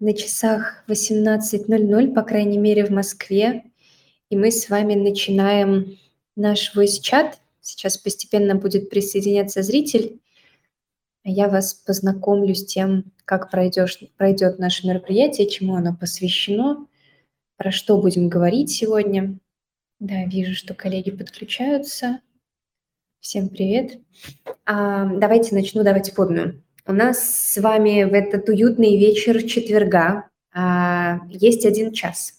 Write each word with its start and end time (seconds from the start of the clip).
На 0.00 0.12
часах 0.12 0.84
18.00, 0.86 2.14
по 2.14 2.22
крайней 2.22 2.58
мере, 2.58 2.86
в 2.86 2.90
Москве. 2.90 3.64
И 4.30 4.36
мы 4.36 4.52
с 4.52 4.68
вами 4.68 4.94
начинаем 4.94 5.98
наш 6.36 6.76
voice-чат. 6.76 7.40
Сейчас 7.60 7.98
постепенно 7.98 8.54
будет 8.54 8.90
присоединяться 8.90 9.62
зритель. 9.62 10.20
Я 11.24 11.48
вас 11.48 11.74
познакомлю 11.74 12.54
с 12.54 12.64
тем, 12.64 13.12
как 13.24 13.50
пройдешь, 13.50 13.98
пройдет 14.16 14.60
наше 14.60 14.86
мероприятие, 14.86 15.50
чему 15.50 15.74
оно 15.74 15.96
посвящено, 15.96 16.86
про 17.56 17.72
что 17.72 18.00
будем 18.00 18.28
говорить 18.28 18.70
сегодня. 18.70 19.36
Да, 19.98 20.24
вижу, 20.26 20.54
что 20.54 20.74
коллеги 20.74 21.10
подключаются. 21.10 22.20
Всем 23.18 23.48
привет. 23.48 23.98
А, 24.64 25.06
давайте 25.06 25.56
начну 25.56 25.82
давайте 25.82 26.12
вводную. 26.12 26.62
У 26.88 26.92
нас 26.92 27.18
с 27.18 27.60
вами 27.60 28.04
в 28.04 28.14
этот 28.14 28.48
уютный 28.48 28.96
вечер 28.96 29.42
четверга 29.42 30.24
а, 30.54 31.18
есть 31.28 31.66
один 31.66 31.92
час, 31.92 32.32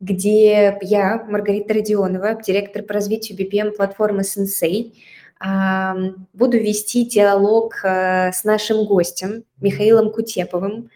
где 0.00 0.78
я, 0.80 1.22
Маргарита 1.28 1.74
Родионова, 1.74 2.40
директор 2.42 2.82
по 2.82 2.94
развитию 2.94 3.36
BPM-платформы 3.36 4.22
Sensei, 4.22 4.94
а, 5.38 5.94
буду 6.32 6.56
вести 6.56 7.04
диалог 7.04 7.84
а, 7.84 8.32
с 8.32 8.42
нашим 8.42 8.86
гостем 8.86 9.44
Михаилом 9.60 10.12
Кутеповым. 10.12 10.88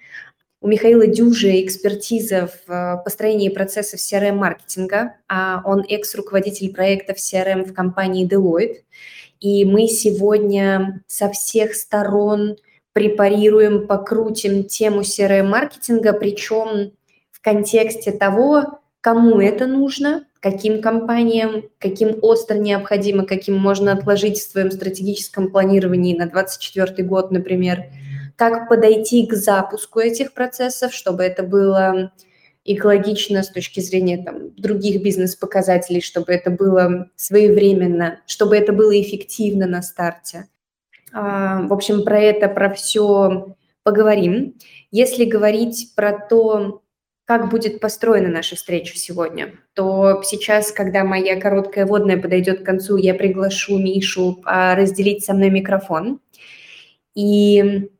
У 0.63 0.67
Михаила 0.67 1.07
дюжа 1.07 1.51
экспертиза 1.63 2.47
в 2.47 2.71
а, 2.71 2.97
построении 2.97 3.51
процессов 3.51 4.01
CRM-маркетинга. 4.01 5.17
А 5.29 5.61
он 5.67 5.85
экс-руководитель 5.87 6.73
проектов 6.73 7.19
CRM 7.19 7.65
в 7.65 7.75
компании 7.75 8.27
Deloitte. 8.27 8.77
И 9.43 9.65
мы 9.65 9.89
сегодня 9.89 11.03
со 11.09 11.29
всех 11.29 11.75
сторон 11.75 12.57
препарируем, 12.93 13.89
покрутим 13.89 14.63
тему 14.63 15.01
CRM-маркетинга, 15.01 16.13
причем 16.13 16.93
в 17.33 17.41
контексте 17.41 18.13
того, 18.13 18.79
кому 19.01 19.41
это 19.41 19.67
нужно, 19.67 20.27
каким 20.39 20.81
компаниям, 20.81 21.65
каким 21.79 22.19
остро 22.23 22.55
необходимо, 22.55 23.27
каким 23.27 23.57
можно 23.59 23.93
отложить 23.93 24.39
в 24.39 24.49
своем 24.49 24.71
стратегическом 24.71 25.51
планировании 25.51 26.17
на 26.17 26.27
2024 26.27 27.09
год, 27.09 27.33
например, 27.33 27.87
как 28.37 28.69
подойти 28.69 29.27
к 29.27 29.35
запуску 29.35 29.99
этих 29.99 30.35
процессов, 30.35 30.95
чтобы 30.95 31.25
это 31.25 31.43
было 31.43 32.13
экологично 32.65 33.43
с 33.43 33.51
точки 33.51 33.81
зрения 33.81 34.23
там, 34.23 34.55
других 34.55 35.03
бизнес-показателей, 35.03 36.01
чтобы 36.01 36.33
это 36.33 36.51
было 36.51 37.11
своевременно, 37.17 38.21
чтобы 38.27 38.57
это 38.57 38.73
было 38.73 39.01
эффективно 39.01 39.67
на 39.67 39.83
старте. 39.83 40.49
А, 41.13 41.63
в 41.63 41.73
общем, 41.73 42.05
про 42.05 42.19
это, 42.19 42.49
про 42.49 42.73
все 42.73 43.57
поговорим. 43.83 44.55
Если 44.91 45.25
говорить 45.25 45.93
про 45.97 46.13
то, 46.13 46.83
как 47.25 47.51
будет 47.51 47.81
построена 47.81 48.29
наша 48.29 48.57
встреча 48.57 48.97
сегодня, 48.97 49.55
то 49.75 50.23
сейчас, 50.25 50.73
когда 50.73 51.05
моя 51.05 51.41
короткая 51.41 51.87
водная 51.87 52.21
подойдет 52.21 52.61
к 52.61 52.67
концу, 52.67 52.97
я 52.97 53.15
приглашу 53.15 53.79
Мишу 53.79 54.41
а, 54.45 54.75
разделить 54.75 55.25
со 55.25 55.35
мной 55.35 55.51
микрофон. 55.51 56.21
И 57.15 57.91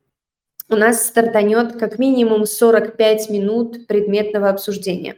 у 0.69 0.75
нас 0.75 1.07
стартанет 1.07 1.77
как 1.77 1.99
минимум 1.99 2.45
45 2.45 3.29
минут 3.29 3.87
предметного 3.87 4.49
обсуждения. 4.49 5.17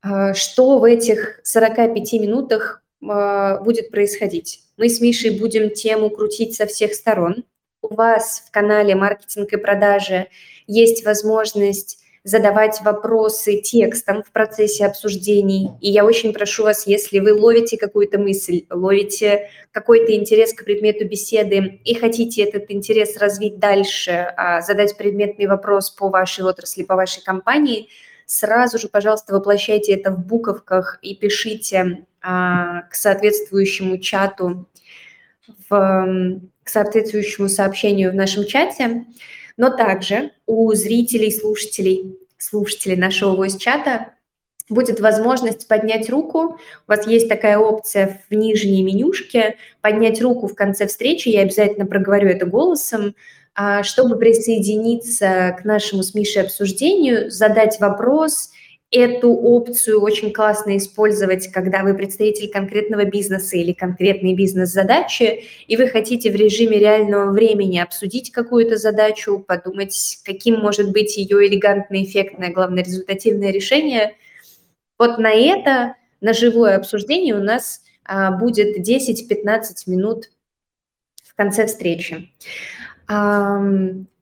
А, 0.00 0.34
что 0.34 0.78
в 0.78 0.84
этих 0.84 1.40
45 1.44 2.12
минутах 2.14 2.82
а, 3.06 3.60
будет 3.60 3.90
происходить? 3.90 4.62
Мы 4.76 4.88
с 4.88 5.00
Мишей 5.00 5.38
будем 5.38 5.70
тему 5.70 6.10
крутить 6.10 6.54
со 6.54 6.66
всех 6.66 6.94
сторон. 6.94 7.44
У 7.82 7.94
вас 7.94 8.44
в 8.46 8.50
канале 8.50 8.94
«Маркетинг 8.94 9.52
и 9.52 9.56
продажи» 9.56 10.28
есть 10.66 11.04
возможность 11.04 11.97
задавать 12.24 12.80
вопросы 12.82 13.60
текстом 13.60 14.22
в 14.22 14.32
процессе 14.32 14.86
обсуждений. 14.86 15.70
И 15.80 15.90
я 15.90 16.04
очень 16.04 16.32
прошу 16.32 16.64
вас, 16.64 16.86
если 16.86 17.20
вы 17.20 17.32
ловите 17.32 17.76
какую-то 17.76 18.18
мысль, 18.18 18.64
ловите 18.70 19.50
какой-то 19.72 20.14
интерес 20.14 20.52
к 20.52 20.64
предмету 20.64 21.06
беседы 21.06 21.80
и 21.84 21.94
хотите 21.94 22.42
этот 22.42 22.70
интерес 22.70 23.16
развить 23.16 23.58
дальше, 23.58 24.32
а, 24.36 24.60
задать 24.60 24.96
предметный 24.96 25.46
вопрос 25.46 25.90
по 25.90 26.08
вашей 26.08 26.44
отрасли, 26.44 26.82
по 26.82 26.96
вашей 26.96 27.22
компании, 27.22 27.88
сразу 28.26 28.78
же, 28.78 28.88
пожалуйста, 28.88 29.34
воплощайте 29.34 29.94
это 29.94 30.10
в 30.10 30.18
буковках 30.18 30.98
и 31.02 31.14
пишите 31.14 32.04
а, 32.20 32.82
к 32.82 32.94
соответствующему 32.94 33.98
чату, 33.98 34.68
в, 35.70 36.40
к 36.62 36.68
соответствующему 36.68 37.48
сообщению 37.48 38.12
в 38.12 38.14
нашем 38.14 38.44
чате. 38.44 39.06
Но 39.58 39.68
также 39.68 40.30
у 40.46 40.72
зрителей, 40.72 41.30
слушателей, 41.30 42.16
слушателей 42.38 42.96
нашего 42.96 43.36
voice-чата 43.36 44.12
будет 44.70 45.00
возможность 45.00 45.68
поднять 45.68 46.08
руку. 46.08 46.58
У 46.86 46.90
вас 46.90 47.06
есть 47.06 47.28
такая 47.28 47.58
опция 47.58 48.22
в 48.30 48.34
нижней 48.34 48.82
менюшке 48.82 49.56
поднять 49.82 50.22
руку 50.22 50.46
в 50.46 50.54
конце 50.54 50.86
встречи. 50.86 51.28
Я 51.28 51.42
обязательно 51.42 51.86
проговорю 51.86 52.28
это 52.28 52.46
голосом, 52.46 53.14
а, 53.54 53.82
чтобы 53.82 54.16
присоединиться 54.16 55.56
к 55.60 55.64
нашему 55.64 56.02
с 56.02 56.14
Мишей 56.14 56.42
обсуждению, 56.42 57.30
задать 57.30 57.78
вопрос– 57.80 58.50
Эту 58.90 59.34
опцию 59.34 60.00
очень 60.00 60.32
классно 60.32 60.78
использовать, 60.78 61.48
когда 61.48 61.82
вы 61.82 61.92
представитель 61.92 62.48
конкретного 62.48 63.04
бизнеса 63.04 63.58
или 63.58 63.74
конкретной 63.74 64.34
бизнес-задачи, 64.34 65.44
и 65.66 65.76
вы 65.76 65.88
хотите 65.88 66.30
в 66.30 66.34
режиме 66.34 66.78
реального 66.78 67.30
времени 67.30 67.78
обсудить 67.78 68.32
какую-то 68.32 68.78
задачу, 68.78 69.44
подумать, 69.46 70.20
каким 70.24 70.60
может 70.60 70.90
быть 70.90 71.18
ее 71.18 71.46
элегантное, 71.46 72.02
эффектное, 72.02 72.50
главное, 72.50 72.82
результативное 72.82 73.50
решение. 73.50 74.16
Вот 74.98 75.18
на 75.18 75.32
это, 75.32 75.96
на 76.22 76.32
живое 76.32 76.76
обсуждение 76.76 77.34
у 77.34 77.42
нас 77.42 77.82
а, 78.04 78.30
будет 78.30 78.78
10-15 78.78 79.60
минут 79.84 80.30
в 81.24 81.34
конце 81.34 81.66
встречи. 81.66 82.32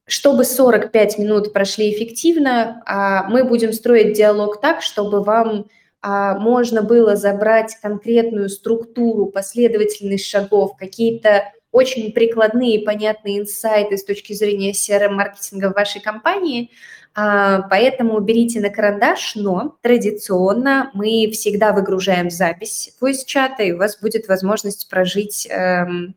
Чтобы 0.06 0.44
45 0.44 1.18
минут 1.18 1.52
прошли 1.52 1.92
эффективно, 1.92 2.82
а, 2.86 3.24
мы 3.28 3.42
будем 3.42 3.72
строить 3.72 4.16
диалог 4.16 4.60
так, 4.60 4.80
чтобы 4.80 5.22
вам 5.22 5.66
а, 6.00 6.38
можно 6.38 6.82
было 6.82 7.16
забрать 7.16 7.76
конкретную 7.82 8.48
структуру, 8.48 9.26
последовательность 9.26 10.26
шагов, 10.26 10.76
какие-то 10.76 11.52
очень 11.72 12.12
прикладные 12.12 12.80
понятные 12.80 13.40
инсайты 13.40 13.98
с 13.98 14.04
точки 14.04 14.32
зрения 14.32 14.70
CRM-маркетинга 14.70 15.72
в 15.72 15.74
вашей 15.74 16.00
компании. 16.00 16.70
А, 17.16 17.62
поэтому 17.62 18.20
берите 18.20 18.60
на 18.60 18.70
карандаш, 18.70 19.34
но 19.34 19.76
традиционно 19.82 20.92
мы 20.94 21.28
всегда 21.32 21.72
выгружаем 21.72 22.30
запись 22.30 22.94
voice 23.02 23.24
чата, 23.26 23.64
и 23.64 23.72
у 23.72 23.78
вас 23.78 23.98
будет 23.98 24.28
возможность 24.28 24.88
прожить 24.88 25.48
эм, 25.50 26.14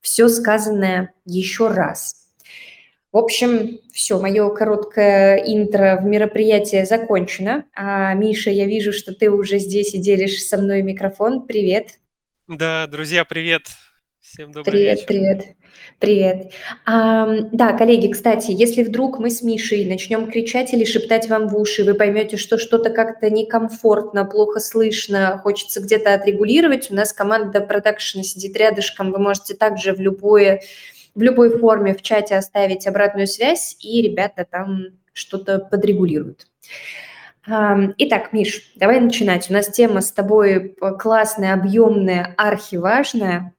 все 0.00 0.28
сказанное 0.28 1.12
еще 1.24 1.66
раз. 1.66 2.27
В 3.10 3.16
общем, 3.16 3.78
все, 3.90 4.20
мое 4.20 4.50
короткое 4.50 5.38
интро 5.38 5.98
в 6.00 6.04
мероприятие 6.04 6.84
закончено. 6.84 7.64
А, 7.74 8.12
Миша, 8.12 8.50
я 8.50 8.66
вижу, 8.66 8.92
что 8.92 9.14
ты 9.14 9.30
уже 9.30 9.58
здесь 9.58 9.94
и 9.94 9.98
делишь 9.98 10.44
со 10.44 10.58
мной 10.58 10.82
микрофон. 10.82 11.46
Привет. 11.46 12.00
Да, 12.48 12.86
друзья, 12.86 13.24
привет. 13.24 13.62
Всем 14.20 14.52
добрый 14.52 14.72
привет, 14.72 14.96
вечер. 14.96 15.06
Привет, 15.06 15.44
привет. 15.98 16.52
А, 16.84 17.26
да, 17.50 17.72
коллеги, 17.72 18.12
кстати, 18.12 18.50
если 18.50 18.82
вдруг 18.82 19.18
мы 19.18 19.30
с 19.30 19.40
Мишей 19.40 19.86
начнем 19.86 20.30
кричать 20.30 20.74
или 20.74 20.84
шептать 20.84 21.30
вам 21.30 21.48
в 21.48 21.56
уши, 21.56 21.84
вы 21.84 21.94
поймете, 21.94 22.36
что 22.36 22.58
что-то 22.58 22.90
как-то 22.90 23.30
некомфортно, 23.30 24.26
плохо 24.26 24.60
слышно, 24.60 25.38
хочется 25.42 25.80
где-то 25.80 26.12
отрегулировать, 26.12 26.90
у 26.90 26.94
нас 26.94 27.14
команда 27.14 27.62
продакшена 27.62 28.22
сидит 28.22 28.54
рядышком, 28.58 29.12
вы 29.12 29.18
можете 29.18 29.54
также 29.54 29.94
в 29.94 30.00
любое 30.00 30.60
в 31.18 31.22
любой 31.22 31.58
форме 31.58 31.96
в 31.96 32.02
чате 32.02 32.36
оставить 32.36 32.86
обратную 32.86 33.26
связь, 33.26 33.76
и 33.80 34.00
ребята 34.02 34.46
там 34.48 34.84
что-то 35.12 35.58
подрегулируют. 35.58 36.46
Итак, 37.44 38.32
Миш, 38.32 38.72
давай 38.76 39.00
начинать. 39.00 39.50
У 39.50 39.52
нас 39.52 39.66
тема 39.66 40.00
с 40.00 40.12
тобой 40.12 40.76
классная, 41.00 41.54
объемная, 41.54 42.34
архиважная. 42.36 43.52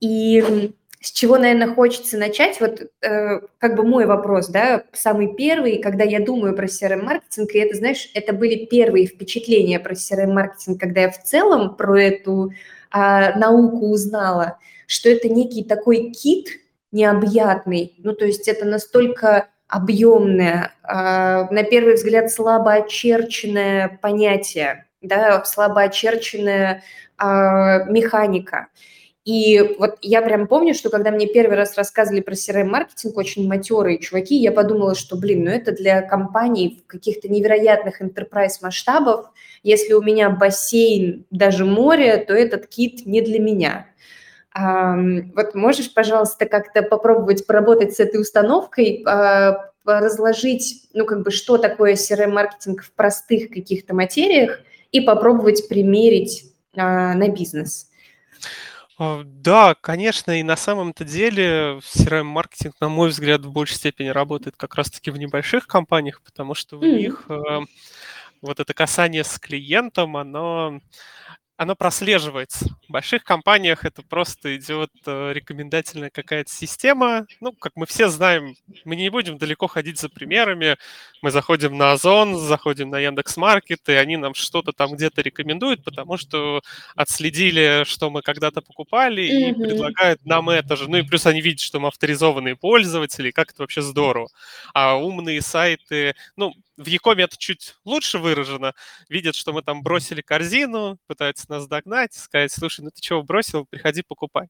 И 0.00 0.74
с 1.00 1.10
чего, 1.12 1.38
наверное, 1.38 1.74
хочется 1.74 2.18
начать? 2.18 2.60
Вот 2.60 2.82
э, 3.00 3.40
как 3.56 3.76
бы 3.76 3.84
мой 3.84 4.04
вопрос, 4.04 4.48
да, 4.48 4.82
самый 4.92 5.34
первый, 5.34 5.78
когда 5.78 6.04
я 6.04 6.20
думаю 6.20 6.54
про 6.54 6.66
CRM-маркетинг, 6.66 7.52
и 7.52 7.58
это, 7.58 7.76
знаешь, 7.76 8.10
это 8.12 8.34
были 8.34 8.66
первые 8.66 9.06
впечатления 9.06 9.80
про 9.80 9.94
CRM-маркетинг, 9.94 10.78
когда 10.78 11.02
я 11.02 11.10
в 11.10 11.22
целом 11.22 11.76
про 11.76 11.98
эту 11.98 12.50
э, 12.92 13.38
науку 13.38 13.86
узнала, 13.88 14.58
что 14.86 15.08
это 15.08 15.28
некий 15.28 15.64
такой 15.64 16.10
кит, 16.10 16.48
необъятный. 16.92 17.94
Ну, 17.98 18.14
то 18.14 18.24
есть 18.24 18.48
это 18.48 18.64
настолько 18.64 19.48
объемное, 19.68 20.72
а, 20.82 21.50
на 21.50 21.62
первый 21.62 21.94
взгляд 21.94 22.30
слабо 22.30 22.72
очерченное 22.72 23.98
понятие, 24.00 24.86
да, 25.02 25.44
слабо 25.44 25.82
очерченная 25.82 26.82
а, 27.18 27.84
механика. 27.84 28.68
И 29.28 29.60
вот 29.78 29.98
я 30.00 30.22
прям 30.22 30.46
помню, 30.46 30.72
что 30.72 30.88
когда 30.88 31.10
мне 31.10 31.26
первый 31.26 31.54
раз 31.54 31.76
рассказывали 31.76 32.22
про 32.22 32.32
CRM-маркетинг, 32.32 33.14
очень 33.14 33.46
матерые 33.46 33.98
чуваки, 33.98 34.34
я 34.36 34.52
подумала, 34.52 34.94
что, 34.94 35.18
блин, 35.18 35.44
ну 35.44 35.50
это 35.50 35.72
для 35.72 36.00
компаний 36.00 36.82
каких-то 36.86 37.28
невероятных 37.28 38.00
enterprise 38.00 38.54
масштабов. 38.62 39.26
Если 39.62 39.92
у 39.92 40.00
меня 40.00 40.30
бассейн, 40.30 41.26
даже 41.30 41.66
море, 41.66 42.16
то 42.16 42.32
этот 42.32 42.68
кит 42.68 43.04
не 43.04 43.20
для 43.20 43.38
меня. 43.38 43.86
Вот 44.58 45.54
можешь, 45.54 45.92
пожалуйста, 45.92 46.46
как-то 46.46 46.82
попробовать 46.82 47.46
поработать 47.46 47.94
с 47.94 48.00
этой 48.00 48.20
установкой, 48.20 49.04
а, 49.06 49.70
разложить, 49.84 50.88
ну, 50.92 51.06
как 51.06 51.22
бы, 51.22 51.30
что 51.30 51.58
такое 51.58 51.94
CRM-маркетинг 51.94 52.82
в 52.82 52.92
простых 52.92 53.50
каких-то 53.50 53.94
материях 53.94 54.60
и 54.92 55.00
попробовать 55.00 55.68
примерить 55.68 56.52
а, 56.76 57.14
на 57.14 57.28
бизнес? 57.28 57.88
А, 58.98 59.22
да, 59.24 59.76
конечно, 59.80 60.38
и 60.38 60.42
на 60.42 60.56
самом-то 60.56 61.04
деле 61.04 61.80
CRM-маркетинг, 61.94 62.74
на 62.80 62.88
мой 62.88 63.10
взгляд, 63.10 63.42
в 63.42 63.52
большей 63.52 63.76
степени 63.76 64.08
работает 64.08 64.56
как 64.56 64.74
раз-таки 64.74 65.10
в 65.10 65.18
небольших 65.18 65.66
компаниях, 65.66 66.20
потому 66.22 66.54
что 66.54 66.78
у 66.78 66.82
mm. 66.82 66.96
них 66.96 67.24
э, 67.28 67.60
вот 68.42 68.60
это 68.60 68.74
касание 68.74 69.24
с 69.24 69.38
клиентом, 69.38 70.16
оно 70.16 70.80
оно 71.58 71.74
прослеживается. 71.74 72.66
В 72.88 72.92
больших 72.92 73.24
компаниях 73.24 73.84
это 73.84 74.02
просто 74.02 74.56
идет 74.56 74.92
э, 75.04 75.32
рекомендательная 75.34 76.08
какая-то 76.08 76.50
система. 76.50 77.26
Ну, 77.40 77.50
как 77.52 77.72
мы 77.74 77.84
все 77.84 78.08
знаем, 78.08 78.54
мы 78.84 78.94
не 78.94 79.10
будем 79.10 79.38
далеко 79.38 79.66
ходить 79.66 79.98
за 79.98 80.08
примерами. 80.08 80.76
Мы 81.20 81.32
заходим 81.32 81.76
на 81.76 81.90
Озон, 81.90 82.36
заходим 82.36 82.90
на 82.90 83.00
Яндекс.Маркет, 83.00 83.88
и 83.88 83.92
они 83.92 84.16
нам 84.16 84.34
что-то 84.34 84.72
там 84.72 84.94
где-то 84.94 85.20
рекомендуют, 85.20 85.82
потому 85.82 86.16
что 86.16 86.62
отследили, 86.94 87.82
что 87.84 88.08
мы 88.08 88.22
когда-то 88.22 88.62
покупали, 88.62 89.22
и 89.22 89.50
mm-hmm. 89.50 89.60
предлагают 89.60 90.24
нам 90.24 90.50
это 90.50 90.76
же. 90.76 90.88
Ну 90.88 90.98
и 90.98 91.02
плюс 91.02 91.26
они 91.26 91.40
видят, 91.40 91.60
что 91.60 91.80
мы 91.80 91.88
авторизованные 91.88 92.54
пользователи, 92.54 93.32
как 93.32 93.50
это 93.50 93.64
вообще 93.64 93.82
здорово. 93.82 94.28
А 94.74 94.94
умные 94.94 95.42
сайты, 95.42 96.14
ну, 96.36 96.54
в 96.78 96.86
Якоме 96.86 97.24
это 97.24 97.36
чуть 97.36 97.76
лучше 97.84 98.18
выражено. 98.18 98.72
Видят, 99.08 99.34
что 99.34 99.52
мы 99.52 99.62
там 99.62 99.82
бросили 99.82 100.22
корзину, 100.22 100.98
пытаются 101.06 101.50
нас 101.50 101.66
догнать, 101.66 102.14
сказать, 102.14 102.52
слушай, 102.52 102.82
ну 102.82 102.90
ты 102.90 103.00
чего 103.00 103.22
бросил, 103.22 103.66
приходи 103.66 104.02
покупай. 104.02 104.48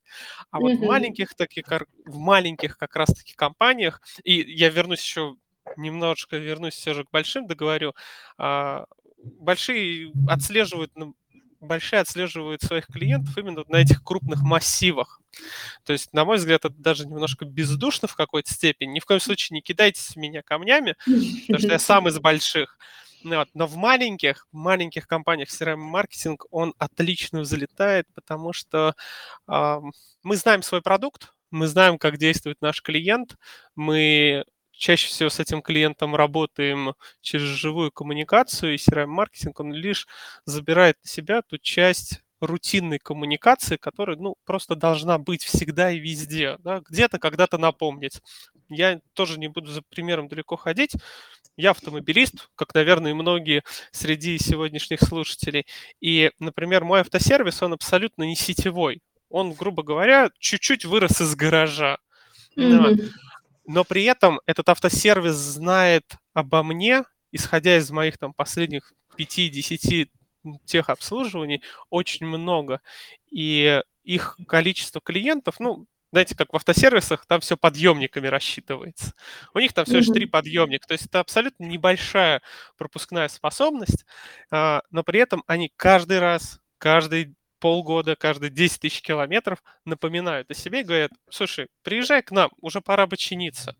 А 0.50 0.60
вот 0.60 0.72
mm-hmm. 0.72 0.76
в 0.76 0.86
маленьких 0.86 1.34
таких, 1.34 1.66
в 2.04 2.18
маленьких 2.18 2.76
как 2.76 2.94
раз-таки 2.94 3.34
компаниях, 3.34 4.00
и 4.22 4.34
я 4.34 4.68
вернусь 4.68 5.00
еще 5.00 5.36
немножечко 5.76 6.36
вернусь 6.36 6.74
все 6.74 6.94
же 6.94 7.04
к 7.04 7.10
большим, 7.10 7.46
договорю. 7.46 7.94
А, 8.38 8.86
большие 9.18 10.12
отслеживают, 10.28 10.92
ну, 10.94 11.14
большие 11.60 12.00
отслеживают 12.00 12.62
своих 12.62 12.86
клиентов 12.86 13.36
именно 13.36 13.64
на 13.68 13.76
этих 13.76 14.02
крупных 14.02 14.42
массивах. 14.42 15.20
То 15.84 15.92
есть, 15.92 16.12
на 16.12 16.24
мой 16.24 16.38
взгляд, 16.38 16.64
это 16.64 16.74
даже 16.76 17.06
немножко 17.06 17.44
бездушно 17.44 18.08
в 18.08 18.16
какой-то 18.16 18.52
степени. 18.52 18.92
Ни 18.92 19.00
в 19.00 19.04
коем 19.04 19.20
случае 19.20 19.56
не 19.56 19.62
кидайтесь 19.62 20.10
в 20.10 20.16
меня 20.16 20.42
камнями, 20.42 20.96
потому 21.04 21.58
что 21.58 21.68
я 21.68 21.78
сам 21.78 22.08
из 22.08 22.18
больших. 22.18 22.78
Ну 23.24 23.36
вот. 23.36 23.48
Но 23.54 23.66
в 23.66 23.76
маленьких, 23.76 24.46
маленьких 24.52 25.06
компаниях 25.06 25.48
CRM-маркетинг, 25.48 26.46
он 26.50 26.74
отлично 26.78 27.40
взлетает, 27.40 28.06
потому 28.14 28.52
что 28.52 28.94
э, 29.48 29.80
мы 30.22 30.36
знаем 30.36 30.62
свой 30.62 30.82
продукт, 30.82 31.32
мы 31.50 31.66
знаем, 31.66 31.98
как 31.98 32.18
действует 32.18 32.60
наш 32.60 32.80
клиент, 32.80 33.36
мы 33.74 34.44
чаще 34.78 35.08
всего 35.08 35.28
с 35.28 35.40
этим 35.40 35.60
клиентом 35.60 36.14
работаем 36.14 36.94
через 37.20 37.44
живую 37.44 37.90
коммуникацию, 37.90 38.74
и 38.74 38.76
CRM-маркетинг, 38.76 39.60
он 39.60 39.72
лишь 39.72 40.06
забирает 40.44 40.96
на 41.02 41.10
себя 41.10 41.42
ту 41.42 41.58
часть 41.58 42.20
рутинной 42.40 43.00
коммуникации, 43.00 43.76
которая, 43.76 44.16
ну, 44.16 44.36
просто 44.44 44.76
должна 44.76 45.18
быть 45.18 45.42
всегда 45.42 45.90
и 45.90 45.98
везде, 45.98 46.56
да, 46.60 46.80
где-то 46.88 47.18
когда-то 47.18 47.58
напомнить. 47.58 48.22
Я 48.68 49.00
тоже 49.14 49.38
не 49.40 49.48
буду 49.48 49.70
за 49.70 49.82
примером 49.82 50.28
далеко 50.28 50.56
ходить. 50.56 50.92
Я 51.56 51.70
автомобилист, 51.70 52.48
как, 52.54 52.72
наверное, 52.74 53.10
и 53.10 53.14
многие 53.14 53.64
среди 53.90 54.38
сегодняшних 54.38 55.00
слушателей. 55.00 55.66
И, 56.00 56.30
например, 56.38 56.84
мой 56.84 57.00
автосервис, 57.00 57.60
он 57.62 57.72
абсолютно 57.72 58.22
не 58.22 58.36
сетевой. 58.36 59.02
Он, 59.28 59.52
грубо 59.52 59.82
говоря, 59.82 60.30
чуть-чуть 60.38 60.84
вырос 60.84 61.20
из 61.20 61.34
гаража. 61.34 61.98
Mm-hmm 62.56 63.10
но 63.68 63.84
при 63.84 64.04
этом 64.04 64.40
этот 64.46 64.70
автосервис 64.70 65.34
знает 65.34 66.04
обо 66.32 66.62
мне, 66.62 67.04
исходя 67.32 67.76
из 67.76 67.90
моих 67.90 68.16
там 68.16 68.32
последних 68.32 68.94
5-10 69.18 70.08
тех 70.64 70.88
обслуживаний, 70.88 71.62
очень 71.90 72.26
много. 72.26 72.80
И 73.30 73.82
их 74.04 74.38
количество 74.48 75.02
клиентов, 75.02 75.60
ну, 75.60 75.84
знаете, 76.12 76.34
как 76.34 76.54
в 76.54 76.56
автосервисах, 76.56 77.26
там 77.26 77.40
все 77.40 77.58
подъемниками 77.58 78.26
рассчитывается. 78.26 79.12
У 79.52 79.58
них 79.58 79.74
там 79.74 79.84
все 79.84 79.98
лишь 79.98 80.06
три 80.06 80.24
подъемника. 80.24 80.88
То 80.88 80.92
есть 80.92 81.04
это 81.04 81.20
абсолютно 81.20 81.64
небольшая 81.64 82.40
пропускная 82.78 83.28
способность, 83.28 84.06
а, 84.50 84.80
но 84.90 85.02
при 85.04 85.20
этом 85.20 85.44
они 85.46 85.70
каждый 85.76 86.20
раз, 86.20 86.58
каждый 86.78 87.34
полгода, 87.58 88.16
каждые 88.16 88.50
10 88.50 88.80
тысяч 88.80 89.02
километров 89.02 89.62
напоминают 89.84 90.50
о 90.50 90.54
себе 90.54 90.80
и 90.80 90.84
говорят, 90.84 91.10
слушай, 91.30 91.68
приезжай 91.82 92.22
к 92.22 92.30
нам, 92.30 92.50
уже 92.60 92.80
пора 92.80 93.06
бы 93.06 93.16
чиниться. 93.16 93.76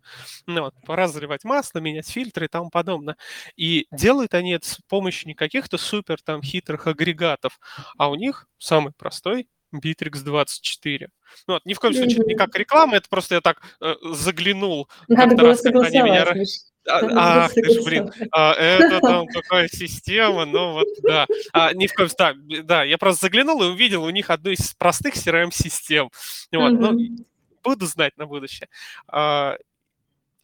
Ну, 0.47 0.63
вот, 0.63 0.75
пора 0.85 1.09
заливать 1.09 1.45
масло, 1.45 1.79
менять 1.79 2.09
фильтры 2.09 2.47
и 2.47 2.49
тому 2.49 2.71
подобное. 2.71 3.17
И 3.57 3.87
делают 3.91 4.35
они 4.35 4.53
это 4.53 4.69
с 4.69 4.79
помощью 4.89 5.29
не 5.29 5.35
каких-то 5.35 5.79
супер 5.79 6.21
там 6.23 6.43
хитрых 6.43 6.87
агрегатов, 6.87 7.59
а 7.97 8.11
у 8.11 8.15
них 8.15 8.47
самый 8.59 8.93
простой 8.93 9.49
Bittrex 9.75 10.23
24. 10.23 11.09
Ну, 11.47 11.55
вот, 11.55 11.67
ни 11.67 11.75
в 11.75 11.81
коем 11.81 11.95
случае 11.95 12.25
не 12.25 12.35
как 12.35 12.55
реклама, 12.57 12.97
это 12.97 13.09
просто 13.09 13.37
я 13.37 13.41
так 13.41 13.61
э, 13.81 13.95
заглянул. 14.13 14.89
Надо 15.09 15.37
было 15.37 15.55
согласовать. 15.55 16.35
Меня... 16.35 16.45
А, 16.89 17.45
ах 17.45 17.55
ты 17.55 17.65
ж, 17.65 17.85
блин, 17.85 18.11
а, 18.33 18.53
это 18.55 19.01
там 19.01 19.27
какая 19.27 19.69
система, 19.69 20.45
ну 20.45 20.73
вот, 20.73 20.89
да. 21.03 21.27
А, 21.53 21.73
ни 21.75 21.87
в 21.87 21.95
коем 21.95 22.09
случае, 22.09 22.63
да, 22.63 22.83
я 22.85 22.99
просто 22.99 23.27
заглянул 23.27 23.63
и 23.63 23.67
увидел 23.67 24.05
у 24.05 24.11
них 24.11 24.31
одну 24.31 24.51
из 24.51 24.75
простых 24.75 25.15
CRM-систем. 25.15 26.11
Вот, 26.53 26.73
mm-hmm. 26.73 26.79
ну, 26.79 27.27
буду 27.63 27.87
знать 27.87 28.17
на 28.17 28.27
будущее. 28.27 28.69
А, 29.07 29.57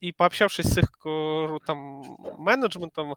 и 0.01 0.13
пообщавшись 0.13 0.67
с 0.67 0.79
их 0.79 0.91
там 1.67 2.19
менеджментом, 2.39 3.17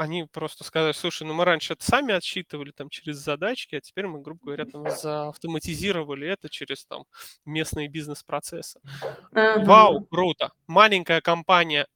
они 0.00 0.24
просто 0.24 0.64
сказали, 0.64 0.92
слушай, 0.92 1.26
ну 1.26 1.34
мы 1.34 1.44
раньше 1.44 1.74
это 1.74 1.84
сами 1.84 2.14
отсчитывали 2.14 2.70
там 2.70 2.88
через 2.88 3.16
задачки, 3.18 3.74
а 3.74 3.82
теперь 3.82 4.06
мы, 4.06 4.22
грубо 4.22 4.40
говоря, 4.46 4.64
там 4.64 4.88
заавтоматизировали 4.88 6.26
это 6.26 6.48
через 6.48 6.86
там 6.86 7.04
местные 7.44 7.88
бизнес-процессы. 7.88 8.80
Uh-huh. 9.32 9.64
Вау, 9.66 10.04
круто! 10.06 10.52
Маленькая 10.66 11.20
компания 11.20 11.86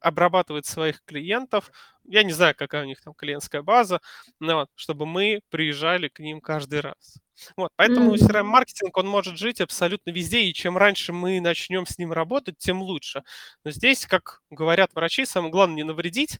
обрабатывает 0.00 0.66
своих 0.66 1.04
клиентов. 1.04 1.70
Я 2.04 2.22
не 2.22 2.32
знаю, 2.32 2.54
какая 2.56 2.84
у 2.84 2.86
них 2.86 3.00
там 3.00 3.14
клиентская 3.14 3.62
база, 3.62 4.00
но 4.40 4.56
вот, 4.56 4.70
чтобы 4.76 5.06
мы 5.06 5.40
приезжали 5.50 6.08
к 6.08 6.20
ним 6.20 6.40
каждый 6.40 6.80
раз. 6.80 7.18
Вот, 7.56 7.70
поэтому 7.76 8.14
mm-hmm. 8.14 8.28
CRM-маркетинг, 8.28 8.96
он 8.96 9.06
может 9.06 9.38
жить 9.38 9.60
абсолютно 9.60 10.10
везде, 10.10 10.42
и 10.42 10.54
чем 10.54 10.76
раньше 10.76 11.12
мы 11.12 11.40
начнем 11.40 11.86
с 11.86 11.98
ним 11.98 12.12
работать, 12.12 12.58
тем 12.58 12.82
лучше. 12.82 13.22
Но 13.64 13.70
здесь, 13.70 14.06
как 14.06 14.40
говорят 14.50 14.90
врачи, 14.94 15.24
самое 15.24 15.52
главное 15.52 15.76
не 15.76 15.84
навредить, 15.84 16.38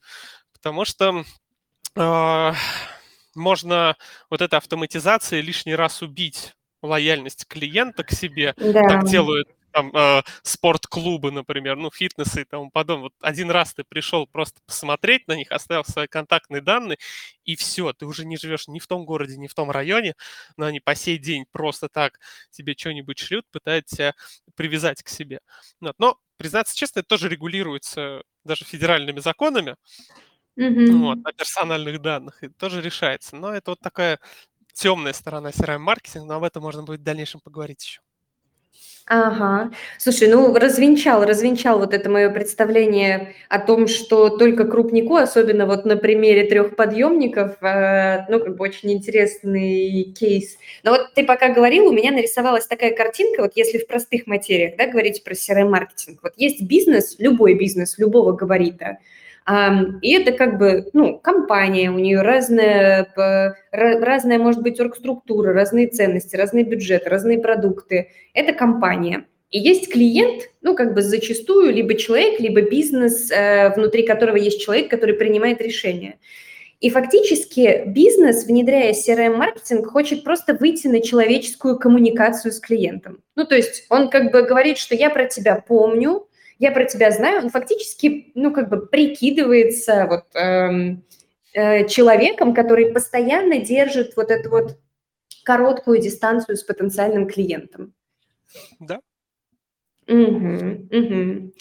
потому 0.53 0.85
что 0.85 1.25
э, 1.95 2.53
можно 3.35 3.97
вот 4.31 4.43
этой 4.43 4.57
автоматизацией 4.57 5.43
лишний 5.43 5.75
раз 5.75 6.03
убить 6.03 6.55
лояльность 6.83 7.47
клиента 7.47 8.03
к 8.03 8.11
себе. 8.11 8.55
Да. 8.57 8.83
Так 8.83 9.09
делают 9.09 9.49
там 9.73 9.95
э, 9.95 10.23
спортклубы, 10.43 11.31
например, 11.31 11.77
ну, 11.77 11.91
фитнесы 11.91 12.43
и 12.43 12.45
тому 12.45 12.71
подобное. 12.71 13.05
Вот 13.05 13.15
один 13.21 13.51
раз 13.51 13.75
ты 13.75 13.85
пришел 13.85 14.27
просто 14.27 14.61
посмотреть 14.67 15.29
на 15.29 15.35
них, 15.35 15.51
оставил 15.53 15.85
свои 15.85 16.07
контактные 16.07 16.61
данные, 16.63 16.99
и 17.45 17.57
все, 17.57 17.93
ты 17.93 18.07
уже 18.07 18.25
не 18.25 18.37
живешь 18.37 18.69
ни 18.69 18.79
в 18.79 18.87
том 18.87 19.05
городе, 19.05 19.37
ни 19.37 19.47
в 19.47 19.55
том 19.55 19.71
районе, 19.71 20.15
но 20.57 20.67
они 20.67 20.81
по 20.81 20.95
сей 20.95 21.19
день 21.19 21.47
просто 21.51 21.89
так 21.89 22.19
тебе 22.51 22.75
что-нибудь 22.77 23.19
шлют, 23.19 23.47
пытаются 23.51 23.97
тебя 23.97 24.15
привязать 24.55 25.03
к 25.03 25.09
себе. 25.09 25.41
Вот. 25.81 25.95
Но, 25.99 26.19
признаться 26.37 26.77
честно, 26.77 27.01
это 27.01 27.09
тоже 27.09 27.29
регулируется 27.29 28.23
даже 28.45 28.65
федеральными 28.65 29.21
законами, 29.21 29.77
mm-hmm. 30.59 30.99
вот, 30.99 31.19
о 31.25 31.33
персональных 31.33 32.01
данных, 32.01 32.43
и 32.43 32.49
тоже 32.49 32.81
решается. 32.83 33.37
Но 33.37 33.53
это 33.53 33.73
вот 33.73 33.81
такая 33.81 34.19
темная 34.73 35.13
сторона 35.13 35.51
CRM-маркетинга, 35.51 36.27
но 36.27 36.35
об 36.35 36.45
этом 36.45 36.63
можно 36.63 36.83
будет 36.83 37.01
в 37.01 37.05
дальнейшем 37.05 37.41
поговорить 37.41 37.85
еще. 37.85 38.01
Ага. 39.11 39.71
Слушай, 39.97 40.29
ну 40.29 40.53
развенчал, 40.55 41.25
развенчал 41.25 41.79
вот 41.79 41.95
это 41.95 42.11
мое 42.11 42.29
представление 42.29 43.35
о 43.49 43.59
том, 43.59 43.87
что 43.87 44.29
только 44.29 44.67
крупнику, 44.67 45.17
особенно 45.17 45.65
вот 45.65 45.87
на 45.87 45.97
примере 45.97 46.45
трех 46.45 46.77
подъемников, 46.77 47.57
э, 47.63 48.27
ну 48.29 48.39
как 48.39 48.57
бы 48.57 48.65
очень 48.65 48.93
интересный 48.93 50.13
кейс. 50.13 50.59
Но 50.83 50.91
вот 50.91 51.15
ты 51.15 51.25
пока 51.25 51.49
говорил, 51.49 51.87
у 51.87 51.93
меня 51.93 52.11
нарисовалась 52.11 52.67
такая 52.67 52.95
картинка, 52.95 53.41
вот 53.41 53.53
если 53.57 53.79
в 53.79 53.87
простых 53.87 54.27
материях, 54.27 54.77
да, 54.77 54.87
говорить 54.87 55.25
про 55.25 55.33
CRM-маркетинг. 55.33 56.21
Вот 56.23 56.35
есть 56.37 56.61
бизнес, 56.61 57.17
любой 57.19 57.55
бизнес, 57.55 57.97
любого 57.97 58.33
габарита, 58.33 58.99
И 60.03 60.13
это 60.13 60.33
как 60.33 60.59
бы, 60.59 60.91
ну, 60.93 61.19
компания, 61.19 61.91
у 61.91 61.99
нее 61.99 62.21
разная, 62.21 63.09
разная 63.73 64.39
может 64.39 64.63
быть 64.63 64.79
оргструктура, 64.79 65.55
разные 65.55 65.87
ценности, 65.87 66.37
разные 66.37 66.65
бюджеты, 66.65 67.09
разные 67.09 67.39
продукты. 67.39 68.11
Это 68.35 68.53
компания. 68.53 69.25
И 69.51 69.59
есть 69.59 69.91
клиент, 69.91 70.51
ну, 70.61 70.75
как 70.75 70.93
бы 70.93 71.01
зачастую 71.01 71.73
либо 71.73 71.95
человек, 71.95 72.39
либо 72.39 72.61
бизнес, 72.61 73.31
э, 73.31 73.73
внутри 73.75 74.03
которого 74.03 74.37
есть 74.37 74.61
человек, 74.61 74.91
который 74.91 75.15
принимает 75.15 75.63
решения. 75.63 76.19
И 76.81 76.91
фактически 76.91 77.85
бизнес, 77.87 78.45
внедряя 78.45 78.93
CRM-маркетинг, 78.93 79.87
хочет 79.91 80.23
просто 80.23 80.55
выйти 80.55 80.87
на 80.87 81.01
человеческую 81.01 81.79
коммуникацию 81.79 82.53
с 82.53 82.61
клиентом. 82.61 83.23
Ну, 83.35 83.47
то 83.47 83.57
есть 83.57 83.87
он 83.89 84.11
как 84.11 84.31
бы 84.31 84.43
говорит, 84.43 84.77
что 84.77 84.95
я 84.95 85.09
про 85.11 85.25
тебя 85.25 85.57
помню, 85.67 86.28
я 86.59 86.73
про 86.73 86.85
тебя 86.85 87.11
знаю. 87.11 87.45
Он 87.45 87.51
фактически, 87.51 88.33
ну, 88.35 88.53
как 88.53 88.69
бы 88.69 88.87
прикидывается 88.87 90.07
вот 90.09 90.25
эм, 90.35 91.05
э, 91.55 91.87
человеком, 91.87 92.55
который 92.55 92.93
постоянно 92.93 93.59
держит 93.59 94.17
вот 94.17 94.31
эту 94.31 94.51
вот 94.51 94.79
короткую 95.45 96.01
дистанцию 96.01 96.57
с 96.57 96.63
потенциальным 96.63 97.27
клиентом. 97.27 97.95
Да. 98.81 99.01
Угу, 100.07 100.89
угу. 100.91 101.53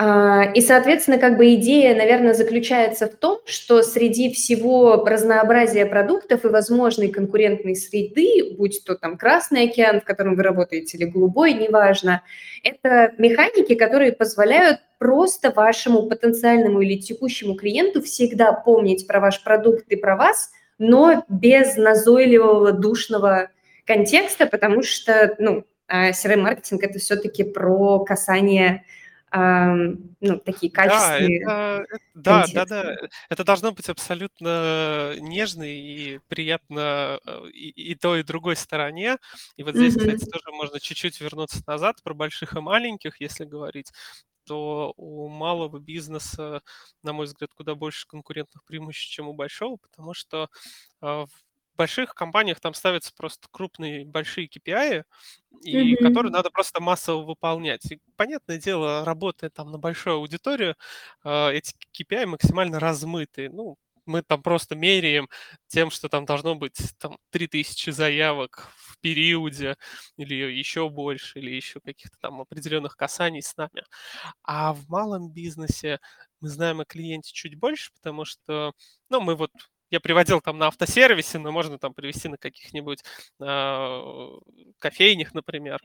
А, 0.00 0.44
и, 0.54 0.60
соответственно, 0.60 1.18
как 1.18 1.36
бы 1.36 1.54
идея, 1.54 1.92
наверное, 1.96 2.32
заключается 2.32 3.08
в 3.08 3.16
том, 3.16 3.40
что 3.46 3.82
среди 3.82 4.32
всего 4.32 5.04
разнообразия 5.04 5.86
продуктов 5.86 6.44
и 6.44 6.48
возможной 6.48 7.08
конкурентной 7.08 7.74
среды, 7.74 8.54
будь 8.56 8.84
то 8.84 8.94
там 8.94 9.18
Красный 9.18 9.64
океан, 9.64 10.00
в 10.00 10.04
котором 10.04 10.36
вы 10.36 10.44
работаете, 10.44 10.96
или 10.96 11.04
голубой, 11.04 11.52
неважно, 11.52 12.22
это 12.62 13.12
механики, 13.18 13.74
которые 13.74 14.12
позволяют 14.12 14.78
просто 14.98 15.50
вашему 15.50 16.04
потенциальному 16.04 16.80
или 16.80 16.96
текущему 17.00 17.56
клиенту 17.56 18.00
всегда 18.00 18.52
помнить 18.52 19.04
про 19.08 19.18
ваш 19.18 19.42
продукт 19.42 19.88
и 19.88 19.96
про 19.96 20.14
вас, 20.14 20.52
но 20.78 21.24
без 21.28 21.76
назойливого, 21.76 22.70
душного 22.70 23.50
контекста, 23.84 24.46
потому 24.46 24.84
что, 24.84 25.34
ну, 25.40 25.64
CRM-маркетинг– 25.90 26.82
это 26.84 27.00
все-таки 27.00 27.42
про 27.42 28.04
касание 28.04 28.84
ну, 29.32 30.38
такие 30.38 30.72
качественные. 30.72 31.44
Да, 32.14 32.44
это, 32.44 32.54
да, 32.54 32.64
да, 32.64 32.64
да. 32.64 32.96
Это 33.28 33.44
должно 33.44 33.72
быть 33.72 33.88
абсолютно 33.88 35.14
нежно 35.18 35.64
и 35.64 36.18
приятно 36.28 37.20
э, 37.26 37.48
и, 37.52 37.92
и 37.92 37.94
той, 37.94 38.20
и 38.20 38.22
другой 38.24 38.56
стороне. 38.56 39.18
И 39.56 39.62
вот 39.62 39.74
здесь, 39.74 39.96
mm-hmm. 39.96 40.16
кстати, 40.16 40.30
тоже 40.30 40.50
можно 40.52 40.80
чуть-чуть 40.80 41.20
вернуться 41.20 41.62
назад 41.66 42.02
про 42.02 42.14
больших 42.14 42.56
и 42.56 42.60
маленьких, 42.60 43.20
если 43.20 43.44
говорить 43.44 43.92
то 44.46 44.94
у 44.96 45.28
малого 45.28 45.78
бизнеса, 45.78 46.62
на 47.02 47.12
мой 47.12 47.26
взгляд, 47.26 47.50
куда 47.54 47.74
больше 47.74 48.06
конкурентных 48.08 48.64
преимуществ, 48.64 49.12
чем 49.12 49.28
у 49.28 49.34
большого, 49.34 49.76
потому 49.76 50.14
что 50.14 50.48
в 51.02 51.28
больших 51.78 52.14
компаниях 52.14 52.60
там 52.60 52.74
ставятся 52.74 53.12
просто 53.16 53.48
крупные 53.50 54.04
большие 54.04 54.48
KPI, 54.48 55.04
и 55.62 55.94
mm-hmm. 55.94 55.96
которые 56.02 56.32
надо 56.32 56.50
просто 56.50 56.82
массово 56.82 57.24
выполнять. 57.24 57.90
И, 57.90 58.00
понятное 58.16 58.58
дело, 58.58 59.04
работая 59.04 59.50
там 59.50 59.70
на 59.70 59.78
большую 59.78 60.16
аудиторию, 60.16 60.74
э, 61.24 61.52
эти 61.52 61.74
KPI 61.98 62.26
максимально 62.26 62.78
размыты. 62.80 63.48
Ну, 63.48 63.76
мы 64.08 64.22
там 64.22 64.42
просто 64.42 64.74
меряем 64.74 65.28
тем, 65.68 65.90
что 65.90 66.08
там 66.08 66.24
должно 66.24 66.54
быть 66.54 66.78
там 66.98 67.18
3000 67.30 67.90
заявок 67.90 68.72
в 68.76 68.98
периоде 69.00 69.76
или 70.16 70.34
еще 70.34 70.88
больше, 70.88 71.38
или 71.38 71.50
еще 71.50 71.80
каких-то 71.80 72.16
там 72.20 72.40
определенных 72.40 72.96
касаний 72.96 73.42
с 73.42 73.56
нами. 73.56 73.84
А 74.42 74.72
в 74.72 74.88
малом 74.88 75.30
бизнесе 75.30 76.00
мы 76.40 76.48
знаем 76.48 76.80
о 76.80 76.84
клиенте 76.84 77.32
чуть 77.32 77.56
больше, 77.56 77.92
потому 77.94 78.24
что, 78.24 78.72
ну, 79.10 79.20
мы 79.20 79.36
вот 79.36 79.50
я 79.90 80.00
приводил 80.00 80.40
там 80.40 80.58
на 80.58 80.66
автосервисе, 80.66 81.38
но 81.38 81.52
можно 81.52 81.78
там 81.78 81.94
привести 81.94 82.28
на 82.28 82.36
каких-нибудь 82.36 83.02
э, 83.40 84.28
кофейнях, 84.78 85.34
например, 85.34 85.80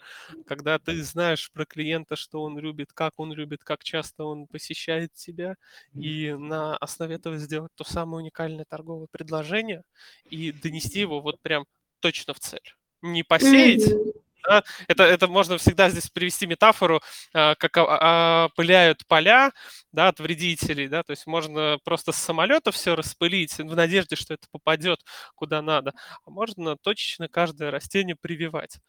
когда 0.45 0.79
ты 0.79 1.01
знаешь 1.03 1.51
про 1.51 1.65
клиента, 1.65 2.15
что 2.15 2.43
он 2.43 2.57
любит, 2.59 2.91
как 2.93 3.13
он 3.17 3.33
любит, 3.33 3.63
как 3.63 3.83
часто 3.83 4.25
он 4.25 4.47
посещает 4.47 5.13
тебя, 5.13 5.55
и 5.93 6.33
на 6.37 6.75
основе 6.77 7.15
этого 7.15 7.37
сделать 7.37 7.71
то 7.75 7.83
самое 7.83 8.23
уникальное 8.23 8.65
торговое 8.65 9.07
предложение 9.09 9.83
и 10.29 10.51
донести 10.51 10.99
его 10.99 11.21
вот 11.21 11.39
прям 11.41 11.65
точно 11.99 12.33
в 12.33 12.39
цель. 12.39 12.75
Не 13.01 13.23
посеять, 13.23 13.87
mm-hmm 13.87 14.23
да? 14.43 14.63
Это, 14.87 15.03
это 15.03 15.27
можно 15.27 15.57
всегда 15.57 15.89
здесь 15.89 16.09
привести 16.09 16.45
метафору, 16.45 17.01
а, 17.33 17.55
как 17.55 17.77
опыляют 17.77 19.05
поля 19.07 19.51
да, 19.91 20.09
от 20.09 20.19
вредителей. 20.19 20.87
Да? 20.87 21.03
То 21.03 21.11
есть 21.11 21.27
можно 21.27 21.79
просто 21.83 22.11
с 22.11 22.17
самолета 22.17 22.71
все 22.71 22.95
распылить 22.95 23.57
в 23.57 23.75
надежде, 23.75 24.15
что 24.15 24.33
это 24.33 24.47
попадет 24.51 24.99
куда 25.35 25.61
надо. 25.61 25.93
А 26.25 26.29
можно 26.29 26.77
точечно 26.77 27.27
каждое 27.27 27.71
растение 27.71 28.15
прививать. 28.15 28.79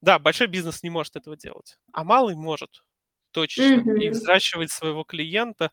Да, 0.00 0.18
большой 0.18 0.46
бизнес 0.46 0.82
не 0.82 0.90
может 0.90 1.16
этого 1.16 1.36
делать, 1.36 1.76
а 1.92 2.04
малый 2.04 2.34
может 2.34 2.82
точно 3.32 3.62
mm-hmm. 3.62 3.98
и 4.00 4.08
взращивать 4.08 4.70
своего 4.70 5.04
клиента, 5.04 5.70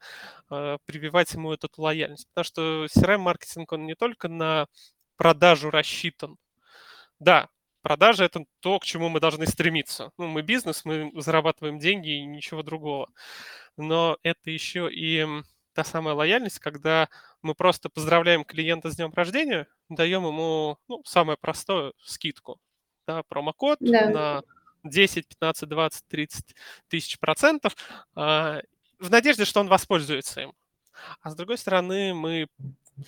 э, 0.49 0.77
прививать 0.85 1.33
ему 1.33 1.53
эту 1.53 1.69
лояльность. 1.77 2.27
Потому 2.33 2.43
что 2.45 2.85
CRM-маркетинг, 2.85 3.71
он 3.71 3.85
не 3.85 3.95
только 3.95 4.27
на 4.27 4.67
продажу 5.15 5.71
рассчитан. 5.71 6.37
Да, 7.19 7.49
продажи– 7.87 8.23
это 8.25 8.43
то, 8.59 8.79
к 8.79 8.83
чему 8.83 9.07
мы 9.07 9.21
должны 9.21 9.47
стремиться. 9.47 10.11
Ну, 10.17 10.27
мы 10.27 10.41
бизнес, 10.41 10.83
мы 10.83 11.09
зарабатываем 11.15 11.79
деньги 11.79 12.09
и 12.09 12.25
ничего 12.25 12.61
другого. 12.61 13.09
Но 13.77 14.17
это 14.23 14.51
еще 14.51 14.91
и 14.91 15.25
та 15.73 15.85
самая 15.85 16.13
лояльность, 16.13 16.59
когда 16.59 17.07
мы 17.41 17.55
просто 17.55 17.87
поздравляем 17.87 18.43
клиента 18.43 18.91
с 18.91 18.97
днем 18.97 19.13
рождения, 19.13 19.67
даем 19.87 20.25
ему 20.25 20.77
ну, 20.89 21.01
самое 21.05 21.37
простое 21.39 21.93
скидку, 22.03 22.59
да, 23.07 23.23
промокод 23.23 23.77
да. 23.79 24.09
на 24.09 24.41
10, 24.83 25.25
15, 25.25 25.69
20, 25.69 26.07
30 26.09 26.55
тысяч 26.89 27.17
процентов 27.19 27.77
а, 28.15 28.63
в 28.99 29.09
надежде, 29.09 29.45
что 29.45 29.61
он 29.61 29.69
воспользуется 29.69 30.41
им. 30.41 30.51
А 31.21 31.29
с 31.29 31.35
другой 31.35 31.57
стороны, 31.57 32.13
мы, 32.13 32.47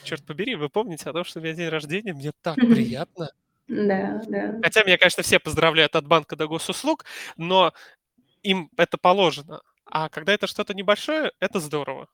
черт 0.06 0.26
побери, 0.26 0.56
вы 0.56 0.70
помните 0.70 1.10
о 1.10 1.14
том, 1.14 1.26
что 1.26 1.40
у 1.40 1.44
меня 1.44 1.54
день 1.54 1.68
рождения, 1.68 2.14
мне 2.14 2.32
так 2.42 2.56
приятно. 2.56 3.30
Да, 3.70 4.22
да. 4.28 4.56
Хотя 4.64 4.84
меня, 4.84 4.98
конечно, 4.98 5.24
все 5.24 5.40
поздравляют 5.40 5.96
от 5.96 6.08
банка 6.08 6.36
до 6.36 6.48
госуслуг, 6.48 7.06
но 7.38 7.74
им 8.42 8.70
это 8.78 8.98
положено. 8.98 9.62
А 9.86 10.10
когда 10.10 10.34
это 10.34 10.48
что-то 10.48 10.74
небольшое, 10.74 11.32
это 11.40 11.60
здорово. 11.60 12.08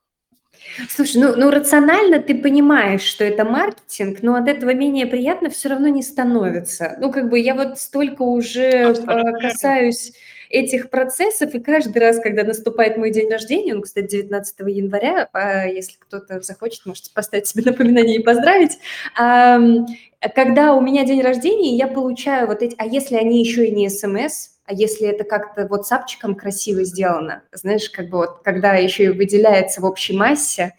Слушай, 0.90 1.22
ну, 1.22 1.36
ну 1.36 1.52
рационально 1.52 2.20
ты 2.20 2.36
понимаешь, 2.36 3.02
что 3.02 3.24
это 3.24 3.44
маркетинг, 3.44 4.20
но 4.22 4.36
от 4.36 4.48
этого 4.48 4.74
менее 4.74 5.06
приятно 5.06 5.50
все 5.50 5.70
равно 5.70 5.88
не 5.90 6.02
становится. 6.02 6.96
Ну, 7.00 7.12
как 7.12 7.30
бы 7.30 7.40
я 7.40 7.56
вот 7.56 7.80
столько 7.80 8.22
уже 8.22 8.90
Абсолютно 8.90 9.40
касаюсь 9.40 10.12
верно 10.12 10.35
этих 10.56 10.90
процессов, 10.90 11.54
и 11.54 11.60
каждый 11.60 12.00
раз, 12.00 12.20
когда 12.20 12.44
наступает 12.44 12.96
мой 12.96 13.12
день 13.12 13.30
рождения, 13.30 13.76
он, 13.76 13.82
кстати, 13.82 14.08
19 14.08 14.60
января, 14.68 15.28
а 15.34 15.66
если 15.66 15.98
кто-то 16.00 16.42
захочет, 16.42 16.86
можете 16.86 17.12
поставить 17.14 17.48
себе 17.48 17.64
напоминание 17.66 18.18
и 18.18 18.24
поздравить, 18.24 18.80
когда 19.14 20.74
у 20.74 20.82
меня 20.82 21.06
день 21.06 21.22
рождения, 21.22 21.76
я 21.76 21.88
получаю 21.88 22.48
вот 22.48 22.62
эти, 22.62 22.74
а 22.78 22.86
если 22.86 23.16
они 23.16 23.44
еще 23.44 23.68
и 23.68 23.72
не 23.72 23.90
смс, 23.90 24.56
а 24.66 24.74
если 24.74 25.08
это 25.08 25.26
как-то 25.26 25.68
вот 25.68 25.86
сапчиком 25.86 26.36
красиво 26.36 26.84
сделано, 26.86 27.44
знаешь, 27.52 27.90
как 27.90 28.10
бы 28.10 28.20
вот, 28.20 28.42
когда 28.44 28.76
еще 28.76 29.04
и 29.04 29.10
выделяется 29.10 29.82
в 29.82 29.86
общей 29.86 30.16
массе, 30.16 30.74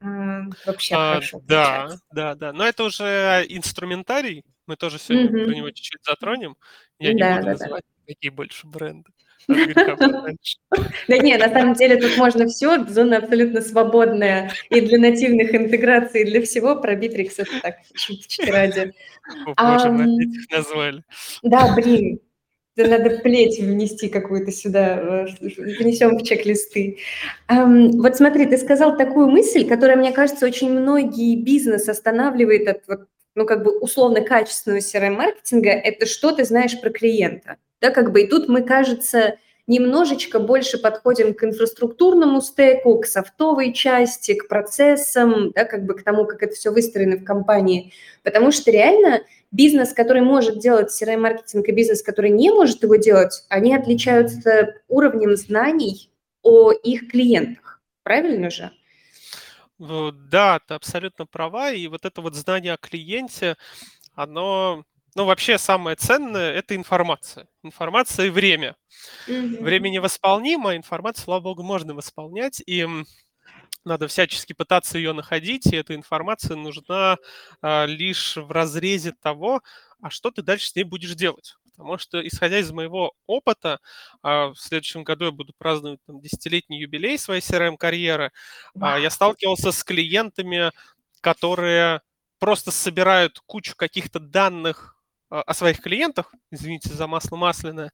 вообще 0.00 0.94
а, 0.94 1.14
хорошо. 1.14 1.40
Да, 1.44 1.64
получается. 1.64 2.04
да, 2.12 2.34
да. 2.34 2.52
Но 2.52 2.66
это 2.66 2.84
уже 2.84 3.44
инструментарий. 3.48 4.44
Мы 4.66 4.76
тоже 4.76 4.98
сегодня 4.98 5.28
mm-hmm. 5.28 5.44
про 5.44 5.54
него 5.54 5.70
чуть-чуть 5.70 6.04
затронем. 6.04 6.56
Я 6.98 7.14
не 7.14 7.20
да, 7.20 7.36
буду 7.36 7.44
да, 7.44 7.52
называть 7.52 7.82
да. 7.82 7.95
Какие 8.06 8.30
больше 8.30 8.66
бренды. 8.66 9.10
Да 11.08 11.18
нет, 11.18 11.40
на 11.40 11.48
самом 11.50 11.74
деле 11.74 11.96
тут 11.96 12.16
можно 12.16 12.46
все, 12.48 12.84
зона 12.86 13.18
абсолютно 13.18 13.60
свободная 13.60 14.50
и 14.70 14.80
для 14.80 14.98
нативных 14.98 15.54
интеграций, 15.54 16.22
и 16.22 16.24
для 16.24 16.42
всего. 16.42 16.76
Про 16.76 16.94
Bittrex 16.94 17.34
это 17.38 17.60
так, 17.62 17.76
шуточки 17.94 18.50
ради. 18.50 18.92
Назвали. 20.50 21.04
Да, 21.42 21.74
блин, 21.76 22.18
надо 22.76 23.18
плеть 23.18 23.58
внести 23.58 24.08
какую-то 24.08 24.52
сюда, 24.52 24.98
э, 24.98 25.26
внесем 25.40 26.18
в 26.18 26.22
чек-листы. 26.22 26.98
Вот 27.48 28.16
смотри, 28.16 28.46
ты 28.46 28.58
сказал 28.58 28.96
такую 28.96 29.28
мысль, 29.28 29.66
которая, 29.66 29.96
мне 29.96 30.12
кажется, 30.12 30.46
очень 30.46 30.70
многие 30.70 31.36
бизнес 31.36 31.88
останавливает 31.88 32.68
от 32.68 32.86
вот, 32.88 33.08
ну, 33.34 33.46
как 33.46 33.62
бы 33.62 33.78
условно 33.78 34.22
качественного 34.22 34.80
CRM-маркетинга, 34.80 35.70
это 35.70 36.06
что 36.06 36.32
ты 36.32 36.44
знаешь 36.44 36.78
про 36.80 36.90
клиента. 36.90 37.56
Да, 37.80 37.90
как 37.90 38.12
бы 38.12 38.22
и 38.22 38.26
тут 38.26 38.48
мы, 38.48 38.62
кажется, 38.62 39.38
немножечко 39.66 40.38
больше 40.38 40.78
подходим 40.78 41.34
к 41.34 41.44
инфраструктурному 41.44 42.40
стеку, 42.40 42.98
к 43.00 43.06
софтовой 43.06 43.72
части, 43.72 44.34
к 44.34 44.48
процессам, 44.48 45.50
да, 45.52 45.64
как 45.64 45.84
бы 45.84 45.94
к 45.94 46.02
тому, 46.02 46.24
как 46.24 46.42
это 46.42 46.54
все 46.54 46.70
выстроено 46.70 47.16
в 47.16 47.24
компании. 47.24 47.92
Потому 48.22 48.52
что 48.52 48.70
реально 48.70 49.22
бизнес, 49.50 49.92
который 49.92 50.22
может 50.22 50.58
делать 50.58 50.90
CRM-маркетинг, 50.90 51.68
и 51.68 51.72
бизнес, 51.72 52.02
который 52.02 52.30
не 52.30 52.50
может 52.50 52.82
его 52.82 52.96
делать, 52.96 53.44
они 53.48 53.74
отличаются 53.74 54.74
уровнем 54.88 55.36
знаний 55.36 56.10
о 56.42 56.72
их 56.72 57.10
клиентах. 57.10 57.80
Правильно 58.02 58.50
же? 58.50 58.70
Да, 59.78 60.60
ты 60.66 60.74
абсолютно 60.74 61.26
права. 61.26 61.72
И 61.72 61.88
вот 61.88 62.04
это 62.04 62.20
вот 62.20 62.34
знание 62.34 62.74
о 62.74 62.78
клиенте, 62.78 63.56
оно, 64.14 64.84
ну, 65.16 65.24
вообще 65.24 65.56
самое 65.56 65.96
ценное– 65.96 66.52
это 66.54 66.76
информация. 66.76 67.48
Информация 67.62 68.26
и 68.26 68.30
время. 68.30 68.76
Mm-hmm. 69.26 69.62
Время 69.62 69.88
невосполнимо, 69.88 70.70
а 70.70 70.76
информацию, 70.76 71.24
слава 71.24 71.40
богу, 71.40 71.62
можно 71.62 71.94
восполнять. 71.94 72.62
И 72.66 72.86
надо 73.82 74.08
всячески 74.08 74.52
пытаться 74.52 74.98
ее 74.98 75.14
находить, 75.14 75.66
и 75.66 75.76
эта 75.76 75.94
информация 75.94 76.56
нужна 76.56 77.16
а, 77.62 77.86
лишь 77.86 78.36
в 78.36 78.50
разрезе 78.50 79.12
того, 79.12 79.62
а 80.02 80.10
что 80.10 80.30
ты 80.30 80.42
дальше 80.42 80.68
с 80.68 80.76
ней 80.76 80.84
будешь 80.84 81.14
делать. 81.14 81.56
Потому 81.76 81.96
что, 81.96 82.26
исходя 82.26 82.58
из 82.58 82.70
моего 82.70 83.14
опыта, 83.26 83.80
а, 84.22 84.48
в 84.48 84.56
следующем 84.56 85.02
году 85.02 85.26
я 85.26 85.30
буду 85.30 85.54
праздновать 85.56 86.00
там, 86.06 86.20
десятилетний 86.20 86.80
юбилей 86.80 87.18
своей 87.18 87.40
CRM-карьеры, 87.40 88.32
а, 88.78 88.98
я 88.98 89.08
сталкивался 89.08 89.72
с 89.72 89.82
клиентами, 89.82 90.72
которые 91.22 92.02
просто 92.38 92.70
собирают 92.70 93.40
кучу 93.46 93.74
каких-то 93.76 94.20
данных 94.20 94.95
о 95.28 95.54
своих 95.54 95.80
клиентах, 95.80 96.32
извините 96.50 96.90
за 96.90 97.06
масло 97.06 97.36
масляное, 97.36 97.92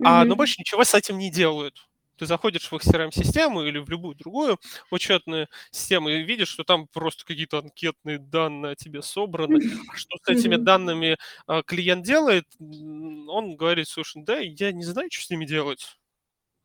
mm-hmm. 0.00 0.24
но 0.24 0.36
больше 0.36 0.56
ничего 0.58 0.84
с 0.84 0.94
этим 0.94 1.18
не 1.18 1.30
делают 1.30 1.86
ты 2.16 2.26
заходишь 2.26 2.70
в 2.70 2.76
их 2.76 2.82
CRM-систему 2.82 3.62
или 3.62 3.78
в 3.78 3.88
любую 3.88 4.14
другую 4.14 4.58
учетную 4.90 5.48
систему 5.70 6.08
и 6.08 6.22
видишь, 6.22 6.48
что 6.48 6.64
там 6.64 6.86
просто 6.88 7.24
какие-то 7.24 7.58
анкетные 7.58 8.18
данные 8.18 8.72
о 8.72 8.76
тебе 8.76 9.02
собраны. 9.02 9.60
А 9.92 9.96
что 9.96 10.16
с 10.22 10.28
этими 10.28 10.56
данными 10.56 11.16
а, 11.46 11.62
клиент 11.62 12.04
делает? 12.04 12.44
Он 12.58 13.56
говорит, 13.56 13.88
слушай, 13.88 14.22
да, 14.22 14.38
я 14.38 14.72
не 14.72 14.84
знаю, 14.84 15.08
что 15.10 15.24
с 15.24 15.30
ними 15.30 15.44
делать. 15.44 15.96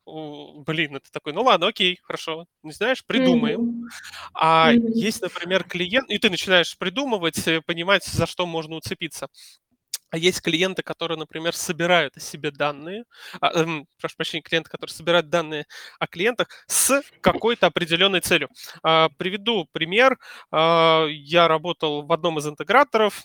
О, 0.04 0.62
блин, 0.66 0.96
это 0.96 1.12
такой, 1.12 1.32
ну 1.32 1.42
ладно, 1.42 1.68
окей, 1.68 2.00
хорошо, 2.02 2.46
не 2.64 2.72
знаешь, 2.72 3.04
придумаем. 3.04 3.88
А 4.34 4.72
есть, 4.72 5.22
например, 5.22 5.62
клиент, 5.62 6.10
и 6.10 6.18
ты 6.18 6.28
начинаешь 6.28 6.76
придумывать, 6.76 7.46
э, 7.46 7.60
понимать, 7.60 8.04
за 8.04 8.26
что 8.26 8.44
можно 8.44 8.74
уцепиться. 8.74 9.28
А 10.12 10.18
есть 10.18 10.42
клиенты, 10.42 10.82
которые, 10.82 11.16
например, 11.18 11.54
собирают 11.56 12.18
о 12.18 12.20
себе 12.20 12.50
данные, 12.50 13.04
а, 13.40 13.50
эм, 13.58 13.86
прошу 13.98 14.16
прощения, 14.16 14.42
клиенты, 14.42 14.68
которые 14.70 14.94
собирают 14.94 15.30
данные 15.30 15.64
о 15.98 16.06
клиентах 16.06 16.48
с 16.66 17.02
какой-то 17.22 17.66
определенной 17.68 18.20
целью. 18.20 18.50
А, 18.82 19.08
приведу 19.16 19.66
пример. 19.72 20.18
А, 20.50 21.06
я 21.08 21.48
работал 21.48 22.02
в 22.02 22.12
одном 22.12 22.38
из 22.38 22.46
интеграторов, 22.46 23.22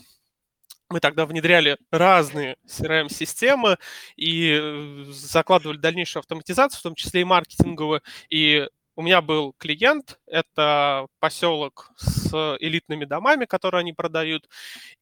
мы 0.90 1.02
тогда 1.02 1.26
внедряли 1.26 1.78
разные 1.92 2.56
CRM-системы 2.66 3.78
и 4.16 4.58
э, 4.58 5.06
закладывали 5.12 5.78
дальнейшую 5.78 6.22
автоматизацию, 6.22 6.80
в 6.80 6.84
том 6.84 6.96
числе 6.96 7.22
и 7.22 7.26
маркетинговую. 7.26 8.02
И 8.30 8.68
у 8.98 9.04
меня 9.04 9.22
был 9.22 9.54
клиент, 9.60 10.20
это 10.26 11.06
поселок 11.20 11.92
с 11.98 12.58
элитными 12.60 13.06
домами, 13.06 13.46
которые 13.46 13.82
они 13.82 13.94
продают. 13.94 14.50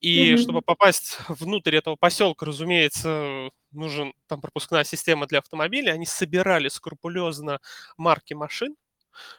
И 0.01 0.33
mm-hmm. 0.33 0.37
чтобы 0.37 0.61
попасть 0.61 1.17
внутрь 1.29 1.77
этого 1.77 1.95
поселка, 1.95 2.45
разумеется, 2.45 3.49
нужен 3.71 4.13
там 4.27 4.41
пропускная 4.41 4.83
система 4.83 5.27
для 5.27 5.39
автомобилей. 5.39 5.91
Они 5.91 6.05
собирали 6.05 6.67
скрупулезно 6.67 7.59
марки 7.95 8.33
машин, 8.33 8.75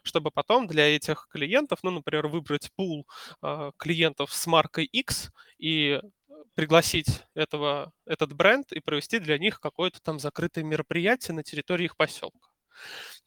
чтобы 0.02 0.30
потом 0.30 0.66
для 0.66 0.96
этих 0.96 1.28
клиентов, 1.30 1.80
ну, 1.82 1.90
например, 1.90 2.28
выбрать 2.28 2.70
пул 2.76 3.06
э, 3.42 3.72
клиентов 3.76 4.32
с 4.32 4.46
маркой 4.46 4.86
X 4.86 5.32
и 5.58 6.00
пригласить 6.54 7.24
этого, 7.34 7.92
этот 8.06 8.32
бренд 8.32 8.72
и 8.72 8.80
провести 8.80 9.18
для 9.18 9.36
них 9.36 9.60
какое-то 9.60 10.00
там 10.00 10.18
закрытое 10.18 10.64
мероприятие 10.64 11.34
на 11.34 11.42
территории 11.42 11.84
их 11.84 11.96
поселка. 11.98 12.48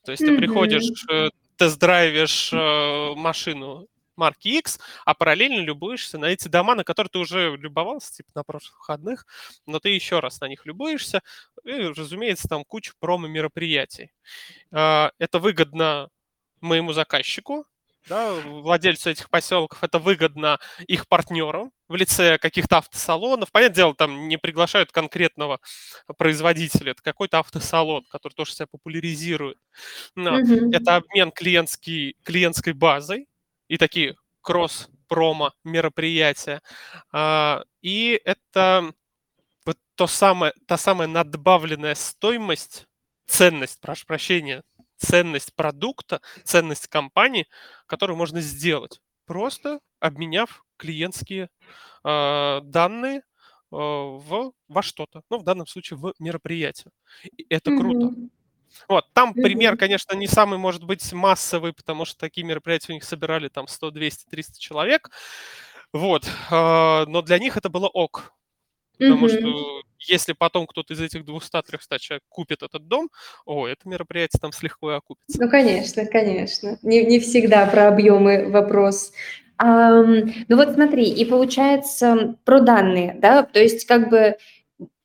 То 0.04 0.12
есть 0.12 0.22
mm-hmm. 0.22 0.26
ты 0.26 0.36
приходишь, 0.36 1.04
э, 1.10 1.28
тест-драйвишь 1.56 2.52
э, 2.52 3.14
машину 3.16 3.86
марки 4.16 4.48
X, 4.48 4.78
а 5.04 5.14
параллельно 5.14 5.60
любуешься 5.60 6.18
на 6.18 6.26
эти 6.26 6.46
дома, 6.46 6.74
на 6.74 6.84
которые 6.84 7.10
ты 7.10 7.18
уже 7.18 7.56
любовался, 7.56 8.12
типа 8.12 8.30
на 8.34 8.44
прошлых 8.44 8.78
выходных, 8.78 9.26
но 9.66 9.80
ты 9.80 9.88
еще 9.88 10.20
раз 10.20 10.40
на 10.40 10.48
них 10.48 10.66
любуешься, 10.66 11.22
и, 11.64 11.72
разумеется, 11.72 12.48
там 12.48 12.64
куча 12.64 12.92
промо-мероприятий. 13.00 14.12
А, 14.70 15.10
это 15.18 15.38
выгодно 15.38 16.08
моему 16.60 16.92
заказчику, 16.92 17.66
да, 18.08 18.32
владельцу 18.32 19.10
этих 19.10 19.30
поселков, 19.30 19.82
это 19.82 19.98
выгодно 19.98 20.58
их 20.86 21.06
партнерам 21.08 21.72
в 21.88 21.96
лице 21.96 22.38
каких-то 22.38 22.78
автосалонов. 22.78 23.52
Понятное 23.52 23.74
дело, 23.76 23.94
там 23.94 24.28
не 24.28 24.36
приглашают 24.36 24.92
конкретного 24.92 25.60
производителя, 26.16 26.92
это 26.92 27.02
какой-то 27.02 27.38
автосалон, 27.38 28.04
который 28.10 28.34
тоже 28.34 28.52
себя 28.52 28.66
популяризирует. 28.66 29.58
Но 30.14 30.40
mm-hmm. 30.40 30.74
это 30.74 30.96
обмен 30.96 31.30
клиентский, 31.30 32.16
клиентской 32.22 32.72
базой 32.72 33.28
и 33.68 33.76
такие 33.76 34.16
кросс-промо 34.40 35.52
мероприятия. 35.64 36.62
А, 37.12 37.62
и 37.82 38.20
это 38.24 38.92
вот 39.64 39.78
то 39.94 40.06
самое, 40.06 40.52
та 40.66 40.76
самая 40.76 41.08
надбавленная 41.08 41.94
стоимость, 41.94 42.86
ценность, 43.26 43.80
прошу 43.80 44.06
прощения, 44.06 44.62
ценность 44.96 45.54
продукта, 45.54 46.20
ценность 46.44 46.88
компании, 46.88 47.46
которую 47.90 48.16
можно 48.16 48.40
сделать, 48.40 49.00
просто 49.26 49.80
обменяв 49.98 50.64
клиентские 50.76 51.50
э, 52.04 52.60
данные 52.62 53.18
э, 53.18 53.22
в, 53.72 54.52
во 54.68 54.82
что-то. 54.82 55.22
Ну, 55.28 55.38
в 55.38 55.42
данном 55.42 55.66
случае, 55.66 55.98
в 55.98 56.14
мероприятие. 56.20 56.92
И 57.36 57.44
это 57.50 57.72
mm-hmm. 57.72 57.78
круто. 57.78 58.14
Вот, 58.88 59.12
там 59.12 59.32
mm-hmm. 59.32 59.42
пример, 59.42 59.76
конечно, 59.76 60.14
не 60.14 60.28
самый, 60.28 60.56
может 60.56 60.84
быть, 60.84 61.12
массовый, 61.12 61.72
потому 61.72 62.04
что 62.04 62.16
такие 62.16 62.46
мероприятия 62.46 62.92
у 62.92 62.94
них 62.94 63.02
собирали 63.02 63.48
там 63.48 63.66
100, 63.66 63.90
200, 63.90 64.30
300 64.30 64.60
человек. 64.60 65.10
Вот, 65.92 66.24
э, 66.24 67.04
но 67.08 67.22
для 67.22 67.40
них 67.40 67.56
это 67.56 67.68
было 67.68 67.88
ок. 67.88 68.32
Потому 69.00 69.26
mm-hmm. 69.26 69.40
что 69.40 69.82
если 70.00 70.32
потом 70.32 70.66
кто-то 70.66 70.94
из 70.94 71.00
этих 71.00 71.22
200-300 71.22 71.98
человек 71.98 72.22
купит 72.28 72.62
этот 72.62 72.86
дом, 72.86 73.08
о, 73.46 73.66
это 73.66 73.88
мероприятие 73.88 74.38
там 74.40 74.52
слегка 74.52 74.96
окупится. 74.96 75.42
Ну, 75.42 75.50
конечно, 75.50 76.04
конечно. 76.06 76.78
Не, 76.82 77.04
не 77.04 77.18
всегда 77.18 77.66
про 77.66 77.88
объемы 77.88 78.48
вопрос. 78.50 79.12
А, 79.58 80.02
ну 80.02 80.56
вот 80.56 80.74
смотри, 80.74 81.04
и 81.04 81.24
получается 81.24 82.36
про 82.44 82.60
данные, 82.60 83.14
да, 83.18 83.42
то 83.42 83.60
есть 83.60 83.86
как 83.86 84.08
бы 84.08 84.36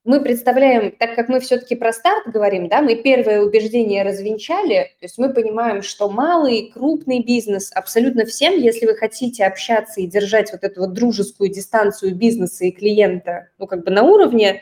мы 0.05 0.21
представляем, 0.21 0.91
так 0.91 1.15
как 1.15 1.29
мы 1.29 1.39
все-таки 1.39 1.75
про 1.75 1.91
старт 1.91 2.27
говорим, 2.27 2.69
да, 2.69 2.81
мы 2.81 2.95
первое 2.95 3.41
убеждение 3.41 4.03
развенчали, 4.03 4.91
то 4.99 5.05
есть 5.05 5.17
мы 5.17 5.33
понимаем, 5.33 5.81
что 5.81 6.09
малый, 6.09 6.71
крупный 6.71 7.23
бизнес, 7.23 7.71
абсолютно 7.73 8.25
всем, 8.25 8.53
если 8.53 8.85
вы 8.85 8.95
хотите 8.95 9.45
общаться 9.45 9.99
и 9.99 10.07
держать 10.07 10.51
вот 10.51 10.63
эту 10.63 10.81
вот 10.81 10.93
дружескую 10.93 11.49
дистанцию 11.49 12.15
бизнеса 12.15 12.65
и 12.65 12.71
клиента, 12.71 13.49
ну, 13.57 13.65
как 13.65 13.83
бы 13.83 13.91
на 13.91 14.03
уровне, 14.03 14.61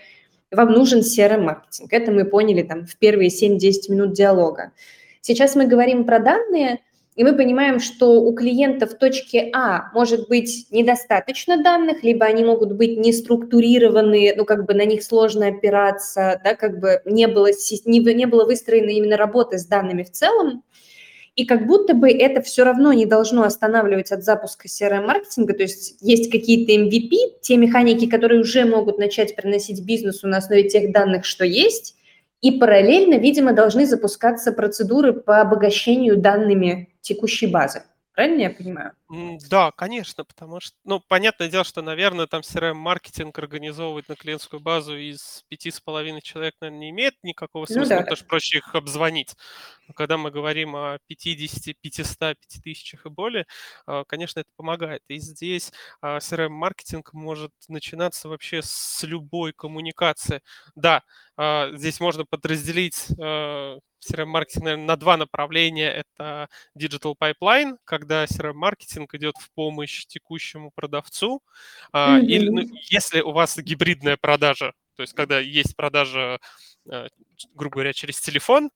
вам 0.50 0.72
нужен 0.72 1.00
CRM-маркетинг. 1.02 1.92
Это 1.92 2.12
мы 2.12 2.26
поняли 2.26 2.62
там 2.62 2.86
в 2.86 2.96
первые 2.98 3.30
7-10 3.30 3.90
минут 3.90 4.14
диалога. 4.14 4.72
Сейчас 5.22 5.56
мы 5.56 5.68
говорим 5.68 6.06
про 6.06 6.20
данные– 6.20 6.80
и 7.16 7.24
мы 7.24 7.36
понимаем, 7.36 7.80
что 7.80 8.22
у 8.22 8.34
клиента 8.34 8.88
в 8.88 8.96
точке 8.98 9.50
А 9.54 9.92
может 9.94 10.28
быть 10.28 10.68
недостаточно 10.72 11.62
данных, 11.62 12.04
либо 12.04 12.26
они 12.26 12.44
могут 12.44 12.74
быть 12.74 12.98
не 12.98 13.14
структурированы, 13.14 14.34
ну, 14.36 14.46
как 14.46 14.66
бы 14.66 14.74
на 14.74 14.86
них 14.86 15.04
сложно 15.04 15.48
опираться, 15.48 16.42
да, 16.44 16.56
как 16.56 16.80
бы 16.80 17.02
не 17.06 17.28
было, 17.28 17.48
не, 17.86 18.00
не 18.00 18.26
было 18.26 18.46
выстроено 18.46 18.90
именно 18.90 19.16
работы 19.16 19.60
с 19.60 19.66
данными 19.66 20.04
в 20.04 20.12
целом, 20.12 20.64
и 21.36 21.46
как 21.46 21.66
будто 21.68 21.94
бы 21.94 22.12
это 22.12 22.42
все 22.42 22.64
равно 22.64 22.94
не 22.94 23.06
должно 23.06 23.44
останавливать 23.44 24.12
от 24.12 24.24
запуска 24.24 24.68
CRM-маркетинга, 24.68 25.54
то 25.54 25.64
есть 25.64 25.98
есть 26.02 26.32
какие-то 26.32 26.74
MVP, 26.74 27.42
те 27.42 27.58
механики, 27.58 28.08
которые 28.08 28.42
уже 28.42 28.66
могут 28.66 28.98
начать 28.98 29.36
приносить 29.36 29.84
бизнесу 29.84 30.28
на 30.28 30.38
основе 30.38 30.70
тех 30.70 30.92
данных, 30.92 31.26
что 31.26 31.46
есть, 31.46 31.96
и 32.44 32.52
параллельно, 32.52 33.16
видимо, 33.16 33.54
должны 33.54 33.86
запускаться 33.86 34.52
процедуры 34.52 35.14
по 35.14 35.40
обогащению 35.40 36.18
данными 36.18 36.90
текущей 37.00 37.48
базы. 37.48 37.84
Правильно 38.14 38.42
я 38.42 38.50
понимаю? 38.52 38.92
Да, 39.50 39.72
конечно, 39.72 40.24
потому 40.24 40.60
что, 40.60 40.76
ну, 40.84 41.00
понятное 41.00 41.50
дело, 41.50 41.64
что, 41.64 41.82
наверное, 41.82 42.28
там 42.28 42.42
CRM-маркетинг 42.42 43.38
организовывать 43.40 44.08
на 44.08 44.16
клиентскую 44.16 44.60
базу 44.60 44.96
из 44.96 45.44
пяти 45.50 45.72
с 45.72 45.80
половиной 45.80 46.22
человек, 46.22 46.54
наверное, 46.62 46.80
не 46.80 46.90
имеет 46.92 47.16
никакого 47.24 47.66
ну 47.68 47.74
смысла, 47.74 47.94
ну, 47.94 47.98
да. 47.98 48.02
потому 48.02 48.16
что 48.18 48.26
проще 48.26 48.58
их 48.60 48.76
обзвонить. 48.76 49.36
Но 49.88 49.96
когда 49.96 50.18
мы 50.18 50.30
говорим 50.30 50.76
о 50.76 51.00
50, 51.08 51.76
500, 51.82 52.38
5000 52.40 52.94
и 52.94 53.10
более, 53.10 53.48
а, 53.88 54.04
конечно, 54.04 54.42
это 54.42 54.50
помогает. 54.56 55.02
И 55.08 55.18
здесь 55.18 55.72
а, 56.02 56.20
CRM-маркетинг 56.20 57.14
может 57.14 57.52
начинаться 57.68 58.30
вообще 58.30 58.62
с 58.62 59.02
любой 59.04 59.54
коммуникации. 59.54 60.42
Да, 60.76 61.02
а, 61.36 61.72
здесь 61.74 62.00
можно 62.00 62.26
подразделить 62.26 63.08
CRM-маркетинг, 64.04 64.64
наверное, 64.66 64.86
на 64.86 64.96
два 64.96 65.18
направления. 65.18 65.90
Это 65.92 66.50
digital 66.78 67.16
pipeline, 67.20 67.78
когда 67.86 68.26
CRM-маркетинг 68.26 69.14
идет 69.16 69.36
в 69.38 69.52
помощь 69.52 70.06
текущему 70.06 70.72
продавцу. 70.76 71.42
Mm-hmm. 71.94 72.26
Или 72.26 72.50
ну, 72.50 72.62
если 72.90 73.22
у 73.22 73.32
вас 73.32 73.58
гибридная 73.58 74.18
продажа, 74.18 74.74
то 74.96 75.02
есть 75.02 75.14
когда 75.14 75.40
есть 75.40 75.76
продажа 75.76 76.40
э, 76.90 77.08
грубо 77.54 77.76
говоря, 77.76 77.94
через 77.94 78.20
телефон, 78.20 78.70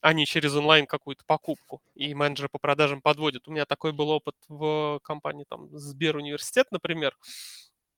а 0.00 0.12
не 0.12 0.26
через 0.26 0.54
онлайн 0.54 0.86
какую-то 0.86 1.24
покупку. 1.26 1.82
И 1.94 2.14
менеджеры 2.14 2.48
по 2.50 2.58
продажам 2.58 3.00
подводят. 3.02 3.46
У 3.48 3.52
меня 3.52 3.66
такой 3.66 3.92
был 3.92 4.10
опыт 4.10 4.34
в 4.48 5.00
компании 5.02 5.44
там 5.48 5.68
Сбер 5.76 6.16
университет, 6.16 6.66
например. 6.70 7.16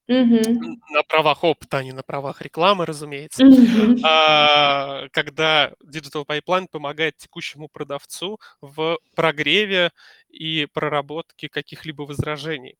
Мгм. 0.07 0.79
На 0.89 1.03
правах 1.03 1.43
опыта, 1.43 1.77
а 1.79 1.83
не 1.83 1.91
на 1.91 2.01
правах 2.01 2.41
рекламы, 2.41 2.85
разумеется. 2.85 3.43
Мгм. 3.43 3.97
А, 4.03 5.07
когда 5.11 5.73
Digital 5.83 6.25
Pipeline 6.25 6.67
помогает 6.71 7.17
текущему 7.17 7.67
продавцу 7.67 8.39
в 8.61 8.99
прогреве 9.15 9.91
и 10.29 10.67
проработке 10.73 11.49
каких-либо 11.49 12.03
возражений. 12.03 12.77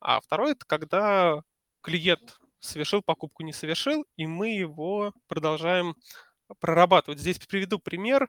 А 0.00 0.20
второе, 0.20 0.52
это 0.52 0.66
когда 0.66 1.42
клиент 1.82 2.38
совершил 2.60 3.02
покупку, 3.02 3.42
не 3.42 3.52
совершил, 3.52 4.04
и 4.16 4.26
мы 4.26 4.50
его 4.50 5.12
продолжаем 5.28 5.94
прорабатывать. 6.60 7.20
Здесь 7.20 7.38
приведу 7.38 7.78
пример. 7.78 8.28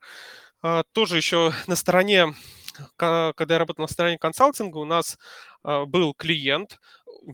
А, 0.62 0.84
тоже 0.94 1.18
еще 1.18 1.54
на 1.68 1.76
стороне, 1.76 2.34
когда 2.96 3.34
я 3.56 3.60
работал 3.60 3.84
на 3.84 3.92
стороне 3.92 4.18
консалтинга, 4.18 4.78
у 4.78 4.86
нас 4.86 5.18
а, 5.64 5.86
был 5.86 6.14
клиент, 6.14 6.80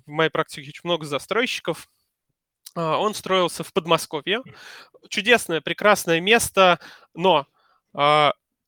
в 0.05 0.09
моей 0.09 0.29
практике 0.29 0.69
очень 0.69 0.81
много 0.83 1.05
застройщиков, 1.05 1.87
а, 2.75 2.97
он 2.97 3.13
строился 3.13 3.63
в 3.63 3.71
Подмосковье. 3.73 4.41
Чудесное, 5.09 5.61
прекрасное 5.61 6.19
место, 6.19 6.79
но 7.13 7.47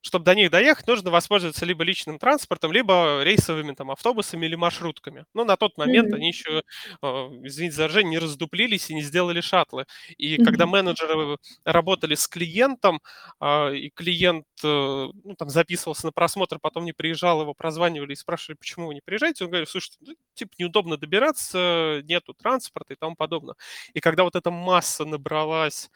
чтобы 0.05 0.23
до 0.23 0.35
них 0.35 0.51
доехать, 0.51 0.85
нужно 0.85 1.09
воспользоваться 1.09 1.65
либо 1.65 1.83
личным 1.83 2.19
транспортом, 2.19 2.71
либо 2.71 3.23
рейсовыми 3.23 3.73
там, 3.73 3.89
автобусами 3.89 4.45
или 4.45 4.53
маршрутками. 4.53 5.25
Но 5.33 5.45
на 5.45 5.57
тот 5.57 5.79
момент 5.79 6.11
mm-hmm. 6.11 6.15
они 6.15 6.27
еще, 6.27 6.61
а, 7.01 7.31
извините 7.43 7.75
за 7.75 7.87
ржание, 7.87 8.11
не 8.11 8.19
раздуплились 8.19 8.91
и 8.91 8.93
не 8.93 9.01
сделали 9.01 9.41
шаттлы. 9.41 9.85
И 10.17 10.35
mm-hmm. 10.35 10.45
когда 10.45 10.67
менеджеры 10.67 11.37
работали 11.63 12.13
с 12.13 12.27
клиентом, 12.27 13.01
а, 13.39 13.71
и 13.71 13.89
клиент 13.89 14.45
э, 14.63 14.67
ну, 14.67 15.35
там, 15.35 15.49
записывался 15.49 16.05
на 16.05 16.11
просмотр, 16.11 16.59
потом 16.59 16.85
не 16.85 16.93
приезжал, 16.93 17.41
его 17.41 17.55
прозванивали 17.55 18.13
и 18.13 18.15
спрашивали, 18.15 18.57
почему 18.57 18.87
вы 18.87 18.93
не 18.93 19.01
приезжаете, 19.03 19.45
он 19.45 19.49
говорит, 19.49 19.69
слушайте, 19.69 19.97
ну, 20.01 20.13
типа 20.35 20.51
неудобно 20.59 20.97
добираться, 20.97 22.01
нету 22.03 22.35
транспорта 22.35 22.93
и 22.93 22.95
тому 22.95 23.15
подобное. 23.15 23.55
И 23.95 24.01
когда 24.01 24.23
вот 24.23 24.35
эта 24.35 24.51
масса 24.51 25.03
набралась, 25.03 25.89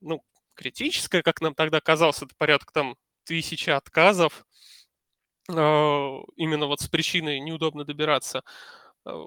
ну, 0.00 0.22
критическая, 0.54 1.22
как 1.22 1.42
нам 1.42 1.54
тогда 1.54 1.80
казалось, 1.80 2.22
это 2.22 2.34
порядка 2.38 2.72
там 2.72 2.96
тысячи 3.30 3.70
отказов 3.70 4.44
а, 5.48 6.20
именно 6.34 6.66
вот 6.66 6.80
с 6.80 6.88
причиной 6.88 7.38
неудобно 7.38 7.84
добираться. 7.84 8.42
А, 9.04 9.26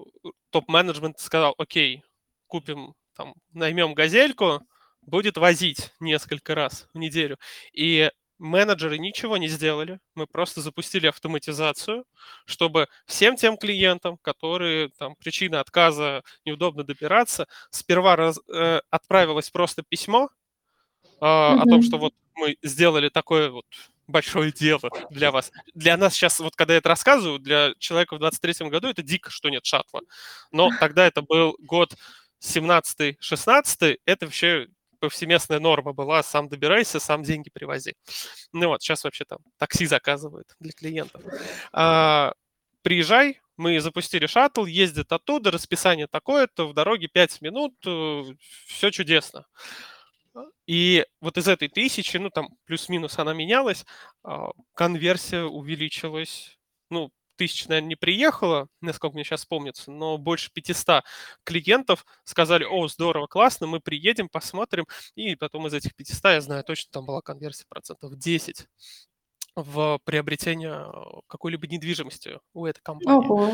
топ-менеджмент 0.49 1.19
сказал, 1.19 1.55
окей, 1.57 2.03
купим, 2.47 2.95
там, 3.15 3.33
наймем 3.53 3.93
газельку, 3.93 4.61
будет 5.01 5.37
возить 5.37 5.93
несколько 6.01 6.53
раз 6.53 6.89
в 6.93 6.97
неделю. 6.97 7.37
И 7.71 8.11
менеджеры 8.39 8.97
ничего 8.97 9.37
не 9.37 9.47
сделали. 9.47 10.01
Мы 10.15 10.27
просто 10.27 10.59
запустили 10.59 11.07
автоматизацию, 11.07 12.03
чтобы 12.45 12.89
всем 13.05 13.37
тем 13.37 13.55
клиентам, 13.55 14.17
которые 14.17 14.89
там 14.97 15.15
причина 15.15 15.61
отказа 15.61 16.23
неудобно 16.43 16.83
добираться, 16.83 17.47
сперва 17.69 18.17
раз, 18.17 18.37
э, 18.53 18.81
отправилось 18.89 19.49
просто 19.49 19.81
письмо 19.81 20.27
э, 21.03 21.25
mm-hmm. 21.25 21.61
о 21.61 21.63
том, 21.69 21.83
что 21.83 21.97
вот 21.97 22.13
мы 22.35 22.57
сделали 22.61 23.09
такое 23.09 23.49
вот 23.49 23.65
большое 24.07 24.51
дело 24.51 24.89
для 25.09 25.31
вас. 25.31 25.51
Для 25.73 25.97
нас 25.97 26.13
сейчас, 26.13 26.39
вот 26.39 26.55
когда 26.55 26.73
я 26.73 26.79
это 26.79 26.89
рассказываю, 26.89 27.39
для 27.39 27.73
человека 27.79 28.15
в 28.15 28.21
23-м 28.21 28.69
году 28.69 28.87
это 28.87 29.01
дико, 29.01 29.29
что 29.29 29.49
нет 29.49 29.65
шаттла. 29.65 30.01
Но 30.51 30.69
тогда 30.79 31.05
это 31.07 31.21
был 31.21 31.55
год 31.59 31.95
17-16, 32.41 33.99
это 34.05 34.25
вообще 34.25 34.67
повсеместная 34.99 35.59
норма 35.59 35.91
была, 35.91 36.23
сам 36.23 36.47
добирайся, 36.47 36.99
сам 36.99 37.23
деньги 37.23 37.49
привози. 37.49 37.95
Ну 38.53 38.69
вот, 38.69 38.81
сейчас 38.81 39.03
вообще 39.03 39.25
там 39.25 39.39
такси 39.57 39.85
заказывают 39.85 40.47
для 40.59 40.71
клиентов. 40.71 41.21
А, 41.73 42.33
приезжай, 42.83 43.41
мы 43.57 43.79
запустили 43.81 44.27
шаттл, 44.27 44.65
ездит 44.65 45.11
оттуда, 45.11 45.51
расписание 45.51 46.07
такое-то, 46.07 46.67
в 46.67 46.73
дороге 46.73 47.07
5 47.07 47.41
минут, 47.41 47.73
э, 47.85 48.23
все 48.65 48.91
чудесно. 48.91 49.45
И 50.67 51.05
вот 51.21 51.37
из 51.37 51.47
этой 51.47 51.67
тысячи, 51.67 52.17
ну 52.17 52.29
там 52.29 52.49
плюс-минус 52.65 53.19
она 53.19 53.33
менялась, 53.33 53.85
а, 54.23 54.51
конверсия 54.73 55.43
увеличилась, 55.43 56.57
ну, 56.89 57.11
тысяч, 57.35 57.67
наверное, 57.67 57.89
не 57.89 57.95
приехала, 57.95 58.67
насколько 58.81 59.15
мне 59.15 59.23
сейчас 59.23 59.45
помнится, 59.45 59.91
но 59.91 60.17
больше 60.17 60.51
500 60.53 61.03
клиентов 61.43 62.05
сказали, 62.23 62.63
о, 62.63 62.87
здорово, 62.87 63.27
классно, 63.27 63.67
мы 63.67 63.79
приедем, 63.79 64.29
посмотрим, 64.29 64.85
и 65.15 65.35
потом 65.35 65.67
из 65.67 65.73
этих 65.73 65.95
500, 65.95 66.23
я 66.25 66.41
знаю 66.41 66.63
точно, 66.63 66.89
там 66.91 67.05
была 67.05 67.21
конверсия 67.21 67.65
процентов 67.67 68.17
10 68.17 68.67
в 69.55 69.99
приобретение 70.03 70.85
какой-либо 71.27 71.67
недвижимости 71.67 72.39
у 72.53 72.65
этой 72.65 72.81
компании. 72.81 73.25
Ого. 73.25 73.53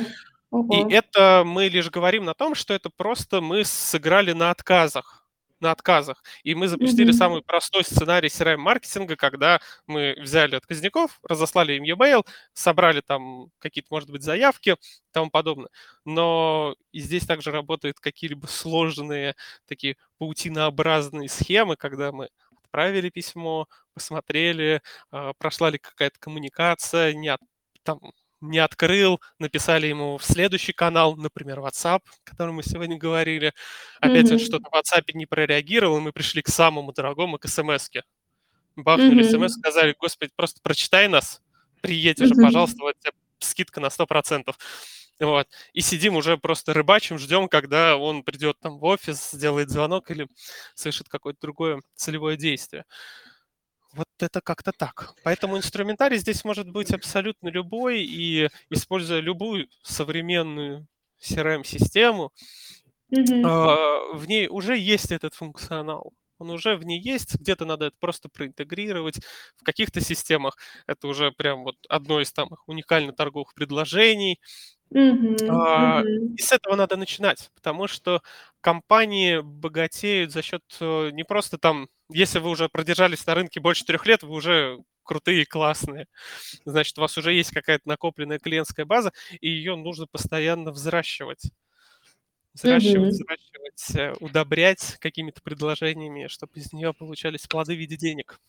Ого. 0.52 0.74
И 0.90 0.94
это 0.94 1.44
мы 1.46 1.68
лишь 1.68 1.90
говорим 1.90 2.26
на 2.26 2.34
том, 2.34 2.56
что 2.56 2.74
это 2.74 2.90
просто 2.90 3.42
мы 3.42 3.66
сыграли 3.66 4.32
на 4.32 4.50
отказах 4.52 5.29
на 5.60 5.72
отказах. 5.72 6.24
И 6.44 6.56
мы 6.56 6.68
запустили 6.68 7.12
mm-hmm. 7.12 7.18
самый 7.18 7.42
простой 7.42 7.84
сценарий 7.84 8.30
CRM-маркетинга, 8.30 9.16
когда 9.16 9.60
мы 9.88 10.16
взяли 10.20 10.56
отказников, 10.56 11.20
разослали 11.24 11.74
им 11.74 11.84
e-mail, 11.84 12.26
собрали 12.54 13.02
там 13.02 13.52
какие-то, 13.60 13.88
может 13.92 14.10
быть, 14.10 14.24
заявки 14.24 14.70
и 14.72 15.12
тому 15.12 15.30
подобное. 15.30 15.70
Но 16.06 16.76
и 16.92 17.00
здесь 17.00 17.26
также 17.26 17.52
работают 17.52 18.00
какие-либо 18.00 18.48
сложные 18.48 19.36
такие 19.68 19.98
паутинообразные 20.18 21.30
схемы, 21.30 21.76
когда 21.76 22.12
мы 22.12 22.30
отправили 22.64 23.10
письмо, 23.10 23.68
посмотрели, 23.94 24.82
а, 25.12 25.34
прошла 25.34 25.70
ли 25.70 25.78
какая-то 25.78 26.20
коммуникация, 26.20 27.14
не 27.14 27.30
от, 27.30 27.42
там 27.84 28.00
не 28.42 28.60
открыл, 28.60 29.22
написали 29.38 29.88
ему 29.88 30.18
в 30.18 30.24
следующий 30.24 30.74
канал, 30.74 31.16
например, 31.16 31.60
WhatsApp, 31.60 32.02
о 32.02 32.30
котором 32.30 32.56
мы 32.56 32.64
сегодня 32.64 32.98
говорили. 32.98 33.54
Опять 34.00 34.28
mm-hmm. 34.28 34.34
он 34.34 34.40
что-то 34.40 34.70
в 34.70 34.74
WhatsApp 34.74 35.04
не 35.14 35.26
прореагировал, 35.26 35.98
и 35.98 36.02
мы 36.02 36.12
пришли 36.12 36.42
к 36.42 36.48
самому 36.48 36.94
дорогому, 36.94 37.38
к 37.38 37.48
смс-ке. 37.48 38.04
Бахнули 38.76 39.26
mm-hmm. 39.26 39.48
смс, 39.48 39.54
сказали, 39.54 39.96
господи, 40.00 40.32
просто 40.36 40.62
прочитай 40.62 41.08
нас, 41.08 41.42
приедь 41.82 42.22
уже, 42.22 42.34
mm-hmm. 42.34 42.44
пожалуйста, 42.44 42.78
вот 42.82 42.96
тебе 43.00 43.14
скидка 43.40 43.80
на 43.80 43.88
100%. 43.88 44.54
Вот. 45.20 45.48
И 45.74 45.82
сидим 45.82 46.16
уже 46.16 46.38
просто 46.38 46.74
рыбачим, 46.74 47.18
ждем, 47.18 47.50
когда 47.50 47.98
он 47.98 48.24
придет 48.24 48.58
там 48.60 48.80
в 48.80 48.86
офис, 48.86 49.32
сделает 49.32 49.70
звонок 49.70 50.12
или 50.12 50.28
совершит 50.76 51.10
какое-то 51.10 51.42
другое 51.42 51.82
целевое 51.96 52.38
действие. 52.38 52.86
Вот 53.94 54.08
это 54.20 54.42
как-то 54.42 54.72
так. 54.72 55.16
Поэтому 55.24 55.58
инструментарий 55.58 56.18
здесь 56.18 56.44
может 56.44 56.70
быть 56.70 56.92
абсолютно 56.92 57.50
любой, 57.50 58.04
и 58.04 58.50
используя 58.70 59.20
любую 59.20 59.68
современную 59.82 60.88
CRM-систему, 61.22 62.32
mm-hmm. 63.12 64.16
в 64.16 64.28
ней 64.28 64.48
уже 64.48 64.78
есть 64.78 65.12
этот 65.12 65.34
функционал. 65.34 66.14
Он 66.40 66.50
уже 66.50 66.76
в 66.76 66.84
ней 66.84 67.00
есть, 67.00 67.36
где-то 67.36 67.66
надо 67.66 67.88
это 67.88 67.96
просто 68.00 68.30
проинтегрировать. 68.30 69.20
В 69.58 69.64
каких-то 69.64 70.02
системах 70.02 70.58
это 70.88 71.08
уже 71.08 71.32
прям 71.32 71.64
вот 71.64 71.76
одно 71.88 72.20
из 72.22 72.30
самых 72.30 72.68
уникальных 72.68 73.16
торговых 73.16 73.54
предложений. 73.54 74.40
Mm-hmm. 74.94 75.48
А, 75.50 76.02
и 76.36 76.42
с 76.42 76.52
этого 76.52 76.76
надо 76.76 76.98
начинать, 76.98 77.52
потому 77.54 77.88
что 77.88 78.22
компании 78.60 79.40
богатеют 79.40 80.32
за 80.32 80.42
счет 80.42 80.64
э, 80.82 81.12
не 81.12 81.24
просто 81.24 81.60
там 81.60 81.90
если 82.12 82.40
вы 82.40 82.50
уже 82.50 82.70
продержались 82.70 83.26
на 83.26 83.36
рынке 83.36 83.60
больше 83.60 83.86
трех 83.86 84.06
лет, 84.06 84.24
вы 84.24 84.34
уже 84.34 84.80
крутые 85.04 85.44
и 85.44 85.46
классные. 85.46 86.08
Значит, 86.66 86.98
у 86.98 87.02
вас 87.02 87.18
уже 87.18 87.34
есть 87.34 87.52
какая-то 87.52 87.88
накопленная 87.88 88.40
клиентская 88.40 88.86
база, 88.86 89.12
и 89.40 89.50
ее 89.50 89.76
нужно 89.76 90.08
постоянно 90.12 90.72
взращивать. 90.72 91.52
Взращивать, 92.64 92.96
mm-hmm. 92.96 93.10
взращивать, 93.10 93.96
э, 93.96 94.14
удобрять 94.20 94.98
какими-то 95.00 95.42
предложениями, 95.42 96.28
чтобы 96.28 96.54
из 96.56 96.74
нее 96.74 96.94
получались 96.94 97.48
плоды 97.48 97.76
в 97.76 97.78
виде 97.78 97.96
денег. 97.96 98.40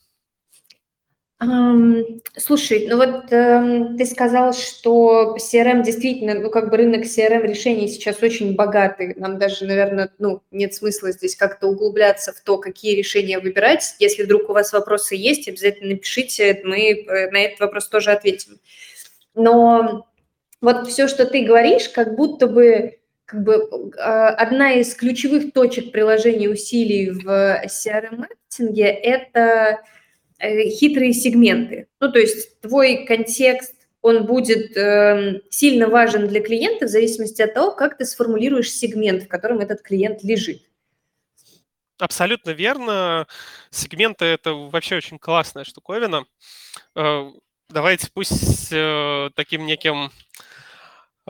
Слушай, 2.37 2.87
ну 2.87 2.99
вот 2.99 3.33
э, 3.33 3.95
ты 3.97 4.05
сказал, 4.05 4.53
что 4.53 5.39
CRM 5.39 5.83
действительно, 5.83 6.35
ну 6.35 6.51
как 6.51 6.69
бы 6.69 6.77
рынок 6.77 7.05
CRM 7.05 7.47
решений 7.47 7.89
сейчас 7.89 8.23
очень 8.23 8.55
богатый. 8.57 9.15
Нам 9.17 9.39
даже, 9.39 9.65
наверное, 9.65 10.13
ну 10.19 10.43
нет 10.51 10.75
смысла 10.75 11.13
здесь 11.13 11.37
как-то 11.37 11.69
углубляться 11.69 12.35
в 12.35 12.41
то, 12.41 12.59
какие 12.59 12.95
решения 12.95 13.39
выбирать. 13.39 13.95
Если 14.01 14.25
вдруг 14.25 14.51
у 14.51 14.53
вас 14.53 14.75
вопросы 14.75 15.15
есть, 15.15 15.49
обязательно 15.49 15.93
напишите, 15.93 16.61
мы 16.63 16.91
э, 16.91 17.31
на 17.31 17.39
этот 17.39 17.61
вопрос 17.61 17.89
тоже 17.89 18.11
ответим. 18.11 18.61
Но 19.35 20.07
вот 20.61 20.89
все, 20.89 21.09
что 21.09 21.25
ты 21.25 21.43
говоришь, 21.43 21.89
как 21.89 22.17
будто 22.17 22.49
бы 22.49 23.00
как 23.31 23.45
бы 23.45 23.93
а, 23.99 24.31
одна 24.31 24.73
из 24.73 24.95
ключевых 24.95 25.53
точек 25.53 25.93
приложения 25.93 26.49
усилий 26.49 27.11
в 27.11 27.27
CRM-маркетинге– 27.67 28.85
это 29.03 29.81
Э, 30.41 30.71
хитрые 30.71 31.13
сегменты. 31.13 31.87
Ну, 32.01 32.11
то 32.11 32.19
есть 32.19 32.61
твой 32.63 33.05
контекст, 33.05 33.75
он 34.01 34.25
будет 34.25 34.75
э, 34.75 35.43
сильно 35.51 35.87
важен 35.87 36.29
для 36.29 36.41
клиента 36.41 36.87
в 36.87 36.89
зависимости 36.89 37.43
от 37.43 37.53
того, 37.53 37.73
как 37.73 37.99
ты 37.99 38.07
сформулируешь 38.07 38.73
сегмент, 38.73 39.25
в 39.25 39.29
котором 39.29 39.61
этот 39.61 39.83
клиент 39.83 40.25
лежит. 40.25 40.63
Абсолютно 41.99 42.51
верно. 42.51 43.27
Сегменты– 43.71 44.25
это 44.27 44.55
вообще 44.55 44.97
очень 44.97 45.19
классная 45.19 45.65
штуковина. 45.65 46.25
Э, 46.97 47.31
давайте 47.69 48.09
пусть 48.11 48.73
э, 48.73 49.29
таким 49.35 49.67
неким 49.67 50.11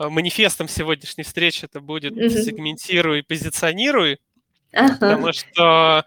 манифестом 0.09 0.67
сегодняшней 0.67 1.23
встречи 1.23 1.65
это 1.65 1.79
будет 1.79 2.13
«сегментируй 2.15 3.19
и 3.19 3.23
позиционируй», 3.23 4.19
ага. 4.73 4.93
потому 4.93 5.33
что 5.33 6.05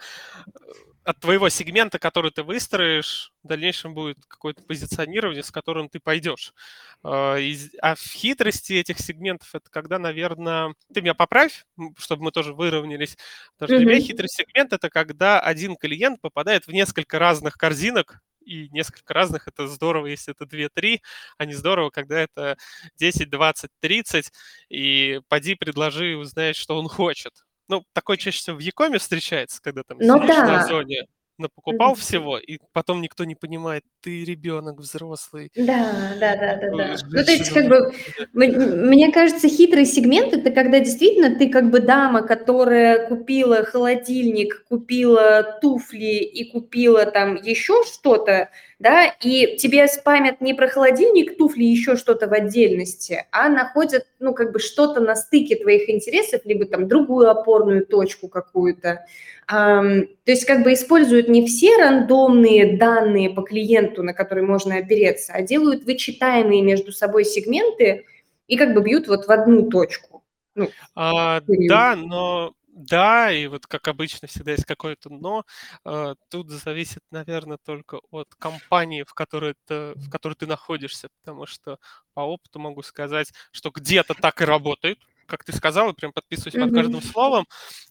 от 1.04 1.20
твоего 1.20 1.50
сегмента, 1.50 1.98
который 1.98 2.30
ты 2.30 2.42
выстроишь, 2.42 3.30
в 3.42 3.48
дальнейшем 3.48 3.92
будет 3.92 4.16
какое-то 4.26 4.62
позиционирование, 4.62 5.42
с 5.42 5.50
которым 5.50 5.90
ты 5.90 6.00
пойдешь. 6.00 6.54
А, 7.02 7.36
а 7.82 7.94
в 7.94 8.00
хитрости 8.00 8.72
этих 8.72 8.98
сегментов 8.98 9.54
это 9.54 9.68
когда, 9.70 9.98
наверное, 9.98 10.74
ты 10.92 11.02
меня 11.02 11.12
поправь, 11.12 11.66
чтобы 11.98 12.24
мы 12.24 12.32
тоже 12.32 12.54
выровнялись. 12.54 13.18
Потому 13.58 13.76
что 13.76 13.84
для 13.84 13.94
меня 13.94 14.06
хитрый 14.06 14.28
сегмент 14.30 14.72
это 14.72 14.88
когда 14.88 15.40
один 15.40 15.76
клиент 15.76 16.22
попадает 16.22 16.66
в 16.66 16.72
несколько 16.72 17.18
разных 17.18 17.58
корзинок, 17.58 18.20
и 18.44 18.68
несколько 18.70 19.14
разных, 19.14 19.48
это 19.48 19.66
здорово, 19.66 20.06
если 20.06 20.34
это 20.34 20.44
2-3, 20.44 21.00
а 21.38 21.44
не 21.46 21.54
здорово, 21.54 21.90
когда 21.90 22.20
это 22.20 22.56
10, 22.96 23.30
20, 23.30 23.70
30, 23.80 24.32
и 24.68 25.20
поди, 25.28 25.54
предложи, 25.54 26.16
узнаешь, 26.16 26.56
что 26.56 26.78
он 26.78 26.88
хочет. 26.88 27.32
Ну, 27.68 27.82
такое 27.92 28.16
чаще 28.16 28.38
всего 28.38 28.56
в 28.56 28.60
Якоме 28.60 28.98
встречается, 28.98 29.60
когда 29.62 29.82
там 29.82 29.98
ну, 30.00 30.18
да. 30.26 30.46
на 30.46 30.66
зоне, 30.66 31.06
покупал 31.54 31.94
всего, 31.94 32.38
и 32.38 32.58
потом 32.72 33.00
никто 33.00 33.24
не 33.24 33.34
понимает, 33.34 33.82
ты 34.00 34.24
ребенок 34.24 34.78
взрослый. 34.78 35.50
Да, 35.56 36.14
да, 36.20 36.36
да, 36.36 36.56
да, 36.56 36.70
да. 36.70 36.96
Ну, 37.10 37.24
то 37.24 37.30
есть, 37.30 37.50
как 37.50 37.68
бы, 37.68 37.92
мне 38.32 39.12
кажется, 39.12 39.48
хитрый 39.48 39.86
сегмент– 39.86 40.32
это 40.34 40.50
когда 40.50 40.80
действительно 40.80 41.36
ты 41.36 41.48
как 41.48 41.70
бы 41.70 41.80
дама, 41.80 42.22
которая 42.22 43.08
купила 43.08 43.64
холодильник, 43.64 44.64
купила 44.68 45.58
туфли 45.60 46.22
и 46.22 46.50
купила 46.50 47.06
там 47.06 47.36
еще 47.36 47.82
что-то, 47.84 48.50
да, 48.84 49.06
и 49.06 49.56
тебе 49.56 49.88
спамят 49.88 50.42
не 50.42 50.52
про 50.52 50.68
холодильник, 50.68 51.38
туфли, 51.38 51.64
еще 51.64 51.96
что-то 51.96 52.28
в 52.28 52.34
отдельности, 52.34 53.24
а 53.32 53.48
находят, 53.48 54.06
ну, 54.20 54.34
как 54.34 54.52
бы 54.52 54.58
что-то 54.58 55.00
на 55.00 55.16
стыке 55.16 55.56
твоих 55.56 55.88
интересов, 55.88 56.42
либо 56.44 56.66
там 56.66 56.86
другую 56.86 57.30
опорную 57.30 57.86
точку 57.86 58.28
какую-то. 58.28 59.06
То 59.48 60.06
есть 60.26 60.44
как 60.44 60.64
бы 60.64 60.74
используют 60.74 61.28
не 61.28 61.46
все 61.46 61.78
рандомные 61.78 62.76
данные 62.76 63.30
по 63.30 63.40
клиенту, 63.40 64.02
на 64.02 64.12
которые 64.12 64.44
можно 64.44 64.76
опереться, 64.76 65.32
а 65.32 65.40
делают 65.40 65.84
вычитаемые 65.84 66.60
между 66.60 66.92
собой 66.92 67.24
сегменты 67.24 68.04
и 68.48 68.58
как 68.58 68.74
бы 68.74 68.82
бьют 68.82 69.08
вот 69.08 69.26
в 69.26 69.32
одну 69.32 69.70
точку. 69.70 70.22
Ну, 70.54 70.68
а, 70.94 71.40
да, 71.46 71.96
но 71.96 72.52
да, 72.74 73.30
и 73.30 73.46
вот 73.46 73.66
как 73.66 73.86
обычно 73.86 74.26
всегда 74.26 74.52
есть 74.52 74.64
какое-то 74.64 75.08
но. 75.08 75.44
Э, 75.84 76.14
тут 76.28 76.50
зависит, 76.50 77.00
наверное, 77.12 77.58
только 77.64 78.00
от 78.10 78.34
компании, 78.36 79.04
в 79.04 79.14
которой, 79.14 79.54
ты, 79.66 79.92
в 79.94 80.10
которой 80.10 80.34
ты 80.34 80.46
находишься, 80.46 81.08
потому 81.20 81.46
что 81.46 81.78
по 82.14 82.20
опыту 82.20 82.58
могу 82.58 82.82
сказать, 82.82 83.32
что 83.52 83.70
где-то 83.70 84.14
так 84.14 84.42
и 84.42 84.44
работает, 84.44 84.98
как 85.26 85.44
ты 85.44 85.52
сказал, 85.52 85.90
и 85.90 85.94
прям 85.94 86.12
подписываюсь 86.12 86.54
mm-hmm. 86.56 86.66
под 86.66 86.74
каждым 86.74 87.02
словом, 87.02 87.46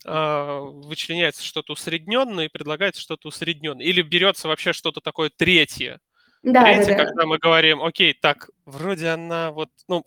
э, 0.05 0.59
вычленяется 0.59 1.43
что-то 1.43 1.73
усредненное 1.73 2.45
и 2.45 2.49
предлагается 2.49 3.01
что-то 3.01 3.29
усредненное. 3.29 3.85
Или 3.85 4.01
берется 4.01 4.49
вообще 4.49 4.73
что-то 4.73 4.99
такое 4.99 5.31
третье. 5.35 5.99
Да, 6.43 6.65
Третье, 6.65 6.91
да, 6.91 6.97
да. 6.97 7.05
когда 7.05 7.25
мы 7.25 7.37
говорим, 7.37 7.81
окей, 7.81 8.13
так, 8.13 8.49
вроде 8.65 9.07
она 9.07 9.51
вот, 9.51 9.69
ну, 9.87 10.03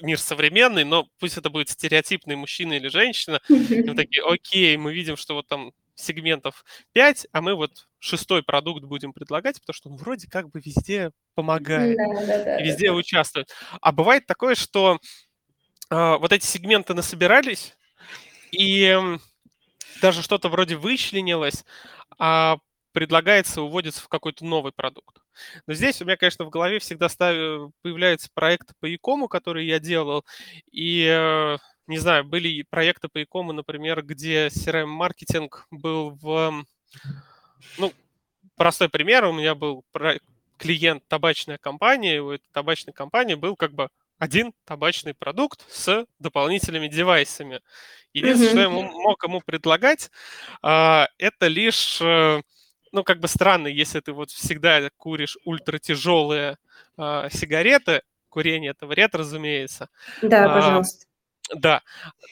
мир 0.00 0.18
современный, 0.18 0.84
но 0.84 1.08
пусть 1.18 1.36
это 1.36 1.50
будет 1.50 1.68
стереотипный 1.68 2.36
мужчина 2.36 2.74
или 2.74 2.88
женщина. 2.88 3.40
И 3.48 3.82
мы 3.82 3.94
такие, 3.94 4.24
окей, 4.24 4.76
мы 4.76 4.92
видим, 4.92 5.16
что 5.16 5.34
вот 5.34 5.48
там 5.48 5.72
сегментов 5.94 6.64
5, 6.92 7.28
а 7.32 7.42
мы 7.42 7.54
вот 7.54 7.86
шестой 7.98 8.42
продукт 8.42 8.84
будем 8.84 9.12
предлагать, 9.12 9.60
потому 9.60 9.74
что 9.74 9.90
он 9.90 9.96
вроде 9.96 10.28
как 10.28 10.50
бы 10.50 10.60
везде 10.64 11.12
помогает, 11.34 11.96
да, 11.96 12.26
да, 12.26 12.44
да, 12.44 12.60
везде 12.60 12.88
да. 12.88 12.94
участвует. 12.94 13.50
А 13.80 13.92
бывает 13.92 14.26
такое, 14.26 14.54
что 14.54 14.98
э, 15.90 16.16
вот 16.16 16.32
эти 16.32 16.44
сегменты 16.44 16.94
насобирались, 16.94 17.76
и 18.50 18.98
даже 20.00 20.22
что-то 20.22 20.48
вроде 20.48 20.76
вычленилось, 20.76 21.64
а 22.18 22.58
предлагается, 22.92 23.62
уводится 23.62 24.02
в 24.02 24.08
какой-то 24.08 24.44
новый 24.44 24.72
продукт. 24.72 25.18
Но 25.66 25.74
здесь 25.74 26.00
у 26.00 26.04
меня, 26.04 26.16
конечно, 26.16 26.44
в 26.44 26.50
голове 26.50 26.78
всегда 26.78 27.08
ставят, 27.08 27.72
появляются 27.82 28.28
проекты 28.32 28.74
по 28.80 28.86
Якому, 28.86 29.28
которые 29.28 29.66
я 29.66 29.78
делал, 29.78 30.24
и, 30.70 31.06
э, 31.06 31.56
не 31.86 31.98
знаю, 31.98 32.24
были 32.24 32.62
проекты 32.68 33.08
по 33.08 33.18
Якому, 33.18 33.52
например, 33.52 34.02
где 34.02 34.48
CRM-маркетинг 34.48 35.66
был 35.70 36.10
в... 36.10 36.64
Ну, 37.78 37.92
простой 38.56 38.88
пример, 38.88 39.24
у 39.24 39.32
меня 39.32 39.54
был 39.54 39.84
клиент 40.58 41.06
табачная 41.08 41.58
компания, 41.58 42.16
и 42.16 42.20
у 42.20 42.30
этой 42.30 42.46
табачной 42.52 42.92
компании 42.92 43.34
был 43.34 43.56
как 43.56 43.72
бы 43.72 43.88
один 44.18 44.52
табачный 44.64 45.14
продукт 45.14 45.64
с 45.68 46.06
дополнительными 46.20 46.86
девайсами. 46.86 47.60
Единственное, 48.12 48.68
mm-hmm. 48.68 48.88
что 48.88 48.96
я 48.96 49.02
мог 49.02 49.24
ему 49.24 49.40
предлагать, 49.40 50.10
а, 50.62 51.08
это 51.18 51.48
лишь 51.48 52.00
э, 52.00 52.42
ну, 52.92 53.04
как 53.04 53.20
бы 53.20 53.28
странно, 53.28 53.66
если 53.66 54.00
ты 54.00 54.12
вот 54.12 54.30
всегда 54.30 54.90
куришь 54.96 55.36
ультратяжелые 55.44 56.58
э, 56.98 57.28
сигареты, 57.30 58.02
курение 58.28 58.72
это 58.72 58.86
вред, 58.86 59.14
разумеется. 59.14 59.88
Да, 60.20 60.44
а, 60.44 60.54
пожалуйста. 60.54 61.06
Да, 61.54 61.82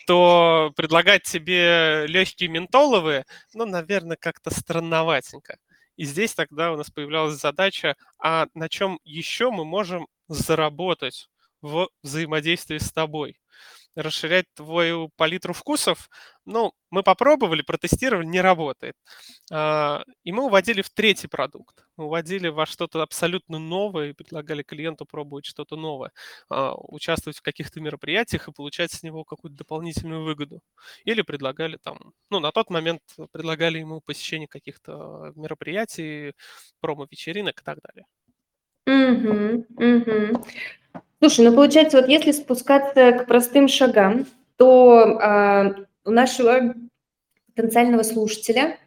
то 0.06 0.72
предлагать 0.76 1.24
тебе 1.24 2.06
легкие 2.06 2.48
ментоловые, 2.48 3.24
ну, 3.54 3.64
наверное, 3.66 4.16
как-то 4.16 4.50
странноватенько. 4.50 5.58
И 5.96 6.04
здесь 6.04 6.34
тогда 6.34 6.72
у 6.72 6.76
нас 6.76 6.90
появлялась 6.90 7.40
задача, 7.40 7.96
а 8.18 8.46
на 8.54 8.68
чем 8.68 8.98
еще 9.04 9.50
мы 9.50 9.64
можем 9.64 10.06
заработать 10.28 11.28
в 11.60 11.88
взаимодействии 12.02 12.78
с 12.78 12.92
тобой? 12.92 13.39
Расширять 13.94 14.46
твою 14.54 15.10
палитру 15.16 15.52
вкусов. 15.52 16.08
Ну, 16.44 16.72
мы 16.90 17.02
попробовали, 17.02 17.62
протестировали, 17.62 18.26
не 18.26 18.40
работает. 18.40 18.94
А, 19.52 20.02
и 20.24 20.32
мы 20.32 20.44
уводили 20.44 20.82
в 20.82 20.90
третий 20.90 21.28
продукт. 21.28 21.84
Мы 21.96 22.06
уводили 22.06 22.48
во 22.48 22.66
что-то 22.66 23.02
абсолютно 23.02 23.58
новое 23.58 24.10
и 24.10 24.12
предлагали 24.12 24.62
клиенту 24.62 25.06
пробовать 25.06 25.46
что-то 25.46 25.76
новое, 25.76 26.12
а, 26.48 26.74
участвовать 26.76 27.38
в 27.38 27.42
каких-то 27.42 27.80
мероприятиях 27.80 28.48
и 28.48 28.52
получать 28.52 28.92
с 28.92 29.02
него 29.02 29.24
какую-то 29.24 29.56
дополнительную 29.56 30.24
выгоду. 30.24 30.60
Или 31.04 31.22
предлагали 31.22 31.76
там, 31.76 32.12
ну, 32.30 32.40
на 32.40 32.52
тот 32.52 32.70
момент 32.70 33.02
предлагали 33.32 33.78
ему 33.78 34.00
посещение 34.00 34.48
каких-то 34.48 35.32
мероприятий, 35.36 36.32
промо-вечеринок 36.80 37.60
и 37.60 37.64
так 37.64 37.78
далее. 37.82 38.06
Угу, 38.86 39.66
угу. 39.76 40.44
Слушай, 41.20 41.44
ну 41.44 41.54
получается, 41.54 42.00
вот 42.00 42.08
если 42.08 42.32
спускаться 42.32 43.12
к 43.12 43.26
простым 43.26 43.68
шагам, 43.68 44.26
то 44.56 45.18
э, 45.20 45.74
у 46.04 46.10
нашего 46.10 46.74
потенциального 47.54 48.02
слушателя 48.02 48.78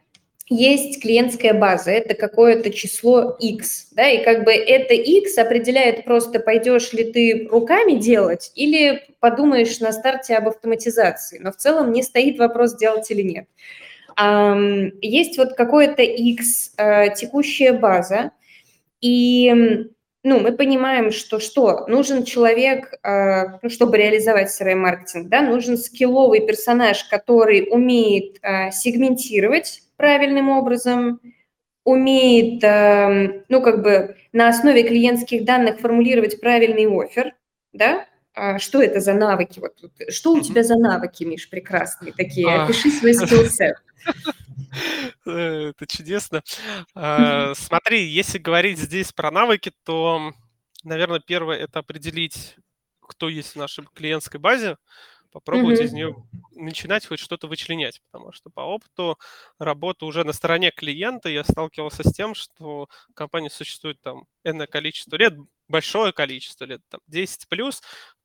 есть 0.50 1.02
клиентская 1.02 1.54
база, 1.54 1.92
это 1.92 2.16
какое-то 2.16 2.70
число 2.72 3.38
X, 3.40 3.90
да, 3.92 4.10
и 4.10 4.24
как 4.24 4.44
бы 4.44 4.52
это 4.52 4.94
X 4.94 5.38
определяет 5.38 6.06
просто, 6.06 6.40
пойдешь 6.40 6.92
ли 6.92 7.12
ты 7.12 7.48
руками 7.50 7.94
делать 7.94 8.52
или 8.56 9.04
подумаешь 9.20 9.80
на 9.80 9.92
старте 9.92 10.36
об 10.36 10.48
автоматизации, 10.50 11.40
но 11.40 11.52
в 11.52 11.56
целом 11.56 11.92
не 11.92 12.04
стоит 12.04 12.40
вопрос, 12.40 12.76
делать 12.76 13.10
или 13.10 13.22
нет. 13.22 13.48
Есть 15.02 15.38
вот 15.38 15.54
какое-то 15.54 16.04
X, 16.04 16.74
э, 16.78 17.16
текущая 17.16 17.74
база, 17.74 18.32
и 19.02 19.88
ну, 20.24 20.40
мы 20.40 20.54
понимаем, 20.54 21.12
что 21.12 21.40
что? 21.40 21.86
Нужен 21.88 22.24
человек, 22.24 22.94
э, 23.04 23.60
ну, 23.62 23.70
чтобы 23.70 23.98
реализовать 23.98 24.50
CRM-маркетинг, 24.50 25.28
да, 25.28 25.42
нужен 25.42 25.78
скилловый 25.78 26.48
персонаж, 26.48 27.04
который 27.06 27.68
умеет 27.70 28.38
э, 28.42 28.72
сегментировать 28.72 29.84
правильным 29.98 30.50
образом, 30.50 31.20
умеет, 31.84 32.64
э, 32.64 33.44
ну, 33.50 33.62
как 33.62 33.84
бы 33.84 34.16
на 34.32 34.48
основе 34.48 34.84
клиентских 34.84 35.44
данных 35.44 35.80
формулировать 35.80 36.40
правильный 36.40 36.88
офер, 36.88 37.34
да, 37.74 38.06
а 38.34 38.60
что 38.60 38.82
это 38.82 39.02
за 39.02 39.14
навыки? 39.14 39.60
Вот, 39.60 39.76
что 40.10 40.32
у 40.32 40.40
тебя 40.40 40.64
за 40.64 40.78
навыки, 40.78 41.26
Миш, 41.26 41.50
прекрасные 41.50 42.14
такие? 42.14 42.48
А. 42.48 42.64
Опиши 42.64 42.90
свой 42.92 43.14
скиллсет. 43.14 43.76
Это 45.26 45.88
чудесно. 45.88 46.44
А, 46.96 47.54
смотри, 47.56 48.06
если 48.06 48.38
говорить 48.38 48.80
здесь 48.80 49.12
про 49.12 49.32
навыки, 49.32 49.72
то, 49.84 50.34
наверное, 50.84 51.20
первое– 51.20 51.58
это 51.60 51.80
определить, 51.80 52.56
кто 53.02 53.30
есть 53.30 53.54
в 53.54 53.56
нашей 53.58 53.86
клиентской 53.94 54.40
базе, 54.40 54.78
попробовать 55.32 55.80
mm-hmm. 55.80 55.86
из 55.86 55.94
нее 55.94 56.16
начинать 56.52 57.06
хоть 57.06 57.20
что-то 57.20 57.48
вычленять, 57.48 58.02
потому 58.12 58.32
что 58.32 58.50
по 58.50 58.62
опыту 58.62 59.18
работы 59.58 60.06
уже 60.06 60.24
на 60.24 60.32
стороне 60.32 60.72
клиента 60.72 61.28
я 61.28 61.44
сталкивался 61.44 62.08
с 62.08 62.14
тем, 62.14 62.36
что 62.36 62.88
компания 63.16 63.50
существует 63.50 64.00
там 64.02 64.26
энное 64.44 64.68
количество 64.68 65.16
лет, 65.16 65.34
большое 65.68 66.14
количество 66.14 66.66
лет, 66.66 66.82
там 66.90 67.02
10 67.08 67.50
плюс, 67.50 67.82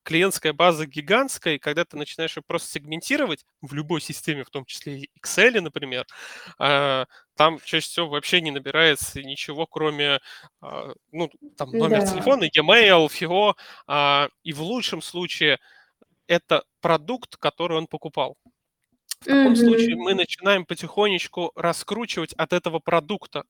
клиентская 0.09 0.55
база 0.55 0.87
гигантская, 0.87 1.57
и 1.57 1.59
когда 1.59 1.85
ты 1.85 1.99
начинаешь 1.99 2.35
ее 2.35 2.43
просто 2.43 2.71
сегментировать 2.71 3.45
в 3.61 3.75
любой 3.75 4.01
системе, 4.01 4.43
в 4.43 4.49
том 4.49 4.65
числе 4.65 5.01
и 5.01 5.11
Excel, 5.21 5.61
например, 5.61 6.07
а, 6.59 7.05
там 7.37 7.61
чаще 7.63 7.87
всего 7.87 8.09
вообще 8.09 8.41
не 8.41 8.51
набирается 8.51 9.23
ничего, 9.23 9.67
кроме 9.67 10.21
а, 10.63 10.95
ну, 11.13 11.31
там, 11.59 11.73
номер 11.73 12.01
да. 12.01 12.07
телефона, 12.07 12.45
e-mail, 12.45 13.09
FIO, 13.09 14.31
и 14.45 14.53
в 14.55 14.63
лучшем 14.63 15.03
случае 15.03 15.59
это 16.27 16.65
продукт, 16.81 17.37
который 17.37 17.77
он 17.77 17.87
покупал. 17.87 18.39
В 19.21 19.27
таком 19.27 19.53
mm-hmm. 19.53 19.57
случае 19.57 19.97
мы 19.97 20.15
начинаем 20.15 20.65
потихонечку 20.65 21.53
раскручивать 21.55 22.33
от 22.33 22.55
этого 22.55 22.79
продукта. 22.79 23.45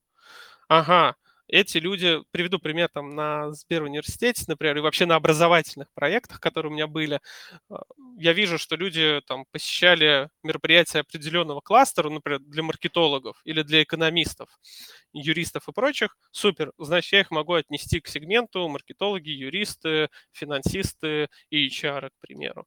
Ага, 0.67 1.15
эти 1.49 1.77
люди, 1.77 2.19
приведу 2.31 2.59
пример 2.59 2.89
там 2.89 3.09
на 3.15 3.51
Сберуниверситете, 3.51 4.45
например, 4.47 4.77
и 4.77 4.81
вообще 4.81 5.05
на 5.05 5.15
образовательных 5.15 5.87
проектах, 5.93 6.39
которые 6.39 6.71
у 6.71 6.73
меня 6.73 6.87
были, 6.87 7.19
а, 7.69 7.81
я 8.17 8.33
вижу, 8.33 8.57
что 8.57 8.75
люди 8.75 9.21
там 9.27 9.45
посещали 9.51 10.29
мероприятия 10.43 10.99
определенного 10.99 11.61
кластера, 11.61 12.09
например, 12.09 12.39
для 12.39 12.63
маркетологов 12.63 13.41
или 13.43 13.63
для 13.63 13.83
экономистов, 13.83 14.49
юристов 15.11 15.67
и 15.67 15.71
прочих, 15.71 16.17
супер, 16.31 16.71
значит, 16.77 17.11
я 17.13 17.21
их 17.21 17.31
могу 17.31 17.53
отнести 17.53 17.99
к 17.99 18.07
сегменту 18.07 18.67
маркетологи, 18.67 19.29
юристы, 19.29 20.09
финансисты 20.31 21.29
и 21.49 21.67
HR, 21.67 22.09
к 22.09 22.19
примеру. 22.19 22.65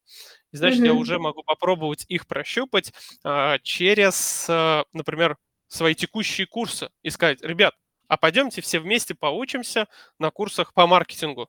И, 0.52 0.56
значит, 0.56 0.80
mm-hmm. 0.80 0.86
я 0.86 0.94
уже 0.94 1.18
могу 1.18 1.42
попробовать 1.42 2.04
их 2.08 2.26
прощупать 2.26 2.92
а, 3.24 3.58
через, 3.62 4.46
а, 4.48 4.84
например, 4.92 5.36
свои 5.68 5.94
текущие 5.94 6.46
курсы 6.46 6.90
и 7.02 7.10
сказать, 7.10 7.40
ребят, 7.42 7.74
а 8.12 8.18
пойдемте 8.18 8.60
все 8.60 8.78
вместе 8.78 9.14
поучимся 9.14 9.88
на 10.18 10.30
курсах 10.30 10.74
по 10.74 10.86
маркетингу. 10.86 11.48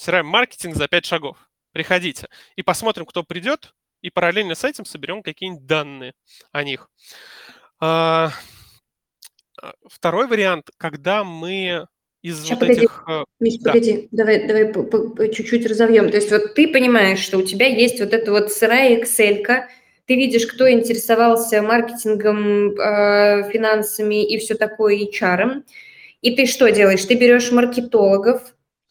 CRM-маркетинг 0.00 0.74
за 0.76 0.88
5 0.88 1.04
шагов. 1.04 1.36
Приходите. 1.72 2.26
И 2.56 2.62
посмотрим, 2.62 3.04
кто 3.04 3.22
придет, 3.22 3.74
и 4.00 4.08
параллельно 4.08 4.54
с 4.54 4.64
этим 4.64 4.86
соберем 4.86 5.22
какие-нибудь 5.22 5.66
данные 5.66 6.14
о 6.52 6.64
них. 6.64 6.88
А, 7.80 8.30
а, 9.60 9.74
второй 9.86 10.26
вариант, 10.26 10.70
когда 10.78 11.22
мы 11.22 11.86
из 12.22 12.38
Сейчас, 12.38 12.52
вот 12.52 12.60
погоди, 12.60 12.80
этих... 12.80 13.04
Миш, 13.40 13.54
да. 13.60 13.72
погоди, 13.72 14.08
давай, 14.10 14.46
давай 14.46 15.34
чуть-чуть 15.34 15.66
разовьем. 15.66 16.08
То 16.08 16.16
есть 16.16 16.30
вот 16.30 16.54
ты 16.54 16.66
понимаешь, 16.72 17.18
что 17.18 17.36
у 17.36 17.42
тебя 17.42 17.66
есть 17.66 18.00
вот 18.00 18.14
эта 18.14 18.30
вот 18.30 18.50
сырая 18.50 18.98
excel 19.02 19.44
ты 20.06 20.16
видишь, 20.16 20.46
кто 20.46 20.70
интересовался 20.70 21.62
маркетингом, 21.62 22.70
э, 22.72 23.50
финансами 23.50 24.24
и 24.24 24.38
все 24.38 24.54
такое, 24.54 24.96
HR. 24.96 25.62
И 26.20 26.36
ты 26.36 26.46
что 26.46 26.70
делаешь? 26.70 27.04
Ты 27.04 27.14
берешь 27.14 27.50
маркетологов, 27.52 28.42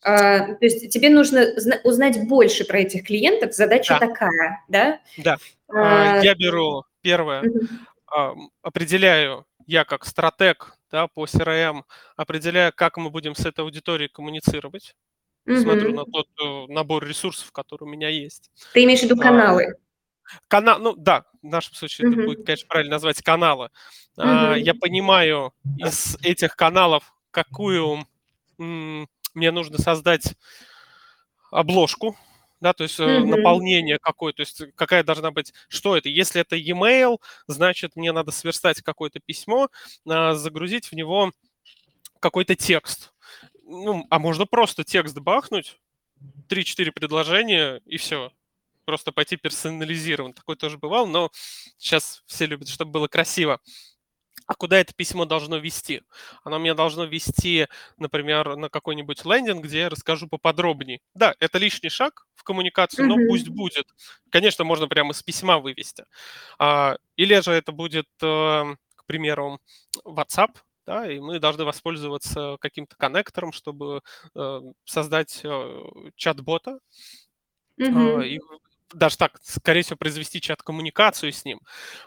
э, 0.03 0.55
то 0.55 0.57
есть 0.61 0.89
тебе 0.91 1.09
нужно 1.09 1.47
узнать 1.83 2.27
больше 2.27 2.65
про 2.65 2.79
этих 2.79 3.05
клиентов, 3.05 3.53
задача 3.53 3.97
да. 3.99 4.07
такая, 4.07 4.63
да? 4.67 4.99
Да. 5.17 5.37
А, 5.67 6.19
я 6.23 6.35
беру 6.35 6.83
первое, 7.01 7.41
угу. 7.41 8.51
определяю, 8.61 9.45
я 9.65 9.85
как 9.85 10.05
стратег 10.05 10.75
да, 10.91 11.07
по 11.07 11.25
CRM, 11.25 11.81
определяю, 12.15 12.71
как 12.75 12.97
мы 12.97 13.09
будем 13.09 13.35
с 13.35 13.45
этой 13.45 13.61
аудиторией 13.61 14.09
коммуницировать. 14.09 14.93
Угу. 15.47 15.57
Смотрю 15.57 15.93
на 15.93 16.05
тот 16.05 16.27
э, 16.41 16.65
набор 16.71 17.05
ресурсов, 17.05 17.51
который 17.51 17.83
у 17.83 17.87
меня 17.87 18.09
есть. 18.09 18.51
Ты 18.73 18.83
имеешь 18.83 19.01
в 19.01 19.03
виду 19.03 19.17
каналы? 19.17 19.75
Канал, 20.47 20.79
ну 20.79 20.95
да, 20.95 21.25
в 21.41 21.47
нашем 21.47 21.75
случае 21.75 22.07
mm-hmm. 22.07 22.13
это 22.13 22.23
будет, 22.23 22.45
конечно, 22.45 22.67
правильно 22.67 22.91
назвать 22.95 23.21
каналы. 23.21 23.69
Mm-hmm. 24.17 24.51
А, 24.53 24.55
я 24.55 24.73
понимаю 24.73 25.53
из 25.77 26.17
этих 26.23 26.55
каналов, 26.55 27.13
какую 27.31 28.05
м, 28.59 29.07
мне 29.33 29.51
нужно 29.51 29.77
создать 29.77 30.35
обложку, 31.51 32.17
да, 32.61 32.73
то 32.73 32.83
есть 32.83 32.99
mm-hmm. 32.99 33.25
наполнение 33.25 33.99
какое, 33.99 34.33
то 34.33 34.41
есть 34.41 34.63
какая 34.75 35.03
должна 35.03 35.31
быть, 35.31 35.53
что 35.67 35.97
это. 35.97 36.09
Если 36.09 36.41
это 36.41 36.55
e-mail, 36.55 37.17
значит, 37.47 37.95
мне 37.95 38.11
надо 38.11 38.31
сверстать 38.31 38.81
какое-то 38.81 39.19
письмо, 39.19 39.69
а, 40.07 40.33
загрузить 40.33 40.87
в 40.87 40.93
него 40.93 41.31
какой-то 42.19 42.55
текст. 42.55 43.13
Ну, 43.65 44.05
а 44.09 44.19
можно 44.19 44.45
просто 44.45 44.83
текст 44.83 45.17
бахнуть, 45.17 45.77
3-4 46.47 46.91
предложения 46.91 47.81
и 47.85 47.97
все 47.97 48.31
просто 48.85 49.11
пойти 49.11 49.37
персонализирован. 49.37 50.33
Такой 50.33 50.55
тоже 50.55 50.77
бывал, 50.77 51.07
но 51.07 51.29
сейчас 51.77 52.23
все 52.25 52.45
любят, 52.45 52.69
чтобы 52.69 52.91
было 52.91 53.07
красиво. 53.07 53.59
А 54.45 54.55
куда 54.55 54.79
это 54.79 54.93
письмо 54.93 55.25
должно 55.25 55.57
вести? 55.57 56.01
Оно 56.43 56.57
меня 56.57 56.73
должно 56.73 57.05
вести, 57.05 57.67
например, 57.97 58.57
на 58.57 58.69
какой-нибудь 58.69 59.23
лендинг, 59.25 59.63
где 59.63 59.81
я 59.81 59.89
расскажу 59.89 60.27
поподробнее. 60.27 60.99
Да, 61.13 61.33
это 61.39 61.57
лишний 61.57 61.89
шаг 61.89 62.25
в 62.35 62.43
коммуникацию, 62.43 63.07
но 63.07 63.17
mm-hmm. 63.17 63.27
пусть 63.27 63.47
будет. 63.49 63.87
Конечно, 64.29 64.63
можно 64.65 64.87
прямо 64.87 65.11
из 65.11 65.23
письма 65.23 65.59
вывести. 65.59 66.05
А, 66.59 66.97
или 67.15 67.39
же 67.39 67.51
это 67.51 67.71
будет, 67.71 68.07
э, 68.21 68.75
к 68.95 69.05
примеру, 69.05 69.59
WhatsApp, 70.03 70.57
да, 70.85 71.09
и 71.09 71.19
мы 71.19 71.39
должны 71.39 71.63
воспользоваться 71.63 72.57
каким-то 72.59 72.97
коннектором, 72.97 73.53
чтобы 73.53 74.01
э, 74.35 74.61
создать 74.83 75.39
э, 75.45 75.83
чат-бота, 76.15 76.79
mm-hmm. 77.79 78.27
и 78.27 78.39
даже 78.93 79.17
так, 79.17 79.39
скорее 79.43 79.83
всего, 79.83 79.97
произвести 79.97 80.41
чат-коммуникацию 80.41 81.31
с 81.31 81.45
ним, 81.45 81.59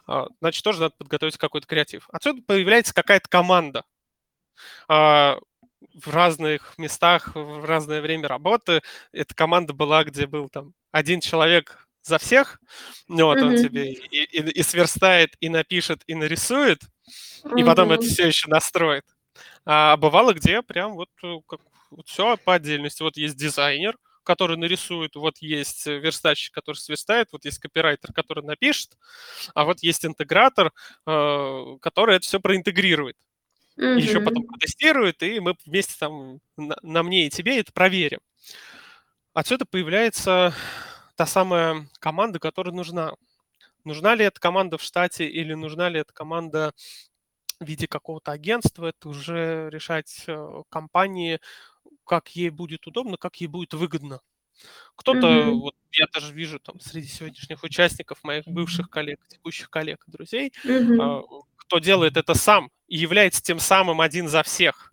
а, 0.07 0.27
значит, 0.41 0.65
тоже 0.65 0.81
надо 0.81 0.95
подготовить 0.97 1.37
какой-то 1.37 1.67
креатив. 1.67 2.09
Отсюда 2.13 2.43
появляется 2.47 2.95
какая-то 2.95 3.29
команда 3.29 3.85
а, 4.89 5.39
в 5.95 6.13
разных 6.13 6.77
местах, 6.79 7.35
в 7.35 7.65
разное 7.65 8.01
время 8.01 8.29
работы. 8.29 8.83
Эта 9.13 9.35
команда 9.35 9.73
была, 9.73 10.05
где 10.05 10.27
был 10.27 10.49
там 10.49 10.73
один 10.93 11.21
человек 11.21 11.87
за 12.03 12.19
всех, 12.19 12.61
ну, 13.09 13.27
вот 13.27 13.39
mm-hmm. 13.39 13.47
он 13.47 13.57
тебе 13.57 13.93
и, 13.93 14.25
и, 14.25 14.51
и 14.51 14.63
сверстает, 14.63 15.35
и 15.41 15.49
напишет, 15.49 16.03
и 16.07 16.15
нарисует, 16.15 16.81
mm-hmm. 16.83 17.61
и 17.61 17.65
потом 17.65 17.91
это 17.91 18.03
все 18.03 18.29
еще 18.29 18.49
настроит. 18.49 19.05
А 19.65 19.97
бывало, 19.97 20.33
где 20.33 20.63
прям 20.63 20.95
вот, 20.95 21.09
э, 21.25 21.35
как, 21.49 21.61
вот 21.91 22.07
все 22.07 22.37
по 22.37 22.55
отдельности. 22.55 23.03
Вот 23.03 23.17
есть 23.17 23.37
дизайнер, 23.37 23.97
который 24.27 24.57
нарисует, 24.57 25.15
вот 25.15 25.39
есть 25.39 25.87
э, 25.87 25.99
верстальщик, 25.99 26.53
который 26.53 26.77
сверстает, 26.77 27.29
вот 27.33 27.45
есть 27.45 27.59
копирайтер, 27.59 28.13
который 28.13 28.45
напишет, 28.45 28.99
а 29.55 29.65
вот 29.65 29.81
есть 29.83 30.05
интегратор, 30.05 30.73
э, 31.07 31.77
который 31.81 32.17
это 32.17 32.27
все 32.27 32.41
проинтегрирует. 32.41 33.17
Mm-hmm. 33.79 34.01
Еще 34.01 34.21
потом 34.21 34.47
протестирует, 34.47 35.23
и 35.23 35.39
мы 35.39 35.55
вместе 35.65 35.95
там 35.99 36.41
на, 36.57 36.77
на 36.83 37.03
мне 37.03 37.27
и 37.27 37.31
тебе 37.31 37.61
это 37.61 37.73
проверим. 37.73 38.19
Отсюда 39.33 39.65
появляется 39.67 40.53
та 41.15 41.27
самая 41.27 41.89
команда, 42.01 42.39
которая 42.39 42.75
нужна. 42.75 43.15
Нужна 43.85 44.15
ли 44.15 44.25
эта 44.25 44.41
команда 44.41 44.79
в 44.79 44.83
штате 44.83 45.27
или 45.29 45.55
нужна 45.55 45.89
ли 45.89 46.01
эта 46.01 46.13
команда 46.13 46.73
в 47.61 47.65
виде 47.65 47.87
какого-то 47.87 48.33
агентства, 48.33 48.87
это 48.87 49.09
уже 49.09 49.69
решать 49.71 50.25
э, 50.27 50.63
компании, 50.69 51.41
как 52.07 52.29
ей 52.31 52.51
будет 52.51 52.87
удобно, 52.87 53.17
как 53.17 53.37
ей 53.37 53.49
будет 53.49 53.75
выгодно. 53.75 54.21
Кто-то, 54.95 55.27
mm-hmm. 55.27 55.51
вот 55.51 55.75
я 55.93 56.07
даже 56.13 56.33
вижу 56.33 56.59
там 56.59 56.81
среди 56.81 57.09
сегодняшних 57.09 57.63
участников, 57.63 58.25
моих 58.25 58.47
бывших 58.47 58.89
коллег, 58.89 59.21
текущих 59.29 59.69
коллег, 59.69 60.03
друзей, 60.07 60.53
mm-hmm. 60.65 61.43
кто 61.57 61.79
делает 61.79 62.17
это 62.17 62.35
сам 62.35 62.71
и 62.89 62.97
является 62.97 63.43
тем 63.43 63.59
самым 63.59 64.01
один 64.01 64.29
за 64.29 64.43
всех. 64.43 64.91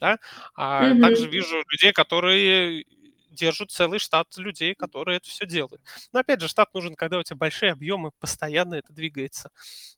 Да? 0.00 0.18
А 0.54 0.84
mm-hmm. 0.84 1.00
также 1.00 1.28
вижу 1.28 1.62
людей, 1.70 1.92
которые 1.92 2.84
держат 3.30 3.70
целый 3.70 3.98
штат 3.98 4.36
людей, 4.36 4.74
которые 4.74 5.18
это 5.18 5.28
все 5.28 5.46
делают. 5.46 5.80
Но 6.12 6.20
опять 6.20 6.40
же, 6.40 6.48
штат 6.48 6.72
нужен, 6.74 6.94
когда 6.94 7.18
у 7.18 7.22
тебя 7.22 7.36
большие 7.36 7.72
объемы, 7.72 8.10
постоянно 8.18 8.74
это 8.74 8.92
двигается. 8.92 9.50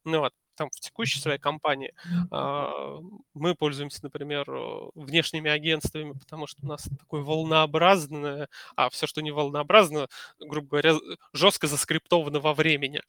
Ну 0.04 0.20
вот 0.20 0.35
там 0.59 0.68
в 0.71 0.81
текущей 0.81 1.21
своей 1.21 1.38
компании 1.38 1.94
а, 2.31 2.99
мы 3.35 3.55
пользуемся, 3.55 4.01
например, 4.03 4.47
внешними 4.94 5.51
агентствами, 5.51 6.12
потому 6.12 6.47
что 6.47 6.61
у 6.64 6.66
нас 6.66 6.88
такое 6.99 7.23
волнообразное, 7.23 8.49
а 8.77 8.90
все, 8.90 9.07
что 9.07 9.23
не 9.23 9.31
волнообразно, 9.31 10.09
грубо 10.40 10.68
говоря, 10.68 10.94
жестко 11.33 11.66
заскриптовано 11.66 12.40
во 12.40 12.55
времени. 12.55 13.03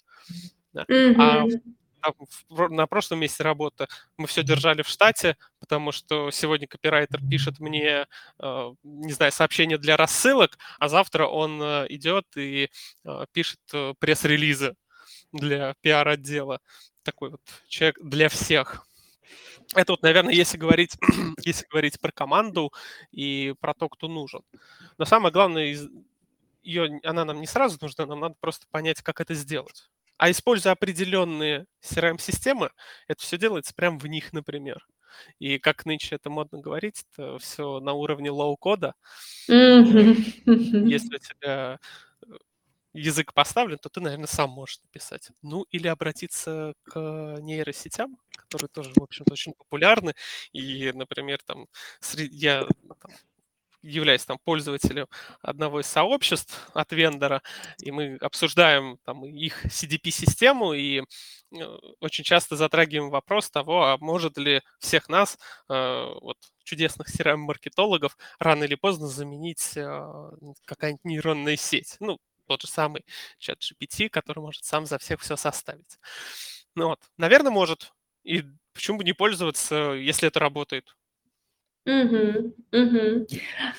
Да. 0.73 0.83
Mm-hmm. 0.83 1.15
А 2.01 2.11
на 2.69 2.87
прошлом 2.87 3.19
месте 3.19 3.43
работы 3.43 3.87
мы 4.17 4.27
все 4.27 4.43
держали 4.43 4.81
в 4.81 4.87
штате, 4.87 5.37
потому 5.59 5.91
что 5.91 6.31
сегодня 6.31 6.67
копирайтер 6.67 7.21
пишет 7.29 7.59
мне, 7.59 8.07
а, 8.39 8.73
не 8.83 9.11
знаю, 9.11 9.31
сообщение 9.31 9.77
для 9.77 9.97
рассылок, 9.97 10.57
а 10.79 10.87
завтра 10.89 11.25
он 11.25 11.61
э, 11.61 11.85
идет 11.89 12.25
и 12.37 12.69
а, 13.05 13.25
пишет 13.31 13.59
э, 13.73 13.93
пресс-релизы 13.99 14.75
для 15.31 15.75
пиар-отдела 15.81 16.59
такой 17.03 17.31
вот 17.31 17.41
человек 17.67 17.97
для 18.01 18.29
всех. 18.29 18.85
Это 19.75 19.93
вот, 19.93 20.01
наверное, 20.01 20.33
если 20.33 20.57
говорить, 20.57 20.97
если 21.45 21.65
говорить 21.67 21.99
про 21.99 22.11
команду 22.11 22.71
и 23.11 23.53
про 23.59 23.73
то, 23.73 23.87
кто 23.89 24.07
нужен. 24.07 24.41
Но 24.97 25.05
самое 25.05 25.31
главное, 25.31 25.77
ее, 26.63 26.99
она 27.03 27.25
нам 27.25 27.39
не 27.39 27.47
сразу 27.47 27.77
нужна, 27.81 28.05
нам 28.05 28.19
надо 28.19 28.35
просто 28.39 28.65
понять, 28.71 29.01
как 29.01 29.21
это 29.21 29.33
сделать. 29.33 29.89
А 30.17 30.29
используя 30.31 30.73
определенные 30.73 31.65
CRM-системы, 31.81 32.71
это 33.07 33.21
все 33.21 33.37
делается 33.37 33.73
прямо 33.73 33.97
в 33.97 34.07
них, 34.07 34.33
например. 34.33 34.85
И 35.39 35.59
как 35.59 35.85
нынче 35.85 36.15
это 36.15 36.29
модно 36.29 36.59
говорить, 36.59 37.05
это 37.13 37.37
все 37.39 37.79
на 37.79 37.93
уровне 37.93 38.29
low-code'а. 38.29 38.93
Mm-hmm. 39.49 40.87
Если 40.87 41.15
у 41.15 41.19
тебя 41.19 41.79
язык 42.93 43.33
поставлен, 43.33 43.77
то 43.77 43.89
ты, 43.89 44.01
наверное, 44.01 44.27
сам 44.27 44.49
можешь 44.51 44.79
написать. 44.83 45.29
Ну, 45.41 45.65
или 45.71 45.87
обратиться 45.87 46.73
к 46.83 46.99
нейросетям, 47.41 48.17
которые 48.35 48.69
тоже, 48.69 48.91
в 48.95 49.03
общем-то, 49.03 49.33
очень 49.33 49.53
популярны. 49.53 50.13
И, 50.53 50.91
например, 50.93 51.39
там, 51.45 51.67
я 52.17 52.65
там, 53.01 53.11
являюсь 53.81 54.25
там 54.25 54.37
пользователем 54.43 55.07
одного 55.41 55.79
из 55.81 55.87
сообществ 55.87 56.69
от 56.73 56.91
вендора, 56.91 57.41
и 57.81 57.91
мы 57.91 58.17
обсуждаем 58.21 58.97
там 59.05 59.23
их 59.25 59.65
CDP-систему, 59.65 60.73
и 60.73 61.01
э, 61.01 61.03
очень 61.99 62.23
часто 62.23 62.55
затрагиваем 62.55 63.09
вопрос 63.09 63.49
того, 63.49 63.85
а 63.85 63.97
может 63.99 64.37
ли 64.37 64.61
всех 64.79 65.07
нас, 65.09 65.37
э, 65.69 65.73
вот 66.21 66.37
чудесных 66.63 67.07
CRM-маркетологов, 67.09 68.17
рано 68.39 68.65
или 68.65 68.75
поздно 68.75 69.07
заменить 69.07 69.73
э, 69.77 70.31
какая-нибудь 70.65 71.05
нейронная 71.05 71.55
сеть. 71.55 71.95
Ну, 71.99 72.19
тот 72.49 72.63
же 72.63 72.67
самый 72.67 73.05
чат 73.37 73.59
GPT, 73.59 74.09
который 74.09 74.39
может 74.39 74.65
сам 74.65 74.87
за 74.87 74.97
всех 74.97 75.21
все 75.21 75.37
составить. 75.37 75.99
Ну 76.75 76.87
вот, 76.87 76.99
наверное, 77.17 77.51
может. 77.51 77.93
И 78.23 78.43
почему 78.73 78.97
бы 78.97 79.03
не 79.03 79.13
пользоваться, 79.13 79.93
если 79.93 80.27
это 80.27 80.39
работает? 80.39 80.95
Угу, 81.85 82.53
угу. 82.71 83.27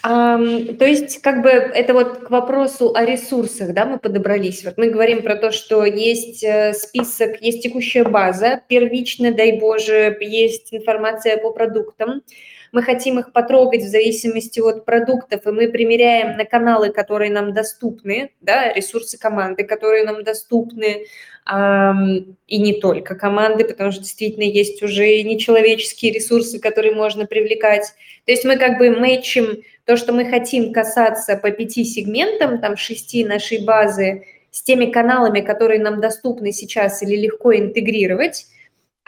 Ам, 0.02 0.76
то 0.76 0.84
есть, 0.86 1.20
как 1.20 1.42
бы 1.42 1.48
это 1.48 1.94
вот 1.94 2.18
к 2.20 2.30
вопросу 2.30 2.94
о 2.94 3.04
ресурсах, 3.04 3.74
да, 3.74 3.84
мы 3.86 3.98
подобрались. 3.98 4.64
Вот 4.64 4.78
мы 4.78 4.90
говорим 4.90 5.22
про 5.22 5.36
то, 5.36 5.52
что 5.52 5.84
есть 5.84 6.42
э, 6.42 6.72
список, 6.72 7.40
есть 7.42 7.62
текущая 7.62 8.04
база, 8.04 8.62
первичная, 8.68 9.32
дай 9.32 9.58
Боже, 9.58 10.16
есть 10.20 10.72
информация 10.72 11.36
по 11.36 11.52
продуктам. 11.52 12.22
Мы 12.72 12.82
хотим 12.82 13.18
их 13.18 13.32
потрогать 13.32 13.82
в 13.82 13.88
зависимости 13.88 14.60
от 14.60 14.84
продуктов, 14.84 15.46
и 15.46 15.50
мы 15.50 15.68
примеряем 15.68 16.36
на 16.36 16.44
каналы, 16.44 16.90
которые 16.90 17.30
нам 17.30 17.52
доступны, 17.52 18.30
да, 18.40 18.72
ресурсы 18.72 19.18
команды, 19.18 19.64
которые 19.64 20.04
нам 20.04 20.22
доступны, 20.22 21.06
и 22.46 22.58
не 22.58 22.80
только 22.80 23.14
команды, 23.16 23.64
потому 23.64 23.90
что 23.90 24.02
действительно 24.02 24.44
есть 24.44 24.82
уже 24.82 25.22
нечеловеческие 25.22 26.12
ресурсы, 26.12 26.60
которые 26.60 26.94
можно 26.94 27.26
привлекать. 27.26 27.92
То 28.24 28.32
есть 28.32 28.44
мы 28.44 28.56
как 28.56 28.78
бы 28.78 28.90
мэчим 28.90 29.62
то, 29.84 29.96
что 29.96 30.12
мы 30.12 30.26
хотим 30.26 30.72
касаться 30.72 31.36
по 31.36 31.50
пяти 31.50 31.84
сегментам, 31.84 32.60
там 32.60 32.76
шести 32.76 33.24
нашей 33.24 33.64
базы, 33.64 34.24
с 34.52 34.62
теми 34.62 34.86
каналами, 34.86 35.40
которые 35.40 35.80
нам 35.80 36.00
доступны 36.00 36.52
сейчас 36.52 37.02
или 37.02 37.16
легко 37.16 37.56
интегрировать. 37.56 38.46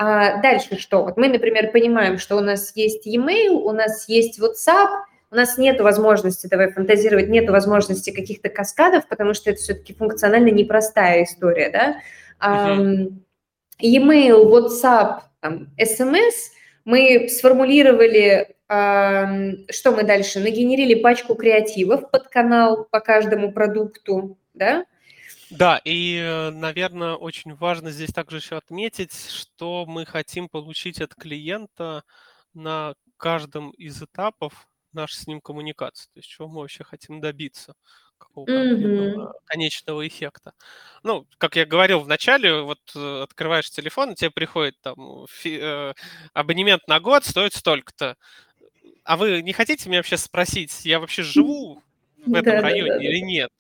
А 0.05 0.43
дальше 0.43 0.79
что? 0.79 1.05
Вот 1.05 1.17
мы, 1.17 1.29
например, 1.29 1.71
понимаем, 1.71 2.19
что 2.19 2.37
у 2.37 2.41
нас 2.41 2.73
есть 2.75 3.07
e-mail, 3.07 3.51
у 3.51 3.71
нас 3.71 4.09
есть 4.09 4.41
WhatsApp, 4.41 4.89
у 5.31 5.37
нас 5.37 5.59
нет 5.59 5.81
возможности, 5.81 6.49
давай 6.49 6.73
фантазировать, 6.73 7.29
нет 7.29 7.49
возможности 7.49 8.11
каких-то 8.11 8.49
каскадов, 8.49 9.07
потому 9.07 9.33
что 9.33 9.51
это 9.51 9.61
все-таки 9.61 9.95
функционально 9.95 10.49
непростая 10.49 11.23
история, 11.23 11.71
да, 11.71 12.01
e-mail, 13.79 14.45
WhatsApp, 14.45 15.21
там, 15.39 15.69
SMS, 15.81 16.51
мы 16.85 17.29
сформулировали, 17.29 18.57
что 18.67 19.93
мы 19.93 20.03
дальше, 20.03 20.41
нагенерили 20.41 20.95
пачку 21.01 21.37
креативов 21.37 22.11
под 22.11 22.27
канал 22.27 22.89
по 22.91 22.99
каждому 22.99 23.53
продукту, 23.53 24.37
да? 24.53 24.85
Да, 25.53 25.81
и, 25.85 26.17
э, 26.17 26.51
наверное, 26.51 27.15
очень 27.15 27.55
важно 27.55 27.91
здесь 27.91 28.11
также 28.11 28.39
еще 28.39 28.57
отметить, 28.57 29.29
что 29.31 29.85
мы 29.87 30.07
хотим 30.07 30.49
получить 30.49 31.01
от 31.01 31.15
клиента 31.15 32.05
на 32.55 32.95
каждом 33.19 33.71
из 33.73 34.03
этапов 34.03 34.67
нашей 34.93 35.17
с 35.17 35.27
ним 35.27 35.41
коммуникации, 35.41 36.07
то 36.07 36.19
есть 36.19 36.29
чего 36.29 36.49
мы 36.49 36.61
вообще 36.61 36.85
хотим 36.85 37.21
добиться 37.21 37.75
какого 38.19 38.47
конкретного 38.47 39.29
mm-hmm. 39.29 39.33
конечного 39.47 40.07
эффекта. 40.07 40.53
Ну, 41.03 41.27
как 41.39 41.57
я 41.57 41.67
говорил 41.67 42.01
в 42.01 42.09
начале, 42.09 42.63
вот 42.63 42.81
э, 42.95 43.23
открываешь 43.23 43.71
телефон, 43.71 44.13
и 44.13 44.15
тебе 44.15 44.31
приходит 44.31 44.81
там 44.81 45.27
фи- 45.29 45.59
э, 45.61 45.95
абонемент 46.33 46.87
на 46.89 47.01
год 47.01 47.25
стоит 47.25 47.55
столько-то. 47.55 48.17
А 49.05 49.17
вы 49.17 49.43
не 49.43 49.53
хотите 49.53 49.89
меня 49.89 49.99
вообще 49.99 50.17
спросить, 50.17 50.85
я 50.85 51.01
вообще 51.01 51.23
живу 51.23 51.83
в 52.27 52.35
этом 52.35 52.57
да, 52.57 52.61
районе 52.63 52.93
да, 52.93 52.99
да, 52.99 53.05
или 53.05 53.19
нет? 53.19 53.51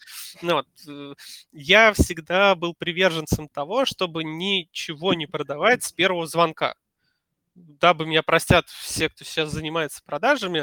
Ну, 0.40 0.54
вот, 0.54 0.66
э, 0.88 1.14
я 1.52 1.92
всегда 1.92 2.54
был 2.54 2.74
приверженцем 2.74 3.48
того, 3.48 3.84
чтобы 3.84 4.24
ничего 4.24 5.14
не 5.14 5.26
продавать 5.26 5.82
с 5.82 5.92
первого 5.92 6.26
звонка 6.26 6.74
дабы 7.54 8.06
меня 8.06 8.22
простят 8.22 8.66
все, 8.68 9.08
кто 9.08 9.24
сейчас 9.24 9.50
занимается 9.50 10.02
продажами, 10.04 10.60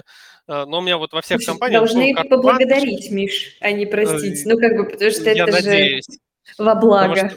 э, 0.48 0.66
но 0.66 0.80
у 0.80 0.82
меня 0.82 0.98
вот 0.98 1.14
во 1.14 1.22
всех 1.22 1.42
компаниях... 1.46 1.82
Должны 1.82 2.16
поблагодарить, 2.16 3.12
Миш, 3.12 3.58
а 3.60 3.72
не 3.72 3.86
простить. 3.86 4.46
Э, 4.46 4.50
ну, 4.50 4.60
как 4.60 4.76
бы, 4.76 4.86
потому 4.86 5.12
что 5.12 5.30
я 5.30 5.44
это 5.44 5.52
надеюсь. 5.52 6.06
же 6.08 6.18
во 6.58 6.76
благо. 6.76 7.32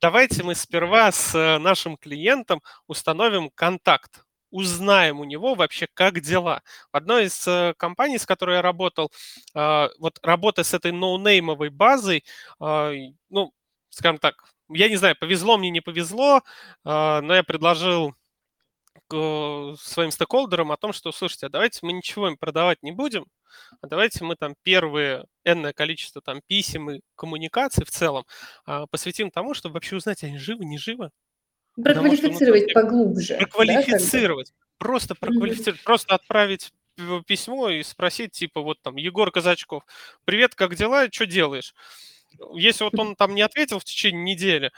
давайте 0.00 0.42
мы 0.42 0.54
сперва 0.54 1.12
с 1.12 1.58
нашим 1.58 1.96
клиентом 1.96 2.60
установим 2.86 3.50
контакт, 3.54 4.24
узнаем 4.50 5.20
у 5.20 5.24
него 5.24 5.54
вообще, 5.54 5.86
как 5.94 6.20
дела. 6.20 6.62
В 6.92 6.96
одной 6.96 7.26
из 7.26 7.46
компаний, 7.76 8.18
с 8.18 8.26
которой 8.26 8.56
я 8.56 8.62
работал, 8.62 9.10
вот 9.54 10.18
работа 10.22 10.64
с 10.64 10.74
этой 10.74 10.92
ноунеймовой 10.92 11.70
базой, 11.70 12.24
ну, 12.60 13.52
скажем 13.90 14.18
так, 14.18 14.34
я 14.70 14.88
не 14.88 14.96
знаю, 14.96 15.16
повезло 15.18 15.56
мне, 15.58 15.70
не 15.70 15.80
повезло, 15.80 16.42
но 16.84 17.34
я 17.34 17.42
предложил 17.42 18.14
своим 19.10 20.10
стейкхолдерам 20.10 20.72
о 20.72 20.76
том, 20.76 20.92
что, 20.92 21.12
слушайте, 21.12 21.46
а 21.46 21.48
давайте 21.48 21.80
мы 21.82 21.92
ничего 21.92 22.28
им 22.28 22.36
продавать 22.36 22.82
не 22.82 22.92
будем, 22.92 23.26
а 23.80 23.86
давайте 23.86 24.24
мы 24.24 24.36
там 24.36 24.54
первые 24.62 25.24
энное 25.44 25.72
количество 25.72 26.20
там 26.20 26.40
писем 26.46 26.90
и 26.90 27.00
коммуникаций 27.16 27.84
в 27.86 27.90
целом 27.90 28.24
а, 28.66 28.86
посвятим 28.86 29.30
тому, 29.30 29.54
чтобы 29.54 29.74
вообще 29.74 29.96
узнать, 29.96 30.22
они 30.24 30.38
живы, 30.38 30.64
не 30.66 30.78
живы. 30.78 31.10
Проквалифицировать 31.82 32.66
ну, 32.68 32.74
поглубже. 32.74 33.36
Проквалифицировать. 33.36 34.48
Да, 34.48 34.66
просто 34.78 35.14
проквалифицировать, 35.14 35.80
mm-hmm. 35.80 35.84
просто 35.84 36.14
отправить 36.14 36.72
письмо 37.26 37.70
и 37.70 37.82
спросить, 37.82 38.32
типа, 38.32 38.60
вот 38.60 38.80
там, 38.82 38.96
Егор 38.96 39.30
Казачков, 39.30 39.84
привет, 40.24 40.54
как 40.54 40.74
дела, 40.74 41.08
что 41.10 41.26
делаешь? 41.26 41.74
Если 42.54 42.84
вот 42.84 42.98
он 42.98 43.16
там 43.16 43.34
не 43.34 43.42
ответил 43.42 43.78
в 43.78 43.84
течение 43.84 44.22
недели, 44.22 44.72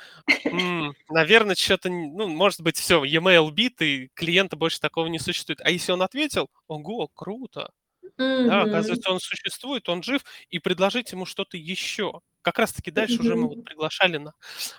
наверное, 1.08 1.54
что-то, 1.56 1.90
ну, 1.90 2.28
может 2.28 2.60
быть, 2.60 2.76
все, 2.76 3.04
e-mail 3.04 3.50
бит, 3.50 3.82
и 3.82 4.08
клиента 4.14 4.56
больше 4.56 4.80
такого 4.80 5.06
не 5.06 5.18
существует. 5.18 5.60
А 5.62 5.70
если 5.70 5.92
он 5.92 6.02
ответил, 6.02 6.48
ого, 6.68 7.08
круто, 7.08 7.72
да, 8.16 8.62
оказывается, 8.62 9.10
он 9.10 9.20
существует, 9.20 9.88
он 9.88 10.02
жив, 10.02 10.22
и 10.48 10.58
предложить 10.58 11.12
ему 11.12 11.26
что-то 11.26 11.56
еще. 11.56 12.20
Как 12.42 12.58
раз-таки 12.58 12.90
дальше 12.90 13.16
mm-hmm. 13.16 13.20
уже 13.20 13.36
мы 13.36 13.48
вот 13.48 13.64
приглашали 13.64 14.16
на 14.16 14.32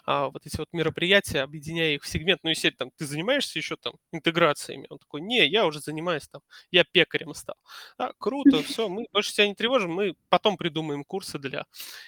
а, 0.05 0.29
вот 0.29 0.45
эти 0.47 0.57
вот 0.57 0.69
мероприятия, 0.71 1.41
объединяя 1.41 1.93
их 1.93 2.03
в 2.03 2.07
сегментную 2.07 2.55
сеть. 2.55 2.75
Там, 2.77 2.89
ты 2.97 3.05
занимаешься 3.05 3.59
еще 3.59 3.75
там 3.75 3.93
интеграциями? 4.11 4.87
Он 4.89 4.97
такой, 4.97 5.21
не, 5.21 5.47
я 5.47 5.67
уже 5.67 5.79
занимаюсь 5.79 6.27
там, 6.27 6.41
я 6.71 6.83
пекарем 6.83 7.33
стал. 7.35 7.57
А, 7.97 8.13
круто, 8.17 8.63
все, 8.63 8.89
мы 8.89 9.05
больше 9.11 9.33
тебя 9.33 9.47
не 9.47 9.55
тревожим, 9.55 9.91
мы 9.91 10.15
потом 10.29 10.57
придумаем 10.57 11.03
курсы 11.03 11.37
для 11.37 11.65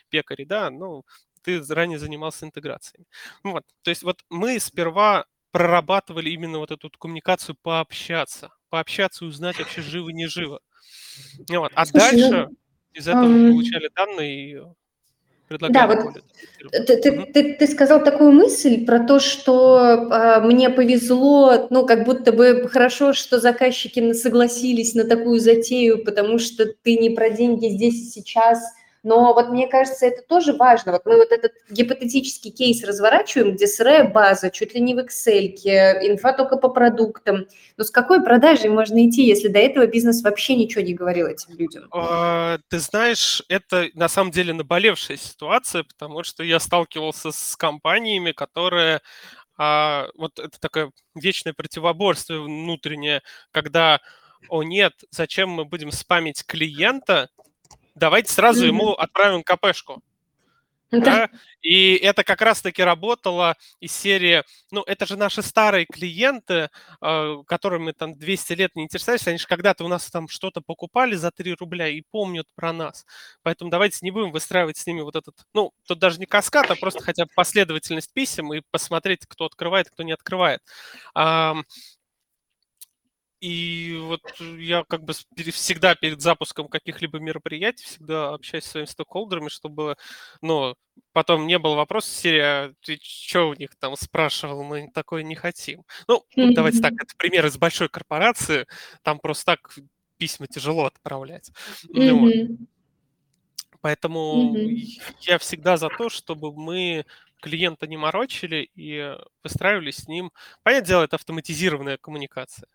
пекарей, 0.10 0.46
да, 0.46 0.72
ну, 0.72 1.06
ты 1.44 1.62
ранее 1.70 2.00
занимался 2.00 2.46
интеграциями. 2.46 3.06
Вот, 3.44 3.64
то 3.84 3.90
есть 3.90 4.04
вот 4.04 4.24
мы 4.30 4.60
сперва 4.60 5.26
прорабатывали 5.52 6.32
именно 6.32 6.58
вот 6.58 6.72
эту 6.72 6.90
коммуникацию 6.90 7.56
пообщаться, 7.62 8.50
пообщаться 8.70 9.24
и 9.24 9.28
узнать 9.28 9.60
вообще 9.60 9.82
живо, 9.84 10.10
не 10.10 10.26
живо. 10.26 10.62
Вот. 11.50 11.72
А 11.76 11.86
Слушай, 11.86 12.12
дальше 12.12 12.30
ну, 12.30 12.56
из 12.94 13.08
этого 13.08 13.26
um... 13.26 13.52
получали 13.52 13.90
данные 13.96 14.52
и 14.52 14.62
предлагали. 15.48 15.74
Да, 15.74 16.04
вот 16.04 16.24
ты, 16.86 16.98
ты, 16.98 17.26
ты, 17.34 17.54
ты 17.56 17.68
сказал 17.68 18.04
такую 18.04 18.32
мысль 18.32 18.86
про 18.86 19.00
то, 19.00 19.20
что 19.20 20.10
э, 20.12 20.42
мне 20.42 20.70
повезло, 20.70 21.68
ну, 21.70 21.86
как 21.86 22.06
будто 22.06 22.32
бы 22.32 22.68
хорошо, 22.70 23.14
что 23.14 23.40
заказчики 23.40 24.14
согласились 24.14 24.96
на 24.96 25.04
такую 25.04 25.40
затею, 25.40 26.04
потому 26.04 26.40
что 26.40 26.66
ты 26.66 26.98
не 26.98 27.10
про 27.10 27.30
деньги 27.30 27.68
здесь 27.68 27.96
и 27.96 28.10
сейчас– 28.10 28.64
но 29.04 29.34
вот 29.34 29.50
мне 29.50 29.68
кажется, 29.68 30.06
это 30.06 30.22
тоже 30.22 30.54
важно. 30.54 30.94
Вот 30.94 31.06
мы 31.06 31.18
вот 31.18 31.32
этот 31.32 31.52
гипотетический 31.70 32.52
кейс 32.52 32.84
разворачиваем, 32.84 33.54
где 33.54 33.68
сырая 33.68 34.06
база, 34.08 34.50
чуть 34.50 34.74
ли 34.74 34.80
не 34.80 34.96
в 34.96 35.00
Excel, 35.00 35.56
инфа 36.08 36.32
только 36.32 36.56
по 36.56 36.70
продуктам. 36.70 37.46
Но 37.76 37.84
с 37.84 37.92
какой 37.92 38.24
продажей 38.24 38.70
можно 38.70 39.08
идти, 39.08 39.24
если 39.26 39.50
до 39.50 39.60
этого 39.60 39.88
бизнес 39.88 40.24
вообще 40.24 40.56
ничего 40.56 40.82
не 40.82 40.94
говорил 40.94 41.28
этим 41.28 41.56
людям? 41.58 41.88
А, 41.92 42.60
ты 42.70 42.80
знаешь, 42.80 43.44
это 43.50 43.90
на 43.94 44.08
самом 44.08 44.32
деле 44.32 44.54
наболевшая 44.54 45.18
ситуация, 45.18 45.84
потому 45.84 46.24
что 46.24 46.44
я 46.44 46.60
сталкивался 46.60 47.32
с 47.32 47.58
компаниями, 47.58 48.32
которые 48.32 49.02
а, 49.58 50.08
вот 50.16 50.40
это 50.40 50.58
такое 50.62 50.92
вечное 51.14 51.54
противоборство 51.54 52.36
внутреннее, 52.36 53.22
когда 53.52 54.00
о 54.50 54.64
нет, 54.64 54.94
зачем 55.12 55.50
мы 55.50 55.66
будем 55.66 55.92
спамить 55.92 56.46
клиента, 56.46 57.30
давайте 57.96 58.32
сразу 58.32 58.64
mm-hmm. 58.64 58.68
ему 58.68 58.92
отправим 58.94 59.44
КПшку. 59.44 60.02
Да. 61.00 61.30
И 61.62 61.96
это 61.96 62.24
как 62.24 62.42
раз-таки 62.42 62.84
работало 62.84 63.56
из 63.80 63.94
серии, 63.94 64.44
ну, 64.70 64.84
это 64.84 65.06
же 65.06 65.18
наши 65.18 65.42
старые 65.42 65.86
клиенты, 65.86 66.70
э, 67.02 67.36
которыми 67.48 67.92
там 67.92 68.14
200 68.14 68.54
лет 68.54 68.76
не 68.76 68.84
интересовались, 68.84 69.28
они 69.28 69.38
же 69.38 69.48
когда-то 69.48 69.86
у 69.86 69.88
нас 69.88 70.10
там 70.12 70.28
что-то 70.28 70.62
покупали 70.62 71.16
за 71.16 71.32
3 71.32 71.56
рубля 71.56 71.88
и 71.88 72.02
помнят 72.12 72.46
про 72.56 72.74
нас. 72.74 73.06
Поэтому 73.42 73.72
давайте 73.72 74.00
не 74.02 74.12
будем 74.12 74.32
выстраивать 74.32 74.78
с 74.78 74.86
ними 74.86 75.02
вот 75.02 75.16
этот, 75.16 75.36
ну, 75.54 75.72
тут 75.88 76.00
даже 76.00 76.20
не 76.20 76.26
каскад, 76.26 76.70
а 76.70 76.76
просто 76.76 77.02
хотя 77.02 77.26
бы 77.26 77.32
последовательность 77.36 78.14
писем 78.14 78.54
и 78.54 78.62
посмотреть, 78.70 79.26
кто 79.28 79.46
открывает, 79.46 79.90
кто 79.90 80.04
не 80.04 80.12
открывает. 80.12 80.62
И 83.44 83.98
вот 84.00 84.22
я 84.40 84.86
как 84.88 85.04
бы 85.04 85.12
всегда 85.52 85.96
перед 85.96 86.22
запуском 86.22 86.70
каких-либо 86.70 87.20
мероприятий 87.20 87.84
всегда 87.84 88.30
общаюсь 88.30 88.64
с 88.64 88.70
своими 88.70 88.88
стейкхолдерами, 88.88 89.50
чтобы, 89.50 89.98
ну, 90.42 90.76
потом 91.12 91.46
не 91.46 91.60
было 91.60 91.76
вопроса 91.76 92.10
серии, 92.10 92.40
а 92.40 92.74
ты 92.80 92.98
что 93.02 93.50
у 93.50 93.54
них 93.54 93.76
там 93.78 93.98
спрашивал, 93.98 94.64
мы 94.64 94.90
такое 94.94 95.24
не 95.24 95.36
хотим. 95.36 95.84
Ну, 96.08 96.24
mm-hmm. 96.38 96.54
давайте 96.54 96.80
так, 96.80 96.94
это 96.94 97.14
пример 97.18 97.46
из 97.46 97.58
большой 97.58 97.90
корпорации, 97.90 98.66
там 99.02 99.20
просто 99.20 99.44
так 99.44 99.78
письма 100.16 100.48
тяжело 100.48 100.86
отправлять. 100.86 101.52
Mm-hmm. 101.94 102.12
Вот. 102.14 102.58
Поэтому 103.82 104.56
mm-hmm. 104.56 104.78
я 105.20 105.38
всегда 105.38 105.76
за 105.76 105.90
то, 105.90 106.08
чтобы 106.08 106.54
мы 106.54 107.06
клиента 107.42 107.88
не 107.88 107.98
морочили 107.98 108.70
и 108.74 109.18
выстраивали 109.44 109.92
с 109.92 110.08
ним. 110.08 110.32
Понятное 110.64 110.88
дело, 110.88 111.04
это 111.04 111.18
автоматизированная 111.18 111.98
коммуникация 111.98 112.70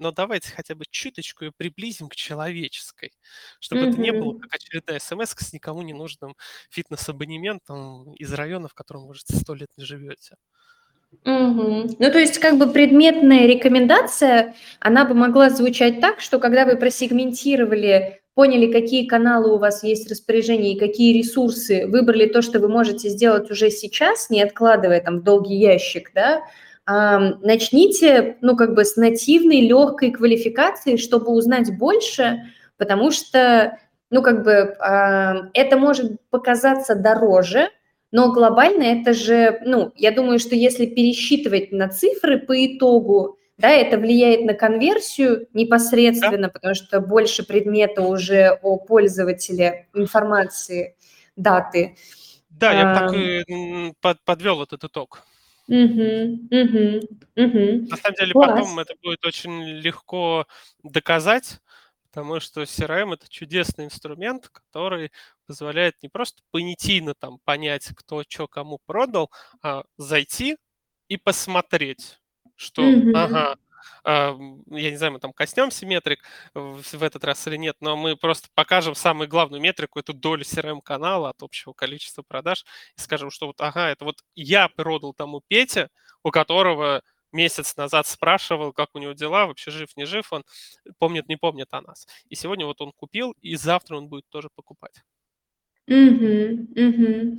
но 0.00 0.10
давайте 0.10 0.50
хотя 0.50 0.74
бы 0.74 0.84
чуточку 0.90 1.44
ее 1.44 1.52
приблизим 1.56 2.08
к 2.08 2.16
человеческой, 2.16 3.12
чтобы 3.60 3.82
mm-hmm. 3.82 3.90
это 3.90 4.00
не 4.00 4.12
было 4.12 4.38
как 4.38 4.54
очередная 4.54 4.98
смс 4.98 5.34
с 5.36 5.52
никому 5.52 5.82
не 5.82 5.92
нужным 5.92 6.34
фитнес-абонементом 6.70 8.14
из 8.14 8.32
района, 8.32 8.68
в 8.68 8.74
котором, 8.74 9.02
может, 9.02 9.26
сто 9.28 9.54
лет 9.54 9.68
не 9.76 9.84
живете. 9.84 10.36
Угу. 11.24 11.96
Ну, 11.98 12.12
то 12.12 12.18
есть, 12.18 12.38
как 12.38 12.56
бы 12.56 12.68
предметная 12.68 13.46
рекомендация, 13.46 14.54
она 14.78 15.04
бы 15.04 15.14
могла 15.14 15.50
звучать 15.50 16.00
так, 16.00 16.20
что 16.20 16.38
когда 16.38 16.64
вы 16.64 16.76
просегментировали, 16.76 18.22
поняли, 18.34 18.72
какие 18.72 19.06
каналы 19.06 19.52
у 19.52 19.58
вас 19.58 19.82
есть 19.82 20.06
в 20.06 20.10
распоряжении 20.10 20.76
и 20.76 20.78
какие 20.78 21.18
ресурсы, 21.18 21.86
выбрали 21.88 22.26
то, 22.26 22.42
что 22.42 22.60
вы 22.60 22.68
можете 22.68 23.08
сделать 23.08 23.50
уже 23.50 23.70
сейчас, 23.70 24.30
не 24.30 24.40
откладывая 24.40 25.00
там 25.00 25.20
в 25.20 25.24
долгий 25.24 25.56
ящик, 25.56 26.12
да, 26.14 26.42
начните, 27.42 28.36
ну, 28.40 28.56
как 28.56 28.74
бы 28.74 28.84
с 28.84 28.96
нативной 28.96 29.60
легкой 29.60 30.10
квалификации, 30.10 30.96
чтобы 30.96 31.30
узнать 31.32 31.76
больше, 31.76 32.52
потому 32.76 33.10
что, 33.10 33.78
ну, 34.10 34.22
как 34.22 34.42
бы 34.42 34.76
это 35.54 35.76
может 35.76 36.16
показаться 36.30 36.94
дороже, 36.94 37.68
но 38.12 38.32
глобально 38.32 38.82
это 38.82 39.12
же, 39.12 39.60
ну, 39.64 39.92
я 39.94 40.10
думаю, 40.10 40.38
что 40.38 40.54
если 40.54 40.86
пересчитывать 40.86 41.70
на 41.70 41.88
цифры 41.88 42.38
по 42.38 42.54
итогу, 42.66 43.38
да, 43.56 43.68
это 43.70 43.98
влияет 43.98 44.46
на 44.46 44.54
конверсию 44.54 45.46
непосредственно, 45.52 46.46
да. 46.46 46.48
потому 46.48 46.74
что 46.74 47.00
больше 47.00 47.46
предмета 47.46 48.02
уже 48.02 48.58
о 48.62 48.78
пользователе 48.78 49.86
информации, 49.94 50.96
даты. 51.36 51.94
Да, 52.48 52.72
я 52.72 53.08
бы 53.08 53.94
так 54.00 54.16
подвел 54.24 54.62
этот 54.62 54.84
итог. 54.84 55.22
Мгм, 55.70 56.48
мгм, 56.50 57.00
мгм. 57.36 57.86
На 57.90 57.96
самом 57.96 58.16
деле 58.16 58.34
потом 58.34 58.78
это 58.80 58.94
будет 59.04 59.24
очень 59.24 59.62
легко 59.78 60.46
доказать, 60.82 61.60
потому 62.10 62.40
что 62.40 62.62
CRM 62.62 63.12
это 63.14 63.28
чудесный 63.28 63.84
инструмент, 63.84 64.48
который 64.48 65.12
позволяет 65.46 65.94
не 66.02 66.08
просто 66.08 66.42
понятийно 66.50 67.14
там 67.14 67.38
понять, 67.44 67.92
кто 67.94 68.24
что 68.28 68.48
кому 68.48 68.80
продал, 68.84 69.30
а 69.62 69.84
зайти 69.96 70.56
и 71.08 71.16
посмотреть, 71.16 72.18
что, 72.56 72.96
ага, 73.12 73.54
я 74.04 74.34
не 74.90 74.96
знаю, 74.96 75.12
мы 75.12 75.18
там 75.20 75.32
коснемся 75.32 75.86
метрик 75.86 76.24
в 76.54 77.02
этот 77.02 77.24
раз 77.24 77.46
или 77.46 77.56
нет, 77.56 77.76
но 77.80 77.96
мы 77.96 78.16
просто 78.16 78.48
покажем 78.54 78.94
самую 78.94 79.28
главную 79.28 79.60
метрику, 79.60 79.98
эту 79.98 80.12
долю 80.12 80.42
CRM-канала 80.42 81.30
от 81.30 81.42
общего 81.42 81.72
количества 81.72 82.22
продаж, 82.22 82.64
и 82.96 83.00
скажем, 83.00 83.30
что 83.30 83.46
вот, 83.46 83.60
ага, 83.60 83.88
это 83.88 84.04
вот 84.04 84.16
я 84.34 84.68
продал 84.68 85.14
тому 85.14 85.42
Пете, 85.46 85.88
у 86.22 86.30
которого 86.30 87.02
месяц 87.32 87.76
назад 87.76 88.06
спрашивал, 88.06 88.72
как 88.72 88.90
у 88.94 88.98
него 88.98 89.12
дела, 89.12 89.46
вообще 89.46 89.70
жив, 89.70 89.88
не 89.96 90.04
жив 90.04 90.32
он, 90.32 90.44
помнит, 90.98 91.28
не 91.28 91.36
помнит 91.36 91.68
о 91.72 91.80
нас. 91.80 92.06
И 92.28 92.34
сегодня 92.34 92.66
вот 92.66 92.80
он 92.80 92.92
купил, 92.92 93.34
и 93.40 93.56
завтра 93.56 93.96
он 93.96 94.08
будет 94.08 94.28
тоже 94.28 94.48
покупать. 94.54 95.02
Угу, 95.88 96.68
угу. 96.76 97.38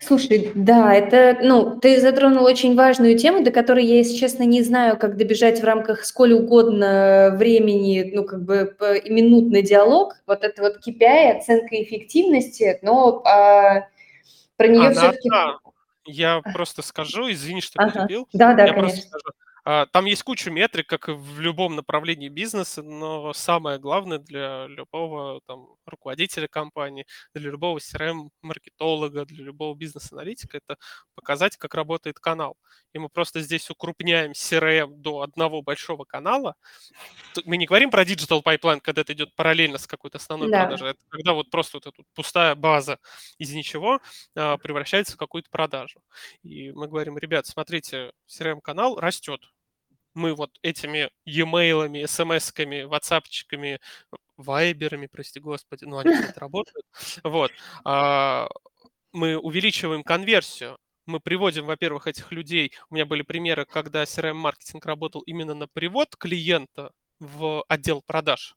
Слушай, 0.00 0.52
да, 0.54 0.92
это, 0.94 1.38
ну, 1.42 1.78
ты 1.80 2.00
затронул 2.00 2.44
очень 2.44 2.76
важную 2.76 3.18
тему, 3.18 3.42
до 3.42 3.50
которой 3.50 3.84
я, 3.84 3.96
если 3.96 4.16
честно, 4.16 4.42
не 4.42 4.62
знаю, 4.62 4.98
как 4.98 5.16
добежать 5.16 5.60
в 5.60 5.64
рамках 5.64 6.04
сколь 6.04 6.34
угодно 6.34 7.34
времени, 7.36 8.10
ну, 8.14 8.24
как 8.24 8.44
бы 8.44 8.76
минутный 9.06 9.62
диалог. 9.62 10.16
Вот 10.26 10.44
это 10.44 10.62
вот 10.62 10.86
KPI, 10.86 11.38
оценка 11.38 11.82
эффективности, 11.82 12.78
но 12.82 13.22
а, 13.24 13.88
про 14.56 14.68
нее 14.68 14.90
все-таки... 14.90 15.30
Да. 15.30 15.58
Я 16.08 16.40
просто 16.40 16.82
скажу, 16.82 17.30
извини, 17.32 17.60
что 17.60 17.82
ага. 17.82 18.06
перебил. 18.06 18.28
Да, 18.32 18.54
да, 18.54 18.66
я 18.66 18.74
конечно. 18.74 19.02
Просто 19.02 19.08
скажу. 19.08 19.45
А, 19.68 19.86
там 19.86 20.04
есть 20.04 20.22
куча 20.22 20.48
метрик, 20.48 20.86
как 20.86 21.08
и 21.08 21.12
в 21.12 21.40
любом 21.40 21.74
направлении 21.74 22.28
бизнеса, 22.28 22.84
но 22.84 23.32
самое 23.32 23.80
главное 23.80 24.18
для 24.18 24.68
любого 24.68 25.40
там, 25.44 25.74
руководителя 25.84 26.46
компании, 26.46 27.04
для 27.34 27.50
любого 27.50 27.78
CRM-маркетолога, 27.78 29.24
для 29.24 29.44
любого 29.44 29.74
бизнес-аналитика 29.74 30.58
это 30.58 30.76
показать, 31.16 31.56
как 31.56 31.74
работает 31.74 32.20
канал. 32.20 32.56
И 32.92 33.00
мы 33.00 33.08
просто 33.08 33.40
здесь 33.40 33.68
укрупняем 33.68 34.30
CRM 34.30 34.98
до 34.98 35.22
одного 35.22 35.62
большого 35.62 36.04
канала. 36.04 36.54
Мы 37.44 37.56
не 37.56 37.66
говорим 37.66 37.90
про 37.90 38.04
digital 38.04 38.44
pipeline, 38.44 38.78
когда 38.80 39.00
это 39.00 39.14
идет 39.14 39.34
параллельно 39.34 39.78
с 39.78 39.88
какой-то 39.88 40.18
основной 40.18 40.48
да. 40.48 40.60
продажей. 40.62 40.90
Это 40.90 41.00
когда 41.08 41.32
вот 41.32 41.50
просто 41.50 41.78
вот 41.78 41.88
эта 41.88 42.04
пустая 42.14 42.54
база 42.54 43.00
из 43.38 43.52
ничего 43.52 44.00
а, 44.36 44.58
превращается 44.58 45.14
в 45.14 45.16
какую-то 45.16 45.50
продажу. 45.50 45.98
И 46.44 46.70
мы 46.70 46.86
говорим, 46.86 47.18
ребят, 47.18 47.46
смотрите, 47.46 48.12
CRM-канал 48.28 49.00
растет 49.00 49.40
мы 50.16 50.34
вот 50.34 50.58
этими 50.62 51.10
e-mailами, 51.26 52.04
смс-ками, 52.06 52.84
ватсапчиками, 52.84 53.80
вайберами, 54.36 55.06
прости 55.06 55.40
господи, 55.40 55.84
ну 55.84 55.98
они, 55.98 56.12
кстати, 56.14 56.38
работают, 56.38 56.86
вот, 57.22 57.52
а, 57.84 58.48
мы 59.12 59.36
увеличиваем 59.36 60.02
конверсию, 60.02 60.78
мы 61.06 61.20
приводим, 61.20 61.66
во-первых, 61.66 62.08
этих 62.08 62.32
людей. 62.32 62.72
У 62.90 62.94
меня 62.94 63.06
были 63.06 63.22
примеры, 63.22 63.64
когда 63.64 64.02
CRM-маркетинг 64.02 64.84
работал 64.84 65.20
именно 65.20 65.54
на 65.54 65.68
привод 65.68 66.16
клиента 66.16 66.90
в 67.20 67.64
отдел 67.68 68.02
продаж. 68.02 68.56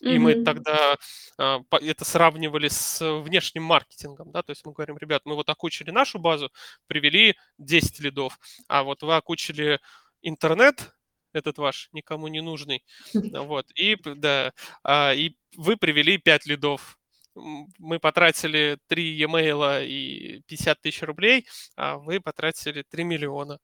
И 0.00 0.06
mm-hmm. 0.06 0.18
мы 0.18 0.44
тогда 0.44 0.96
а, 1.38 1.60
это 1.70 2.04
сравнивали 2.04 2.68
с 2.68 3.00
внешним 3.20 3.62
маркетингом, 3.62 4.32
да, 4.32 4.42
то 4.42 4.50
есть 4.50 4.66
мы 4.66 4.72
говорим, 4.72 4.98
ребят, 4.98 5.22
мы 5.24 5.36
вот 5.36 5.48
окучили 5.48 5.90
нашу 5.90 6.18
базу, 6.18 6.50
привели 6.88 7.36
10 7.58 8.00
лидов, 8.00 8.38
а 8.68 8.82
вот 8.82 9.02
вы 9.02 9.14
окучили 9.14 9.78
интернет, 10.22 10.92
этот 11.32 11.58
ваш 11.58 11.88
никому 11.92 12.28
не 12.28 12.40
нужный, 12.40 12.84
вот, 13.46 13.66
и, 13.74 13.96
да, 14.04 14.52
а, 14.84 15.12
и 15.14 15.36
вы 15.56 15.76
привели 15.76 16.18
5 16.18 16.46
лидов, 16.46 16.98
мы 17.34 17.98
потратили 17.98 18.78
3 18.88 19.16
e-mail 19.16 19.86
и 19.86 20.42
50 20.46 20.80
тысяч 20.80 21.02
рублей, 21.02 21.46
а 21.76 21.96
вы 21.96 22.20
потратили 22.20 22.84
3 22.90 23.04
миллиона, 23.04 23.58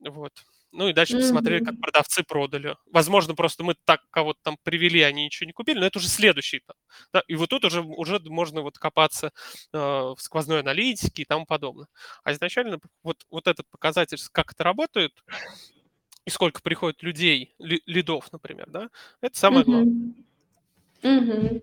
вот. 0.00 0.32
Ну 0.76 0.88
и 0.88 0.92
дальше 0.92 1.16
mm-hmm. 1.16 1.20
посмотрели, 1.20 1.64
как 1.64 1.78
продавцы 1.80 2.24
продали. 2.24 2.76
Возможно, 2.86 3.36
просто 3.36 3.62
мы 3.62 3.76
так 3.84 4.00
кого-то 4.10 4.40
там 4.42 4.58
привели, 4.64 5.02
они 5.02 5.24
ничего 5.24 5.46
не 5.46 5.52
купили, 5.52 5.78
но 5.78 5.86
это 5.86 6.00
уже 6.00 6.08
следующий 6.08 6.58
этап. 6.58 6.76
Да? 7.12 7.22
И 7.28 7.36
вот 7.36 7.50
тут 7.50 7.64
уже, 7.64 7.80
уже 7.80 8.18
можно 8.24 8.60
вот 8.60 8.76
копаться 8.76 9.30
э, 9.72 9.78
в 9.78 10.16
сквозной 10.18 10.60
аналитике 10.60 11.22
и 11.22 11.26
тому 11.26 11.46
подобное. 11.46 11.86
А 12.24 12.32
изначально 12.32 12.80
вот, 13.04 13.18
вот 13.30 13.46
этот 13.46 13.70
показатель, 13.70 14.18
как 14.32 14.50
это 14.50 14.64
работает, 14.64 15.12
и 16.26 16.30
сколько 16.30 16.62
приходит 16.62 17.02
людей, 17.02 17.54
ли, 17.58 17.82
лидов, 17.86 18.28
например, 18.32 18.66
да, 18.68 18.88
это 19.20 19.38
самое 19.38 19.64
главное. 19.64 20.12
Угу. 21.02 21.62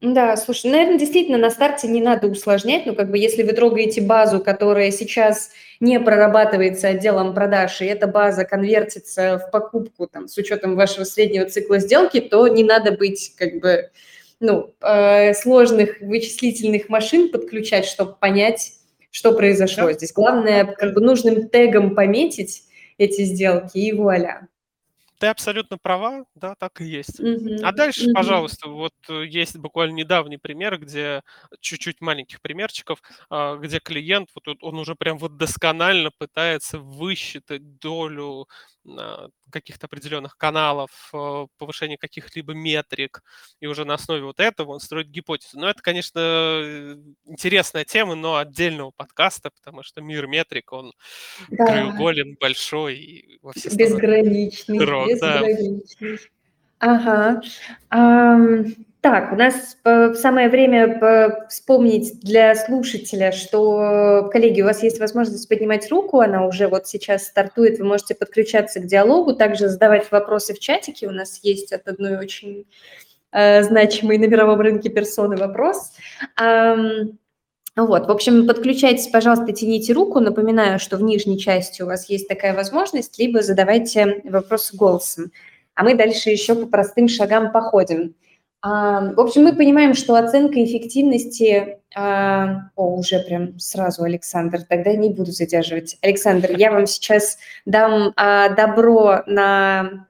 Да, 0.00 0.36
слушай, 0.36 0.70
наверное, 0.70 0.98
действительно 0.98 1.38
на 1.38 1.50
старте 1.50 1.88
не 1.88 2.00
надо 2.00 2.28
усложнять, 2.28 2.86
но 2.86 2.94
как 2.94 3.10
бы 3.10 3.18
если 3.18 3.42
вы 3.42 3.52
трогаете 3.52 4.00
базу, 4.00 4.40
которая 4.40 4.92
сейчас 4.92 5.50
не 5.80 5.98
прорабатывается 5.98 6.86
отделом 6.88 7.34
продаж, 7.34 7.80
и 7.80 7.86
эта 7.86 8.06
база 8.06 8.44
конвертится 8.44 9.38
в 9.38 9.50
покупку 9.50 10.06
там, 10.06 10.28
с 10.28 10.38
учетом 10.38 10.76
вашего 10.76 11.02
среднего 11.02 11.46
цикла 11.46 11.80
сделки, 11.80 12.20
то 12.20 12.46
не 12.46 12.62
надо 12.62 12.92
быть 12.92 13.34
как 13.36 13.58
бы 13.58 13.90
ну, 14.38 14.72
э, 14.80 15.34
сложных 15.34 16.00
вычислительных 16.00 16.88
машин 16.88 17.32
подключать, 17.32 17.84
чтобы 17.84 18.14
понять, 18.14 18.74
что 19.10 19.32
произошло. 19.32 19.90
Здесь 19.90 20.12
главное 20.12 20.64
как 20.64 20.94
бы 20.94 21.00
нужным 21.00 21.48
тегом 21.48 21.96
пометить, 21.96 22.62
эти 22.98 23.22
сделки, 23.24 23.78
и 23.78 23.92
вуаля. 23.92 24.48
ты 25.18 25.26
абсолютно 25.28 25.78
права, 25.78 26.26
да, 26.34 26.54
так 26.54 26.80
и 26.80 26.84
есть. 26.84 27.18
Mm-hmm. 27.20 27.60
А 27.62 27.72
дальше, 27.72 28.08
mm-hmm. 28.08 28.14
пожалуйста, 28.14 28.68
вот 28.68 28.94
э, 29.08 29.24
есть 29.26 29.56
буквально 29.56 29.94
недавний 29.94 30.38
пример, 30.38 30.78
где 30.78 31.22
чуть-чуть 31.60 32.00
маленьких 32.00 32.40
примерчиков, 32.40 33.02
а, 33.30 33.56
где 33.56 33.80
клиент, 33.80 34.30
вот 34.34 34.62
он 34.62 34.78
уже 34.78 34.94
прям 34.94 35.18
вот 35.18 35.36
досконально 35.36 36.10
пытается 36.16 36.78
высчитать 36.78 37.78
долю 37.78 38.46
каких-то 39.50 39.86
определенных 39.86 40.36
каналов, 40.36 40.90
э, 41.12 41.46
повышение 41.58 41.98
каких-либо 41.98 42.54
метрик, 42.54 43.22
и 43.60 43.66
уже 43.66 43.84
на 43.84 43.94
основе 43.94 44.22
вот 44.22 44.40
этого 44.40 44.72
он 44.72 44.80
строит 44.80 45.08
гипотезу. 45.08 45.58
Но 45.58 45.68
это, 45.68 45.82
конечно, 45.82 46.20
э, 46.20 46.96
интересная 47.26 47.84
тема, 47.84 48.14
но 48.14 48.36
отдельного 48.36 48.90
подкаста, 48.90 49.50
потому 49.50 49.82
что 49.82 50.00
мир 50.00 50.26
метрик, 50.26 50.72
он 50.72 50.92
да. 51.50 51.66
краеуголен, 51.66 52.36
большой 52.40 52.96
и 52.96 53.38
во 53.42 53.52
все 53.52 53.74
Безграничный, 53.74 54.84
Рок, 54.84 55.08
безграничный. 55.08 56.16
Да. 56.16 56.18
Ага. 56.80 57.42
Um, 57.90 58.76
так, 59.10 59.32
у 59.32 59.36
нас 59.36 59.78
самое 60.20 60.50
время 60.50 61.46
вспомнить 61.48 62.20
для 62.20 62.54
слушателя, 62.54 63.32
что, 63.32 64.28
коллеги, 64.30 64.60
у 64.60 64.66
вас 64.66 64.82
есть 64.82 65.00
возможность 65.00 65.48
поднимать 65.48 65.90
руку, 65.90 66.20
она 66.20 66.46
уже 66.46 66.68
вот 66.68 66.86
сейчас 66.86 67.26
стартует, 67.26 67.78
вы 67.78 67.86
можете 67.86 68.14
подключаться 68.14 68.80
к 68.80 68.86
диалогу, 68.86 69.34
также 69.34 69.68
задавать 69.68 70.10
вопросы 70.10 70.52
в 70.52 70.58
чатике, 70.58 71.06
у 71.08 71.10
нас 71.10 71.40
есть 71.42 71.72
от 71.72 71.88
одной 71.88 72.18
очень 72.18 72.66
э, 73.32 73.62
значимой 73.62 74.18
на 74.18 74.26
мировом 74.26 74.60
рынке 74.60 74.90
персоны 74.90 75.36
вопрос. 75.36 75.92
Um, 76.38 77.16
вот, 77.76 78.08
в 78.08 78.10
общем, 78.10 78.46
подключайтесь, 78.46 79.06
пожалуйста, 79.06 79.52
тяните 79.52 79.94
руку. 79.94 80.20
Напоминаю, 80.20 80.78
что 80.78 80.98
в 80.98 81.02
нижней 81.02 81.38
части 81.38 81.80
у 81.80 81.86
вас 81.86 82.10
есть 82.10 82.28
такая 82.28 82.54
возможность, 82.54 83.18
либо 83.18 83.40
задавайте 83.40 84.20
вопросы 84.24 84.76
голосом. 84.76 85.32
А 85.74 85.82
мы 85.82 85.94
дальше 85.94 86.28
еще 86.28 86.54
по 86.54 86.66
простым 86.66 87.08
шагам 87.08 87.52
походим. 87.52 88.14
А, 88.60 89.12
в 89.12 89.20
общем, 89.20 89.44
мы 89.44 89.54
понимаем, 89.54 89.94
что 89.94 90.14
оценка 90.14 90.62
эффективности... 90.64 91.78
А, 91.94 92.70
о, 92.76 92.96
уже 92.96 93.20
прям 93.20 93.58
сразу, 93.58 94.02
Александр, 94.02 94.62
тогда 94.62 94.92
не 94.94 95.10
буду 95.10 95.32
задерживать. 95.32 95.96
Александр, 96.02 96.52
я 96.56 96.70
вам 96.70 96.86
сейчас 96.86 97.38
дам 97.64 98.12
а, 98.16 98.50
добро 98.50 99.22
на 99.26 100.06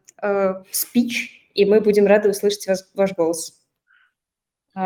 спич, 0.72 1.48
и 1.54 1.64
мы 1.64 1.80
будем 1.80 2.06
рады 2.06 2.30
услышать 2.30 2.66
вас, 2.66 2.90
ваш 2.94 3.12
голос. 3.14 3.54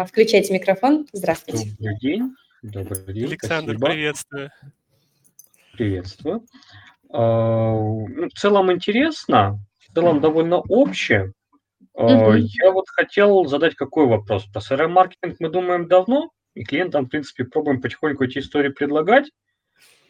Включайте 0.07 0.53
микрофон. 0.53 1.07
Здравствуйте. 1.13 1.71
Добрый 1.79 1.99
день. 2.01 2.35
Добрый 2.63 3.15
день. 3.15 3.25
Александр, 3.25 3.77
Спасибо. 3.79 3.87
приветствую. 3.87 4.51
Приветствую. 5.73 6.47
Ну, 7.11 8.29
в 8.29 8.39
целом 8.39 8.71
интересно, 8.73 9.59
в 9.79 9.95
целом 9.95 10.21
довольно 10.21 10.59
общее. 10.59 11.33
Угу. 11.95 12.35
Я 12.35 12.71
вот 12.73 12.87
хотел 12.89 13.45
задать 13.47 13.75
какой 13.75 14.07
вопрос. 14.07 14.45
Про 14.47 14.61
CRM-маркетинг 14.61 15.37
мы 15.41 15.49
думаем 15.51 15.89
давно, 15.89 16.31
и 16.55 16.65
клиентам, 16.65 17.07
в 17.07 17.09
принципе, 17.09 17.45
пробуем 17.45 17.81
потихоньку 17.81 18.25
эти 18.25 18.39
истории 18.39 18.71
предлагать. 18.71 19.31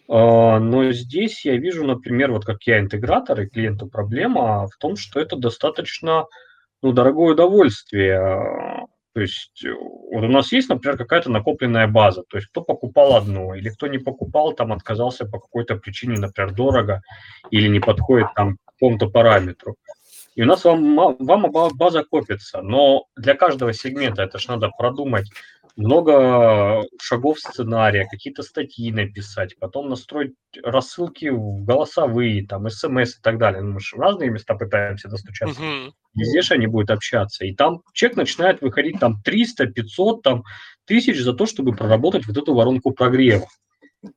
А, 0.08 0.58
но 0.58 0.92
здесь 0.92 1.44
я 1.44 1.56
вижу, 1.56 1.84
например, 1.84 2.32
вот 2.32 2.44
как 2.44 2.62
я 2.64 2.78
интегратор 2.78 3.40
и 3.40 3.48
клиенту 3.48 3.86
проблема 3.86 4.66
в 4.66 4.76
том, 4.78 4.96
что 4.96 5.20
это 5.20 5.36
достаточно 5.36 6.26
ну, 6.82 6.92
дорогое 6.92 7.32
удовольствие. 7.32 8.86
То 9.14 9.20
есть 9.20 9.64
вот 10.10 10.24
у 10.24 10.28
нас 10.28 10.52
есть, 10.52 10.68
например, 10.68 10.96
какая-то 10.96 11.30
накопленная 11.30 11.86
база, 11.86 12.22
то 12.28 12.38
есть 12.38 12.48
кто 12.48 12.62
покупал 12.62 13.14
одно, 13.14 13.54
или 13.54 13.68
кто 13.68 13.86
не 13.86 13.98
покупал, 13.98 14.54
там 14.54 14.72
отказался 14.72 15.26
по 15.26 15.38
какой-то 15.38 15.76
причине, 15.76 16.18
например, 16.18 16.54
дорого, 16.54 17.02
или 17.50 17.68
не 17.68 17.78
подходит 17.78 18.28
там 18.34 18.56
какому-то 18.64 19.10
параметру 19.10 19.76
и 20.34 20.42
у 20.42 20.46
нас 20.46 20.64
вам, 20.64 21.16
вам 21.18 21.52
база 21.74 22.04
копится. 22.04 22.62
Но 22.62 23.06
для 23.16 23.34
каждого 23.34 23.72
сегмента 23.72 24.22
это 24.22 24.38
же 24.38 24.48
надо 24.48 24.70
продумать 24.76 25.30
много 25.76 26.84
шагов 27.00 27.38
сценария, 27.40 28.06
какие-то 28.10 28.42
статьи 28.42 28.92
написать, 28.92 29.58
потом 29.58 29.88
настроить 29.88 30.34
рассылки 30.62 31.28
в 31.30 31.64
голосовые, 31.64 32.46
там, 32.46 32.68
смс 32.68 33.16
и 33.18 33.22
так 33.22 33.38
далее. 33.38 33.62
Мы 33.62 33.80
же 33.80 33.96
в 33.96 34.00
разные 34.00 34.30
места 34.30 34.54
пытаемся 34.54 35.08
достучаться. 35.08 35.60
Uh-huh. 35.60 35.92
Везде 36.14 36.42
же 36.42 36.54
они 36.54 36.66
будут 36.66 36.90
общаться. 36.90 37.46
И 37.46 37.54
там 37.54 37.82
чек 37.94 38.16
начинает 38.16 38.60
выходить 38.60 39.00
там 39.00 39.22
300, 39.22 39.66
500, 39.66 40.22
там, 40.22 40.42
тысяч 40.84 41.18
за 41.20 41.32
то, 41.32 41.46
чтобы 41.46 41.74
проработать 41.74 42.26
вот 42.26 42.36
эту 42.36 42.54
воронку 42.54 42.90
прогрева. 42.92 43.46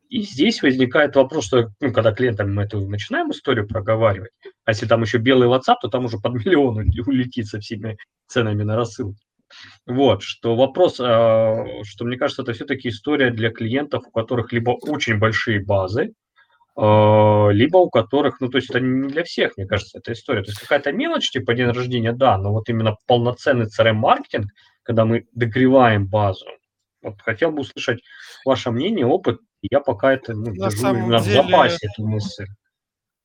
И 0.09 0.21
здесь 0.21 0.63
возникает 0.63 1.15
вопрос, 1.15 1.45
что 1.45 1.69
ну, 1.79 1.93
когда 1.93 2.11
клиентам 2.11 2.53
мы 2.53 2.63
эту 2.63 2.79
начинаем 2.87 3.31
историю 3.31 3.67
проговаривать, 3.67 4.31
а 4.63 4.71
если 4.71 4.87
там 4.87 5.01
еще 5.03 5.19
белый 5.19 5.47
WhatsApp, 5.47 5.75
то 5.81 5.89
там 5.89 6.05
уже 6.05 6.17
под 6.17 6.33
миллион 6.33 6.77
улетит 7.05 7.47
со 7.47 7.59
всеми 7.59 7.97
ценами 8.27 8.63
на 8.63 8.75
рассылку. 8.75 9.19
Вот, 9.85 10.23
что 10.23 10.55
вопрос, 10.55 10.99
а, 10.99 11.65
что 11.83 12.05
мне 12.05 12.17
кажется, 12.17 12.41
это 12.41 12.53
все-таки 12.53 12.89
история 12.89 13.29
для 13.29 13.51
клиентов, 13.51 14.03
у 14.07 14.11
которых 14.11 14.51
либо 14.51 14.71
очень 14.71 15.19
большие 15.19 15.63
базы, 15.63 16.13
а, 16.75 17.49
либо 17.49 17.77
у 17.77 17.89
которых, 17.89 18.41
ну, 18.41 18.49
то 18.49 18.57
есть 18.57 18.71
это 18.71 18.79
не 18.79 19.07
для 19.07 19.23
всех, 19.23 19.55
мне 19.55 19.67
кажется, 19.67 19.99
эта 19.99 20.13
история. 20.13 20.41
То 20.41 20.49
есть 20.49 20.59
какая-то 20.59 20.91
мелочь, 20.91 21.29
типа 21.29 21.53
день 21.53 21.69
рождения, 21.69 22.11
да, 22.11 22.37
но 22.37 22.51
вот 22.51 22.67
именно 22.69 22.97
полноценный 23.07 23.67
CRM-маркетинг, 23.67 24.47
когда 24.81 25.05
мы 25.05 25.27
догреваем 25.33 26.07
базу, 26.07 26.45
вот 27.03 27.21
хотел 27.21 27.51
бы 27.51 27.61
услышать 27.61 28.01
ваше 28.45 28.71
мнение, 28.71 29.05
опыт, 29.05 29.39
я 29.71 29.79
пока 29.79 30.13
это 30.13 30.33
ну, 30.33 30.53
На 30.53 30.69
держу 30.69 30.89
именно 30.89 31.19
деле... 31.21 31.41
в 31.41 31.45
запасе, 31.45 31.87
эту 31.87 32.07
мысль. 32.07 32.45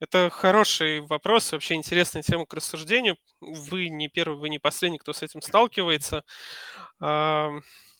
Это 0.00 0.30
хороший 0.30 1.00
вопрос, 1.00 1.52
вообще 1.52 1.74
интересная 1.74 2.22
тема 2.22 2.46
к 2.46 2.54
рассуждению. 2.54 3.16
Вы 3.40 3.90
не 3.90 4.08
первый, 4.08 4.38
вы 4.38 4.48
не 4.48 4.58
последний, 4.58 4.98
кто 4.98 5.12
с 5.12 5.22
этим 5.22 5.42
сталкивается. 5.42 6.24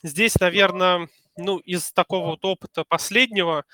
Здесь, 0.02 0.40
наверное, 0.40 1.08
ну, 1.36 1.58
из 1.58 1.92
такого 1.92 2.28
вот 2.28 2.44
опыта 2.44 2.84
последнего, 2.84 3.64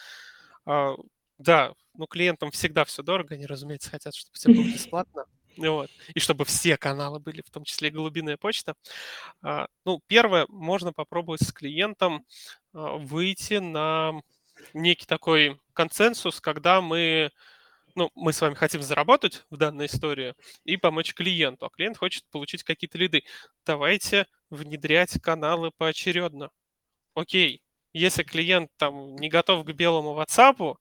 а, 0.65 0.95
да, 1.39 1.73
ну, 1.95 2.07
клиентам 2.07 2.51
всегда 2.51 2.85
все 2.85 3.03
дорого, 3.03 3.35
они, 3.35 3.47
разумеется, 3.47 3.91
хотят, 3.91 4.15
чтобы 4.15 4.35
все 4.35 4.49
было 4.49 4.65
бесплатно. 4.65 5.25
Вот. 5.57 5.89
И 6.15 6.21
чтобы 6.21 6.45
все 6.45 6.77
каналы 6.77 7.19
были, 7.19 7.43
в 7.43 7.51
том 7.51 7.65
числе 7.65 7.89
и 7.89 7.93
голубиная 7.93 8.37
почта. 8.37 8.75
А, 9.43 9.69
ну, 9.85 10.01
первое, 10.07 10.47
можно 10.49 10.93
попробовать 10.93 11.43
с 11.43 11.53
клиентом 11.53 12.27
а, 12.75 12.97
выйти 12.97 13.55
на 13.55 14.21
некий 14.75 15.07
такой 15.07 15.61
консенсус, 15.73 16.41
когда 16.41 16.81
мы 16.81 17.31
ну, 17.95 18.11
мы 18.15 18.33
с 18.33 18.41
вами 18.43 18.55
хотим 18.55 18.83
заработать 18.83 19.45
в 19.51 19.57
данной 19.57 19.87
истории 19.87 20.35
и 20.65 20.77
помочь 20.77 21.15
клиенту, 21.15 21.67
а 21.67 21.71
клиент 21.71 21.97
хочет 21.97 22.25
получить 22.31 22.63
какие-то 22.63 22.99
лиды. 22.99 23.25
Давайте 23.65 24.27
внедрять 24.51 25.19
каналы 25.23 25.71
поочередно. 25.77 26.51
Окей, 27.15 27.63
если 27.95 28.23
клиент 28.23 28.71
там 28.77 29.17
не 29.17 29.31
готов 29.31 29.65
к 29.65 29.73
белому 29.73 30.21
WhatsApp, 30.21 30.77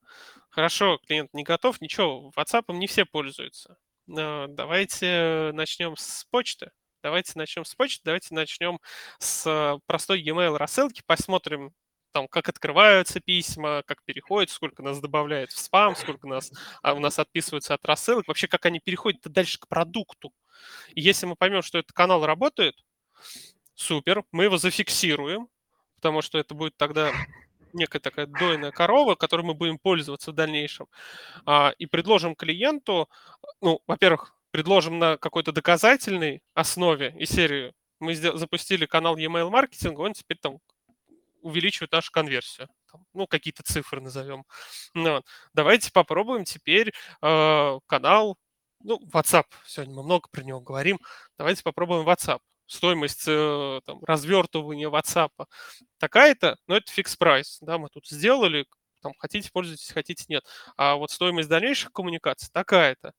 хорошо, 0.49 0.99
клиент 1.07 1.33
не 1.33 1.43
готов, 1.43 1.79
ничего, 1.79 2.31
WhatsApp 2.35 2.73
не 2.73 2.87
все 2.87 3.05
пользуются. 3.05 3.77
Давайте 4.07 5.51
начнем 5.53 5.95
с 5.95 6.25
почты. 6.29 6.71
Давайте 7.01 7.33
начнем 7.35 7.65
с 7.65 7.75
почты, 7.75 8.01
давайте 8.03 8.33
начнем 8.33 8.79
с 9.19 9.79
простой 9.85 10.21
e-mail 10.21 10.57
рассылки, 10.57 11.03
посмотрим, 11.05 11.71
там, 12.15 12.29
как 12.29 12.47
открываются 12.47 13.19
письма, 13.19 13.83
как 13.85 14.01
переходят, 14.05 14.49
сколько 14.49 14.81
нас 14.81 15.01
добавляет 15.01 15.51
в 15.51 15.59
спам, 15.59 15.97
сколько 15.97 16.27
нас, 16.27 16.49
а 16.81 16.93
у 16.93 16.99
нас 16.99 17.19
отписываются 17.19 17.73
от 17.73 17.83
рассылок, 17.85 18.29
вообще 18.29 18.47
как 18.47 18.65
они 18.65 18.79
переходят 18.79 19.19
дальше 19.25 19.59
к 19.59 19.67
продукту. 19.67 20.31
И 20.93 21.01
если 21.01 21.25
мы 21.25 21.35
поймем, 21.35 21.61
что 21.61 21.77
этот 21.77 21.91
канал 21.91 22.25
работает, 22.25 22.73
супер, 23.73 24.23
мы 24.31 24.45
его 24.45 24.57
зафиксируем, 24.57 25.49
потому 25.97 26.21
что 26.21 26.37
это 26.37 26.55
будет 26.55 26.77
тогда 26.77 27.11
некая 27.73 27.99
такая 27.99 28.27
дойная 28.27 28.71
корова, 28.71 29.15
которой 29.15 29.41
мы 29.41 29.53
будем 29.53 29.77
пользоваться 29.77 30.31
в 30.31 30.35
дальнейшем, 30.35 30.87
а, 31.45 31.73
и 31.77 31.85
предложим 31.85 32.33
клиенту, 32.33 33.09
ну, 33.59 33.81
во-первых, 33.87 34.37
предложим 34.51 34.99
на 34.99 35.17
какой-то 35.17 35.51
доказательной 35.51 36.41
основе 36.53 37.13
и 37.19 37.25
серию. 37.25 37.73
Мы 37.99 38.15
запустили 38.15 38.85
канал 38.85 39.17
e-mail 39.17 39.49
маркетинга, 39.49 39.99
он 39.99 40.13
теперь 40.13 40.37
там 40.37 40.59
увеличивает 41.45 41.91
нашу 41.91 42.11
конверсию. 42.11 42.67
Ну, 43.13 43.27
какие-то 43.27 43.61
цифры 43.63 44.01
назовем. 44.01 44.45
Ну, 44.95 45.21
давайте 45.53 45.91
попробуем 45.91 46.43
теперь 46.43 46.91
э, 47.21 47.79
канал, 47.85 48.37
ну, 48.81 48.99
WhatsApp. 49.13 49.45
Сегодня 49.65 49.95
мы 49.95 50.03
много 50.03 50.27
про 50.31 50.41
него 50.41 50.59
говорим. 50.59 50.99
Давайте 51.37 51.61
попробуем 51.61 52.07
WhatsApp. 52.07 52.39
Стоимость 52.65 53.25
э, 53.27 53.79
там, 53.85 54.03
развертывания 54.03 54.89
WhatsApp 54.89 55.29
такая-то, 55.99 56.57
но 56.67 56.77
это 56.77 56.91
фикс 56.91 57.15
прайс. 57.15 57.59
Да, 57.61 57.77
мы 57.77 57.89
тут 57.89 58.07
сделали, 58.07 58.65
там, 59.03 59.13
хотите 59.19 59.51
пользуйтесь, 59.51 59.91
хотите 59.91 60.25
нет. 60.29 60.43
А 60.77 60.95
вот 60.95 61.11
стоимость 61.11 61.47
дальнейших 61.47 61.91
коммуникаций 61.91 62.49
такая-то. 62.51 63.13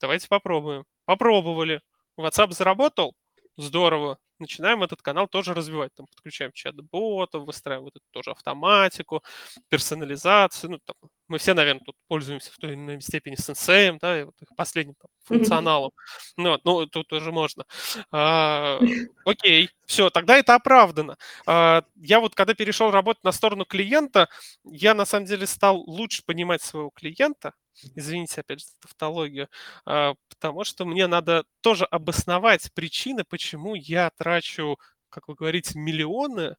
Давайте 0.00 0.28
попробуем. 0.28 0.84
Попробовали. 1.04 1.80
WhatsApp 2.16 2.52
заработал? 2.52 3.14
Здорово 3.56 4.18
начинаем 4.38 4.82
этот 4.82 5.02
канал 5.02 5.28
тоже 5.28 5.54
развивать. 5.54 5.94
Там 5.94 6.06
подключаем 6.06 6.52
чат-ботов, 6.52 7.44
выстраиваем 7.44 7.84
вот 7.84 7.96
эту 7.96 8.04
тоже 8.10 8.30
автоматику, 8.32 9.22
персонализацию, 9.68 10.70
ну, 10.72 10.78
там, 10.84 10.94
Мы 11.28 11.38
все, 11.38 11.54
наверное, 11.54 11.82
тут 11.84 11.96
пользуемся 12.08 12.52
в 12.52 12.56
той 12.58 12.70
или 12.72 12.76
иной 12.78 13.00
степени 13.00 13.34
сенсеем, 13.36 13.98
да, 13.98 14.20
и 14.20 14.24
вот 14.24 14.34
их 14.40 14.48
последним 14.56 14.94
там, 14.94 15.08
функционалом. 15.24 15.90
Ну, 16.36 16.50
вот, 16.50 16.64
ну, 16.64 16.86
тут 16.86 17.08
тоже 17.08 17.32
можно. 17.32 17.64
А, 18.12 18.78
окей, 19.24 19.70
все, 19.86 20.10
тогда 20.10 20.36
это 20.38 20.54
оправдано. 20.54 21.16
А, 21.46 21.82
я 21.96 22.20
вот, 22.20 22.34
когда 22.34 22.54
перешел 22.54 22.90
работать 22.90 23.24
на 23.24 23.32
сторону 23.32 23.64
клиента, 23.64 24.28
я, 24.64 24.94
на 24.94 25.04
самом 25.06 25.26
деле, 25.26 25.46
стал 25.46 25.78
лучше 25.86 26.22
понимать 26.24 26.62
своего 26.62 26.90
клиента, 26.90 27.52
извините, 27.94 28.40
опять 28.40 28.60
же, 28.60 28.66
за 28.66 28.80
тавтологию, 28.80 29.48
а, 29.84 30.14
потому 30.28 30.64
что 30.64 30.84
мне 30.84 31.06
надо 31.06 31.44
тоже 31.60 31.84
обосновать 31.84 32.72
причины, 32.74 33.24
почему 33.24 33.74
я 33.74 34.10
трачу, 34.16 34.78
как 35.08 35.28
вы 35.28 35.34
говорите, 35.34 35.78
миллионы, 35.78 36.56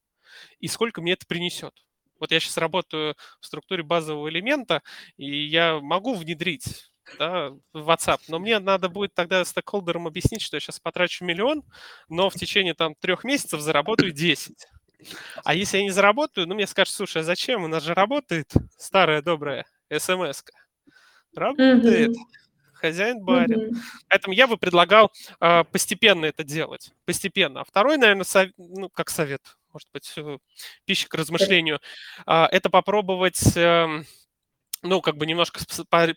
и 0.59 0.67
сколько 0.67 1.01
мне 1.01 1.13
это 1.13 1.25
принесет. 1.25 1.73
Вот 2.19 2.31
я 2.31 2.39
сейчас 2.39 2.57
работаю 2.57 3.15
в 3.39 3.45
структуре 3.45 3.83
базового 3.83 4.29
элемента, 4.29 4.81
и 5.17 5.45
я 5.45 5.79
могу 5.79 6.15
внедрить 6.15 6.89
да, 7.19 7.51
в 7.73 7.89
WhatsApp, 7.89 8.21
но 8.27 8.39
мне 8.39 8.59
надо 8.59 8.89
будет 8.89 9.13
тогда 9.13 9.45
стейкхолдерам 9.45 10.07
объяснить, 10.07 10.41
что 10.41 10.57
я 10.57 10.61
сейчас 10.61 10.79
потрачу 10.79 11.23
миллион, 11.23 11.63
но 12.09 12.29
в 12.29 12.33
течение 12.33 12.73
там 12.73 12.95
трех 12.95 13.23
месяцев 13.23 13.61
заработаю 13.61 14.11
10. 14.11 14.67
А 15.43 15.53
если 15.53 15.77
я 15.77 15.83
не 15.83 15.91
заработаю, 15.91 16.47
ну 16.47 16.55
мне 16.55 16.67
скажут, 16.67 16.93
слушай, 16.93 17.21
а 17.21 17.23
зачем? 17.23 17.63
У 17.63 17.67
нас 17.67 17.83
же 17.83 17.93
работает 17.93 18.51
старая 18.77 19.21
добрая 19.21 19.65
смс 19.91 20.41
-ка. 20.41 20.66
Работает. 21.37 22.11
Mm-hmm. 22.11 22.73
Хозяин 22.73 23.23
барин. 23.23 23.59
Mm-hmm. 23.59 23.77
Поэтому 24.09 24.33
я 24.33 24.47
бы 24.47 24.57
предлагал 24.57 25.11
э, 25.39 25.63
постепенно 25.65 26.25
это 26.25 26.43
делать. 26.43 26.91
Постепенно. 27.05 27.61
А 27.61 27.63
второй, 27.63 27.97
наверное, 27.97 28.23
сов... 28.23 28.49
ну, 28.57 28.89
как 28.89 29.09
совет, 29.09 29.41
может 29.73 29.87
быть, 29.93 30.11
э, 30.17 30.37
пища 30.85 31.07
к 31.07 31.13
размышлению, 31.15 31.79
а, 32.25 32.47
это 32.51 32.69
попробовать 32.69 33.55
эм, 33.55 34.05
ну, 34.83 35.01
как 35.01 35.17
бы 35.17 35.25
немножко 35.25 35.59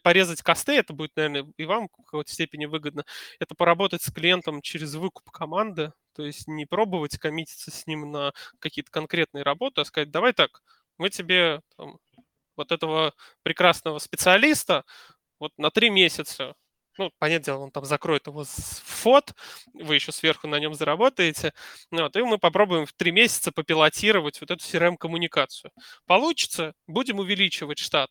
порезать 0.02 0.42
косты, 0.42 0.72
это 0.72 0.92
будет, 0.92 1.16
наверное, 1.16 1.46
и 1.56 1.64
вам 1.64 1.88
в 1.88 2.04
какой-то 2.04 2.30
степени 2.30 2.66
выгодно. 2.66 3.04
Это 3.38 3.54
поработать 3.54 4.02
с 4.02 4.12
клиентом 4.12 4.60
через 4.62 4.94
выкуп 4.94 5.30
команды, 5.30 5.92
то 6.14 6.24
есть 6.24 6.46
не 6.46 6.66
пробовать 6.66 7.18
коммититься 7.18 7.70
с 7.70 7.86
ним 7.86 8.10
на 8.10 8.32
какие-то 8.58 8.90
конкретные 8.90 9.44
работы, 9.44 9.80
а 9.80 9.84
сказать, 9.84 10.10
давай 10.10 10.32
так, 10.32 10.62
мы 10.98 11.08
тебе 11.08 11.62
там, 11.76 11.98
вот 12.60 12.72
этого 12.72 13.14
прекрасного 13.42 13.98
специалиста 13.98 14.84
вот 15.38 15.52
на 15.56 15.70
три 15.70 15.90
месяца. 15.90 16.54
Ну, 16.98 17.10
понятное 17.18 17.46
дело, 17.46 17.60
он 17.60 17.70
там 17.70 17.84
закроет 17.86 18.26
его 18.26 18.44
фот, 18.44 19.32
вы 19.72 19.94
еще 19.94 20.12
сверху 20.12 20.46
на 20.46 20.58
нем 20.60 20.74
заработаете, 20.74 21.54
вот, 21.90 22.14
и 22.14 22.22
мы 22.22 22.36
попробуем 22.36 22.84
в 22.84 22.92
три 22.92 23.10
месяца 23.10 23.52
попилотировать 23.52 24.40
вот 24.40 24.50
эту 24.50 24.62
CRM-коммуникацию. 24.62 25.70
Получится, 26.06 26.74
будем 26.86 27.18
увеличивать 27.18 27.78
штат, 27.78 28.10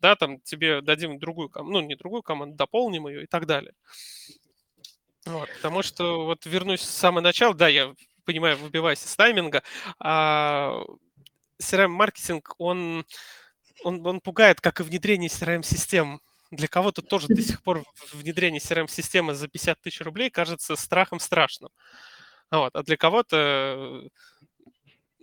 да, 0.00 0.16
там 0.16 0.40
тебе 0.40 0.80
дадим 0.80 1.18
другую 1.18 1.50
ну, 1.54 1.80
не 1.80 1.94
другую 1.94 2.22
команду, 2.22 2.56
дополним 2.56 3.06
ее 3.06 3.24
и 3.24 3.26
так 3.26 3.44
далее. 3.44 3.74
Вот, 5.26 5.48
потому 5.56 5.82
что, 5.82 6.24
вот 6.24 6.46
вернусь 6.46 6.80
с 6.80 6.90
самого 6.90 7.20
начала, 7.20 7.54
да, 7.54 7.68
я 7.68 7.92
понимаю, 8.24 8.56
выбиваюсь 8.56 9.04
из 9.04 9.14
тайминга, 9.14 9.62
а 9.98 10.84
CRM-маркетинг, 11.60 12.54
он, 12.58 13.04
он, 13.84 14.06
он 14.06 14.20
пугает, 14.20 14.60
как 14.60 14.80
и 14.80 14.82
внедрение 14.82 15.28
CRM-систем 15.28 16.20
для 16.50 16.68
кого-то 16.68 17.02
тоже 17.02 17.28
до 17.28 17.40
сих 17.40 17.62
пор 17.62 17.82
внедрение 18.12 18.60
CRM-системы 18.60 19.34
за 19.34 19.48
50 19.48 19.80
тысяч 19.80 20.00
рублей 20.02 20.30
кажется 20.30 20.76
страхом 20.76 21.18
страшным. 21.18 21.70
Вот. 22.50 22.74
А 22.74 22.82
для 22.82 22.98
кого-то 22.98 24.02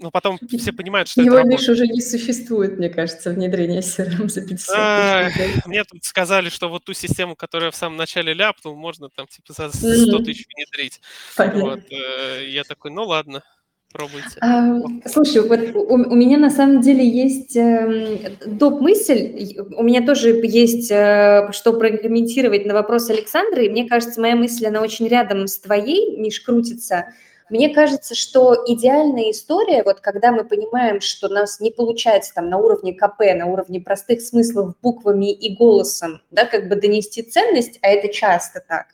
ну, 0.01 0.11
потом 0.11 0.39
все 0.57 0.71
понимают, 0.71 1.09
что 1.09 1.21
Его, 1.21 1.39
это 1.39 1.47
Миш, 1.47 1.67
уже 1.67 1.85
не 1.85 2.01
существует, 2.01 2.77
мне 2.77 2.89
кажется, 2.89 3.31
внедрение 3.31 3.81
CRM 3.81 4.29
за 4.29 4.41
50 4.41 4.75
а, 4.75 5.29
Мне 5.65 5.83
тут 5.83 6.03
сказали, 6.05 6.49
что 6.49 6.69
вот 6.69 6.85
ту 6.85 6.93
систему, 6.93 7.35
которую 7.35 7.67
я 7.67 7.71
в 7.71 7.75
самом 7.75 7.97
начале 7.97 8.33
ляпнул, 8.33 8.75
можно 8.75 9.09
там 9.09 9.27
типа 9.27 9.53
за 9.53 9.69
100 9.69 10.19
тысяч 10.19 10.45
внедрить. 10.47 11.01
Понятно. 11.35 11.61
Вот. 11.61 11.79
Э, 11.91 12.47
я 12.49 12.63
такой, 12.63 12.91
ну 12.91 13.03
ладно, 13.03 13.43
Пробуйте. 13.91 14.27
А, 14.41 14.81
слушай, 15.07 15.41
вот 15.41 15.59
у, 15.73 15.93
у 15.93 16.15
меня 16.15 16.37
на 16.37 16.51
самом 16.51 16.81
деле 16.81 17.07
есть 17.07 17.55
э, 17.55 18.35
доп. 18.45 18.81
мысль, 18.81 19.57
у 19.75 19.83
меня 19.83 20.05
тоже 20.05 20.39
есть 20.43 20.91
э, 20.91 21.49
что 21.53 21.73
прокомментировать 21.73 22.67
на 22.67 22.75
вопрос 22.75 23.09
Александры, 23.09 23.65
и 23.65 23.69
мне 23.69 23.89
кажется, 23.89 24.21
моя 24.21 24.35
мысль, 24.35 24.67
она 24.67 24.81
очень 24.81 25.07
рядом 25.07 25.47
с 25.47 25.57
твоей, 25.57 26.17
Миш, 26.17 26.39
крутится. 26.41 27.07
Мне 27.49 27.73
кажется, 27.73 28.13
что 28.13 28.55
идеальная 28.67 29.31
история, 29.31 29.81
вот 29.83 30.01
когда 30.01 30.31
мы 30.31 30.43
понимаем, 30.43 31.01
что 31.01 31.27
у 31.27 31.31
нас 31.31 31.59
не 31.59 31.71
получается 31.71 32.33
там 32.35 32.47
на 32.47 32.59
уровне 32.59 32.93
КП, 32.93 33.21
на 33.35 33.47
уровне 33.47 33.81
простых 33.81 34.21
смыслов 34.21 34.75
буквами 34.83 35.31
и 35.33 35.55
голосом, 35.55 36.21
да, 36.29 36.45
как 36.45 36.69
бы 36.69 36.75
донести 36.75 37.23
ценность, 37.23 37.79
а 37.81 37.87
это 37.87 38.13
часто 38.13 38.63
так, 38.67 38.85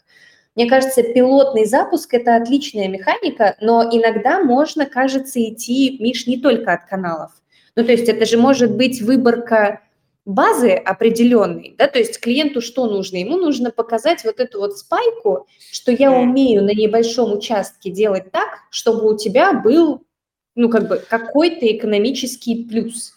мне 0.55 0.69
кажется, 0.69 1.03
пилотный 1.03 1.65
запуск– 1.65 2.13
это 2.13 2.37
отличная 2.37 2.87
механика, 2.87 3.57
но 3.59 3.83
иногда 3.83 4.39
можно, 4.39 4.85
кажется, 4.85 5.43
идти, 5.43 5.97
Миш, 5.99 6.27
не 6.27 6.37
только 6.37 6.71
от 6.71 6.85
каналов. 6.85 7.31
Ну, 7.75 7.83
то 7.83 7.91
есть 7.91 8.07
это 8.07 8.25
же 8.25 8.37
может 8.37 8.73
быть 8.75 9.01
выборка 9.01 9.81
базы 10.23 10.71
определенной, 10.71 11.75
да, 11.77 11.87
то 11.87 11.99
есть 11.99 12.19
клиенту 12.19 12.59
что 12.59 12.87
нужно? 12.87 13.17
Ему 13.17 13.37
нужно 13.37 13.69
показать 13.69 14.23
вот 14.23 14.39
эту 14.39 14.59
вот 14.59 14.77
спайку, 14.77 15.45
что 15.71 15.91
я 15.91 16.11
умею 16.11 16.63
на 16.63 16.73
небольшом 16.73 17.33
участке 17.33 17.91
делать 17.91 18.31
так, 18.31 18.49
чтобы 18.71 19.13
у 19.13 19.17
тебя 19.17 19.53
был, 19.53 20.03
ну, 20.55 20.69
как 20.69 20.87
бы 20.87 20.97
какой-то 20.97 21.67
экономический 21.67 22.63
плюс, 22.63 23.13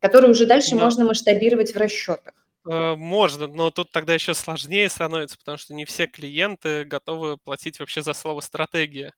который 0.00 0.30
уже 0.30 0.46
дальше 0.46 0.74
да. 0.74 0.82
можно 0.82 1.04
масштабировать 1.04 1.74
в 1.74 1.76
расчетах. 1.76 2.34
Э, 2.68 2.94
можно, 2.96 3.46
но 3.48 3.70
тут 3.70 3.90
тогда 3.90 4.14
еще 4.14 4.34
сложнее 4.34 4.88
становится, 4.88 5.36
потому 5.38 5.58
что 5.58 5.74
не 5.74 5.84
все 5.84 6.06
клиенты 6.06 6.84
готовы 6.84 7.36
платить 7.38 7.80
вообще 7.80 8.02
за 8.02 8.12
слово 8.12 8.40
стратегия. 8.40 9.14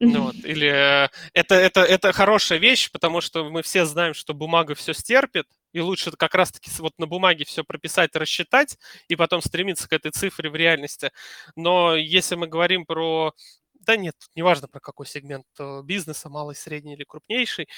Ну, 0.00 0.24
вот. 0.24 0.34
Или 0.44 0.68
э, 0.68 1.08
это, 1.34 1.54
это, 1.56 1.80
это 1.82 2.12
хорошая 2.12 2.58
вещь, 2.58 2.90
потому 2.92 3.20
что 3.20 3.50
мы 3.50 3.62
все 3.62 3.84
знаем, 3.86 4.14
что 4.14 4.34
бумага 4.34 4.74
все 4.74 4.92
стерпит, 4.94 5.46
и 5.72 5.80
лучше 5.80 6.12
как 6.12 6.34
раз-таки 6.34 6.70
вот 6.78 6.94
на 6.98 7.06
бумаге 7.06 7.44
все 7.44 7.64
прописать, 7.64 8.14
рассчитать, 8.16 8.78
и 9.08 9.16
потом 9.16 9.42
стремиться 9.42 9.88
к 9.88 9.92
этой 9.92 10.12
цифре 10.12 10.50
в 10.50 10.56
реальности. 10.56 11.12
Но 11.56 11.96
если 11.96 12.36
мы 12.36 12.46
говорим 12.46 12.86
про 12.86 13.34
да 13.86 13.96
нет, 13.96 14.16
неважно 14.34 14.68
про 14.68 14.80
какой 14.80 15.06
сегмент 15.06 15.46
э, 15.58 15.82
бизнеса, 15.82 16.28
малый, 16.28 16.54
средний 16.54 16.94
или 16.94 17.04
крупнейший, 17.04 17.68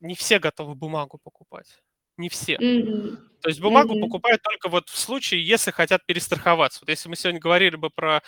не 0.00 0.14
все 0.14 0.38
готовы 0.38 0.74
бумагу 0.74 1.18
покупать 1.22 1.78
не 2.18 2.28
все. 2.28 2.56
Mm-hmm. 2.56 3.16
То 3.40 3.48
есть 3.48 3.60
бумагу 3.60 3.94
mm-hmm. 3.94 4.00
покупают 4.00 4.42
только 4.42 4.68
вот 4.68 4.88
в 4.88 4.98
случае, 4.98 5.46
если 5.46 5.70
хотят 5.70 6.04
перестраховаться. 6.06 6.80
Вот 6.82 6.88
если 6.88 7.08
мы 7.08 7.16
сегодня 7.16 7.40
говорили 7.40 7.76
бы 7.76 7.88
про, 7.88 8.22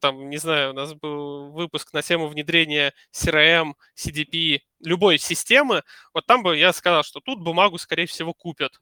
там, 0.00 0.30
не 0.30 0.38
знаю, 0.38 0.70
у 0.70 0.74
нас 0.74 0.94
был 0.94 1.50
выпуск 1.50 1.92
на 1.92 2.02
тему 2.02 2.28
внедрения 2.28 2.94
CRM, 3.12 3.72
CDP, 3.96 4.60
любой 4.80 5.18
системы, 5.18 5.82
вот 6.14 6.24
там 6.26 6.42
бы 6.42 6.56
я 6.56 6.72
сказал, 6.72 7.02
что 7.02 7.20
тут 7.20 7.40
бумагу, 7.40 7.78
скорее 7.78 8.06
всего, 8.06 8.32
купят 8.32 8.78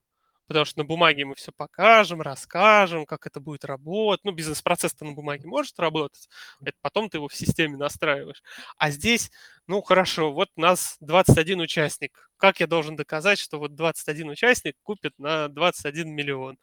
потому 0.47 0.65
что 0.65 0.79
на 0.79 0.85
бумаге 0.85 1.25
мы 1.25 1.35
все 1.35 1.53
покажем, 1.53 2.23
расскажем, 2.23 3.07
как 3.07 3.27
это 3.27 3.41
будет 3.41 3.65
работать. 3.65 4.25
Ну, 4.25 4.33
бизнес-процесс-то 4.33 5.05
на 5.05 5.13
бумаге 5.13 5.47
может 5.47 5.79
работать, 5.79 6.29
это 6.61 6.77
потом 6.83 7.09
ты 7.09 7.19
его 7.19 7.29
в 7.29 7.35
системе 7.35 7.77
настраиваешь. 7.77 8.43
А 8.77 8.91
здесь, 8.91 9.31
ну, 9.67 9.83
хорошо, 9.83 10.33
вот 10.33 10.49
у 10.57 10.61
нас 10.61 10.97
21 11.01 11.61
участник 11.61 12.27
как 12.39 12.61
я 12.61 12.67
должен 12.67 12.97
доказать, 12.97 13.39
что 13.39 13.59
вот 13.59 13.75
21 13.75 14.31
участник 14.31 14.75
купит 14.83 15.13
на 15.19 15.49
21 15.49 16.11
миллион? 16.11 16.59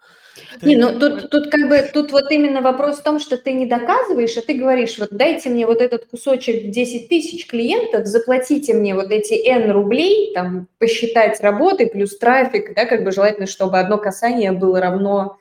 Не, 0.62 0.76
ну 0.76 1.00
тут, 1.00 1.30
тут 1.30 1.50
как 1.50 1.68
бы, 1.68 1.90
тут 1.94 2.12
вот 2.12 2.32
именно 2.32 2.62
вопрос 2.62 3.00
в 3.00 3.04
том, 3.04 3.20
что 3.20 3.38
ты 3.38 3.54
не 3.54 3.66
доказываешь, 3.66 4.38
а 4.38 4.42
ты 4.42 4.54
говоришь, 4.54 4.98
вот 5.00 5.10
дайте 5.12 5.50
мне 5.50 5.66
вот 5.66 5.82
этот 5.82 6.06
кусочек 6.06 6.70
10 6.70 7.10
тысяч 7.10 7.48
клиентов, 7.48 8.06
заплатите 8.06 8.74
мне 8.74 8.96
вот 8.96 9.12
эти 9.12 9.34
N 9.34 9.72
рублей, 9.72 10.34
там, 10.34 10.68
посчитать 10.78 11.40
работы 11.42 11.88
плюс 11.88 12.18
трафик, 12.18 12.76
да, 12.76 12.86
как 12.86 13.04
бы 13.04 13.12
желательно, 13.12 13.48
чтобы 13.48 13.80
одно 13.80 13.98
касание 13.98 14.52
было 14.52 14.80
равно, 14.80 15.38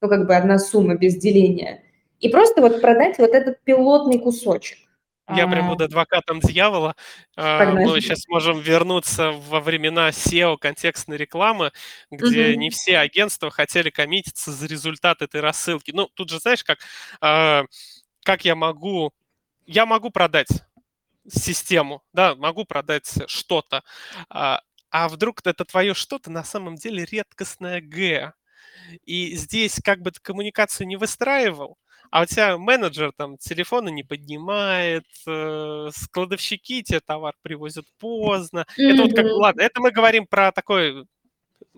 ну, 0.00 0.08
как 0.08 0.26
бы 0.26 0.34
одна 0.34 0.58
сумма 0.58 0.96
без 0.96 1.16
деления. 1.16 1.82
И 2.20 2.28
просто 2.28 2.60
вот 2.60 2.80
продать 2.80 3.18
вот 3.18 3.30
этот 3.30 3.62
пилотный 3.62 4.18
кусочек. 4.18 4.78
Я 5.28 5.48
прям 5.48 5.68
буду 5.68 5.84
адвокатом 5.84 6.40
дьявола. 6.40 6.94
Погнали. 7.34 7.84
Мы 7.84 8.00
сейчас 8.00 8.28
можем 8.28 8.60
вернуться 8.60 9.32
во 9.32 9.60
времена 9.60 10.10
SEO 10.10 10.56
контекстной 10.56 11.16
рекламы, 11.16 11.72
где 12.10 12.50
угу. 12.50 12.60
не 12.60 12.70
все 12.70 12.98
агентства 12.98 13.50
хотели 13.50 13.90
коммититься 13.90 14.52
за 14.52 14.66
результат 14.66 15.22
этой 15.22 15.40
рассылки. 15.40 15.90
Ну, 15.90 16.08
тут 16.14 16.30
же, 16.30 16.38
знаешь, 16.38 16.62
как, 16.62 16.78
а, 17.20 17.64
как 18.24 18.44
я 18.44 18.54
могу... 18.54 19.12
Я 19.66 19.84
могу 19.84 20.10
продать 20.10 20.48
систему, 21.28 22.02
да, 22.12 22.36
могу 22.36 22.64
продать 22.64 23.12
что-то, 23.26 23.82
а, 24.30 24.60
а 24.90 25.08
вдруг 25.08 25.40
это 25.44 25.64
твое 25.64 25.94
что-то 25.94 26.30
на 26.30 26.44
самом 26.44 26.76
деле 26.76 27.04
редкостное 27.04 27.80
Г. 27.80 28.32
И 29.04 29.34
здесь 29.36 29.80
как 29.82 30.00
бы 30.00 30.10
ты 30.10 30.20
коммуникацию 30.20 30.86
не 30.86 30.96
выстраивал, 30.96 31.78
а 32.10 32.22
у 32.22 32.26
тебя 32.26 32.56
менеджер 32.58 33.12
там 33.16 33.36
телефона 33.38 33.88
не 33.88 34.02
поднимает, 34.02 35.06
э, 35.26 35.88
складовщики 35.92 36.82
тебе 36.82 37.00
товар 37.00 37.34
привозят 37.42 37.86
поздно. 37.98 38.66
Mm-hmm. 38.78 38.92
Это 38.92 39.02
вот 39.02 39.14
как, 39.14 39.26
ладно, 39.26 39.60
это 39.62 39.80
мы 39.80 39.90
говорим 39.90 40.26
про 40.26 40.52
такой 40.52 41.06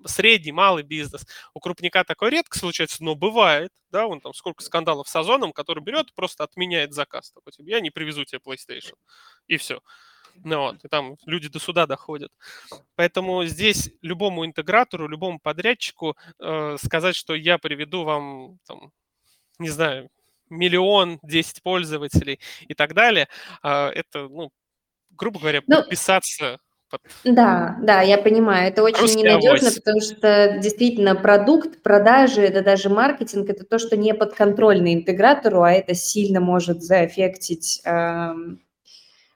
средний, 0.04 0.52
малый 0.52 0.82
бизнес. 0.82 1.26
У 1.54 1.60
крупника 1.60 2.04
такое 2.04 2.30
редко 2.30 2.58
случается, 2.58 3.02
но 3.02 3.14
бывает, 3.14 3.70
да, 3.90 4.06
он 4.06 4.20
там 4.20 4.34
сколько 4.34 4.62
скандалов 4.62 5.08
с 5.08 5.16
Озоном, 5.16 5.52
который 5.52 5.82
берет 5.82 6.14
просто 6.14 6.44
отменяет 6.44 6.92
заказ. 6.92 7.32
Такой, 7.32 7.52
типа, 7.52 7.68
я 7.68 7.80
не 7.80 7.90
привезу 7.90 8.24
тебе 8.24 8.40
PlayStation. 8.44 8.94
И 9.46 9.56
все. 9.56 9.80
Ну, 10.44 10.58
вот, 10.58 10.84
и 10.84 10.88
там 10.88 11.16
люди 11.26 11.48
до 11.48 11.58
суда 11.58 11.86
доходят. 11.86 12.30
Поэтому 12.96 13.44
здесь 13.44 13.90
любому 14.02 14.44
интегратору, 14.46 15.08
любому 15.08 15.38
подрядчику 15.40 16.16
э, 16.40 16.76
сказать, 16.82 17.16
что 17.16 17.34
я 17.34 17.58
приведу 17.58 18.04
вам, 18.04 18.58
там, 18.66 18.92
не 19.58 19.68
знаю, 19.68 20.10
миллион, 20.50 21.18
10 21.22 21.62
пользователей 21.62 22.40
и 22.66 22.74
так 22.74 22.94
далее, 22.94 23.28
э, 23.62 23.88
это, 23.88 24.28
ну, 24.28 24.50
грубо 25.10 25.40
говоря, 25.40 25.62
ну, 25.66 25.76
подписаться 25.76 26.58
под... 26.90 27.00
Да, 27.24 27.76
да, 27.82 28.00
я 28.02 28.18
понимаю, 28.18 28.68
это 28.68 28.82
очень 28.82 29.00
Русский 29.00 29.22
ненадежно, 29.22 29.68
авось. 29.68 29.74
потому 29.76 30.00
что 30.00 30.58
действительно 30.62 31.14
продукт, 31.14 31.82
продажи, 31.82 32.42
это 32.42 32.62
даже 32.62 32.88
маркетинг, 32.88 33.50
это 33.50 33.64
то, 33.64 33.78
что 33.78 33.96
не 33.96 34.14
подконтрольно 34.14 34.94
интегратору, 34.94 35.62
а 35.62 35.72
это 35.72 35.94
сильно 35.94 36.40
может 36.40 36.82
заэффектить 36.82 37.82
э, 37.84 38.34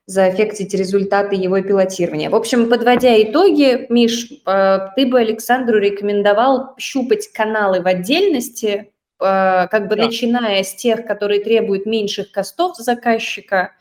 заэффектить 0.06 0.74
результаты 0.74 1.36
его 1.36 1.60
пилотирования. 1.60 2.28
В 2.28 2.34
общем, 2.34 2.68
подводя 2.68 3.20
итоги, 3.22 3.86
Миш, 3.88 4.30
э, 4.44 4.78
ты 4.96 5.06
бы 5.06 5.20
Александру 5.20 5.78
рекомендовал 5.78 6.74
щупать 6.78 7.28
каналы 7.32 7.80
в 7.80 7.86
отдельности, 7.86 8.92
э, 9.20 9.68
как 9.68 9.88
бы 9.88 9.96
да. 9.96 10.06
начиная 10.06 10.64
с 10.64 10.74
тех, 10.74 11.06
которые 11.06 11.42
требуют 11.42 11.86
меньших 11.86 12.32
костов 12.32 12.76
заказчика, 12.76 13.72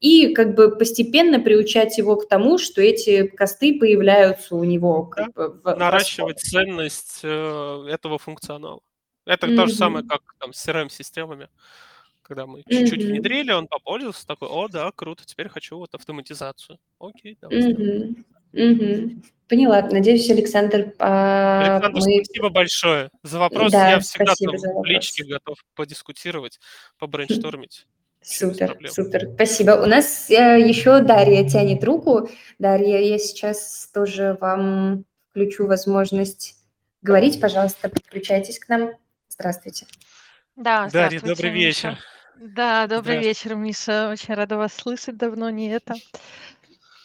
и 0.00 0.34
как 0.34 0.54
бы 0.54 0.76
постепенно 0.76 1.40
приучать 1.40 1.96
его 1.96 2.16
к 2.16 2.28
тому, 2.28 2.58
что 2.58 2.82
эти 2.82 3.26
косты 3.26 3.78
появляются 3.78 4.54
у 4.54 4.62
него. 4.62 5.04
Как 5.04 5.32
да. 5.34 5.48
бы, 5.48 5.60
в, 5.62 5.76
Наращивать 5.76 6.40
в 6.40 6.42
ценность 6.42 7.20
э, 7.22 7.86
этого 7.88 8.18
функционала. 8.18 8.80
Это 9.24 9.46
mm-hmm. 9.46 9.56
то 9.56 9.66
же 9.66 9.74
самое, 9.74 10.06
как 10.06 10.20
там, 10.38 10.52
с 10.52 10.68
CRM-системами 10.68 11.48
когда 12.24 12.46
мы 12.46 12.62
чуть-чуть 12.68 13.00
mm-hmm. 13.00 13.06
внедрили, 13.06 13.52
он 13.52 13.68
попользовался, 13.68 14.26
такой, 14.26 14.48
о, 14.48 14.68
да, 14.68 14.90
круто, 14.94 15.24
теперь 15.24 15.48
хочу 15.48 15.76
вот 15.76 15.94
автоматизацию. 15.94 16.78
Окей, 16.98 17.38
давай 17.40 17.58
mm-hmm. 17.58 18.24
Mm-hmm. 18.52 19.24
Поняла. 19.48 19.82
Надеюсь, 19.82 20.28
Александр... 20.30 20.94
А, 20.98 21.76
Александр, 21.76 22.00
мы... 22.00 22.24
спасибо 22.24 22.48
большое 22.48 23.10
за 23.22 23.38
вопрос. 23.38 23.72
Да, 23.72 23.90
Я 23.90 24.00
всегда 24.00 24.34
там 24.34 24.54
в 24.56 24.84
личке 24.84 25.24
готов 25.24 25.58
подискутировать, 25.74 26.58
побрейнштормить. 26.98 27.86
Супер, 28.22 28.78
супер, 28.88 29.28
спасибо. 29.34 29.72
У 29.72 29.86
нас 29.86 30.30
э, 30.30 30.34
еще 30.34 31.00
Дарья 31.00 31.46
тянет 31.46 31.84
руку. 31.84 32.30
Дарья, 32.58 32.98
я 33.00 33.18
сейчас 33.18 33.90
тоже 33.92 34.38
вам 34.40 35.04
включу 35.30 35.66
возможность 35.66 36.56
говорить. 37.02 37.38
Пожалуйста, 37.38 37.90
подключайтесь 37.90 38.58
к 38.58 38.68
нам. 38.68 38.92
Здравствуйте. 39.28 39.86
Да, 40.56 40.88
Дарья, 40.90 41.20
добрый 41.20 41.50
вечер. 41.50 41.98
Да, 42.36 42.86
добрый 42.88 43.20
вечер, 43.20 43.54
Миша. 43.54 44.10
Очень 44.10 44.34
рада 44.34 44.56
вас 44.56 44.74
слышать. 44.74 45.16
Давно 45.16 45.50
не 45.50 45.68
это. 45.68 45.94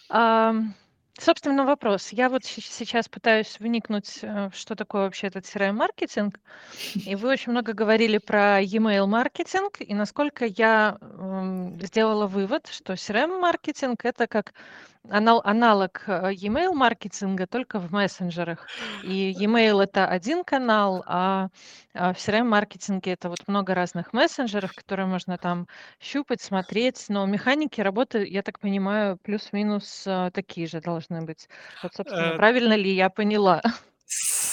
Ам, 0.10 0.74
собственно, 1.20 1.66
вопрос. 1.66 2.10
Я 2.10 2.30
вот 2.30 2.44
сейчас 2.46 3.08
пытаюсь 3.08 3.60
вникнуть, 3.60 4.20
э, 4.24 4.50
что 4.54 4.76
такое 4.76 5.04
вообще 5.04 5.28
этот 5.28 5.46
CRM-маркетинг. 5.46 6.40
И 7.06 7.16
вы 7.16 7.30
очень 7.30 7.52
много 7.52 7.74
говорили 7.74 8.18
про 8.18 8.60
e-mail 8.60 9.06
маркетинг, 9.06 9.78
и 9.80 9.94
насколько 9.94 10.46
я 10.46 10.98
сделала 11.82 12.26
вывод, 12.26 12.68
что 12.68 12.94
CRM-маркетинг 12.94 14.06
это 14.06 14.26
как 14.26 14.54
анал- 15.10 15.42
аналог 15.44 16.04
э, 16.08 16.32
e-mail 16.34 16.74
маркетинга, 16.74 17.48
только 17.48 17.80
в 17.80 17.92
мессенджерах. 17.92 18.70
И 19.02 19.32
e-mail 19.32 19.82
это 19.82 20.08
один 20.08 20.44
канал, 20.44 21.04
а, 21.08 21.50
а 21.94 22.14
в 22.14 22.18
CRM-маркетинге 22.18 23.14
это 23.14 23.30
вот 23.30 23.48
много 23.48 23.74
разных 23.76 24.14
мессенджеров, 24.14 24.74
которые 24.74 25.06
можно 25.08 25.38
там 25.38 25.68
щупать, 26.00 26.42
смотреть. 26.42 27.06
Но 27.10 27.26
механики 27.26 27.82
работы, 27.82 28.26
я 28.28 28.44
так 28.44 28.60
понимаю, 28.60 29.18
плюс-минус 29.18 30.04
э, 30.08 30.32
такие 30.34 30.68
же 30.68 30.82
должны 30.82 31.22
быть. 31.24 31.48
Вот, 31.82 31.94
собственно, 31.94 32.32
Э, 32.32 32.34
правильно 32.34 32.74
ли 32.74 32.94
я 32.94 33.10
поняла? 33.10 33.62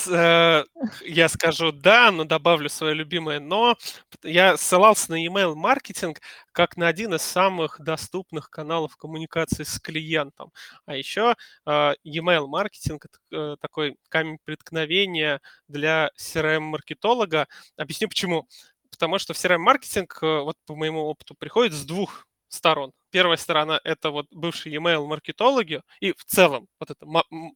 Э, 0.09 0.64
я 1.04 1.28
скажу 1.28 1.72
да, 1.72 2.11
но 2.11 2.24
добавлю 2.24 2.68
свое 2.68 2.94
любимое 2.94 3.40
но. 3.40 3.76
Я 4.22 4.57
ссылался 4.57 5.11
на 5.12 5.24
email 5.26 5.54
маркетинг 5.54 6.20
как 6.52 6.76
на 6.76 6.88
один 6.88 7.14
из 7.14 7.22
самых 7.22 7.80
доступных 7.80 8.50
каналов 8.50 8.96
коммуникации 8.96 9.62
с 9.64 9.78
клиентом. 9.80 10.52
А 10.86 10.96
еще 10.96 11.34
э, 11.66 11.94
email 12.07 12.46
маркетинг 12.46 13.07
э, 13.32 13.57
такой 13.61 13.96
камень 14.09 14.38
преткновения 14.44 15.40
для 15.68 16.11
CRM-маркетолога. 16.18 17.46
Объясню 17.76 18.09
почему. 18.09 18.48
Потому 18.90 19.18
что 19.18 19.34
CRM-маркетинг, 19.34 20.18
вот 20.22 20.57
по 20.66 20.74
моему 20.74 21.00
опыту, 21.02 21.34
приходит 21.38 21.74
с 21.74 21.84
двух 21.84 22.26
сторон. 22.49 22.92
Первая 23.11 23.36
сторона– 23.36 23.80
это 23.84 24.11
вот 24.11 24.26
бывшие 24.30 24.74
e-mail 24.74 25.07
маркетологи 25.07 25.82
и 26.01 26.12
в 26.12 26.24
целом 26.24 26.68
вот 26.78 26.90
эта 26.90 27.07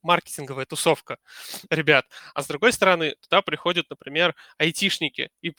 маркетинговая 0.03 0.67
тусовка 0.67 1.19
ребят. 1.71 2.07
А 2.35 2.43
с 2.43 2.47
другой 2.47 2.73
стороны, 2.73 3.15
туда 3.21 3.43
приходят, 3.43 3.87
например, 3.91 4.35
айтишники 4.59 5.31
и 5.43 5.53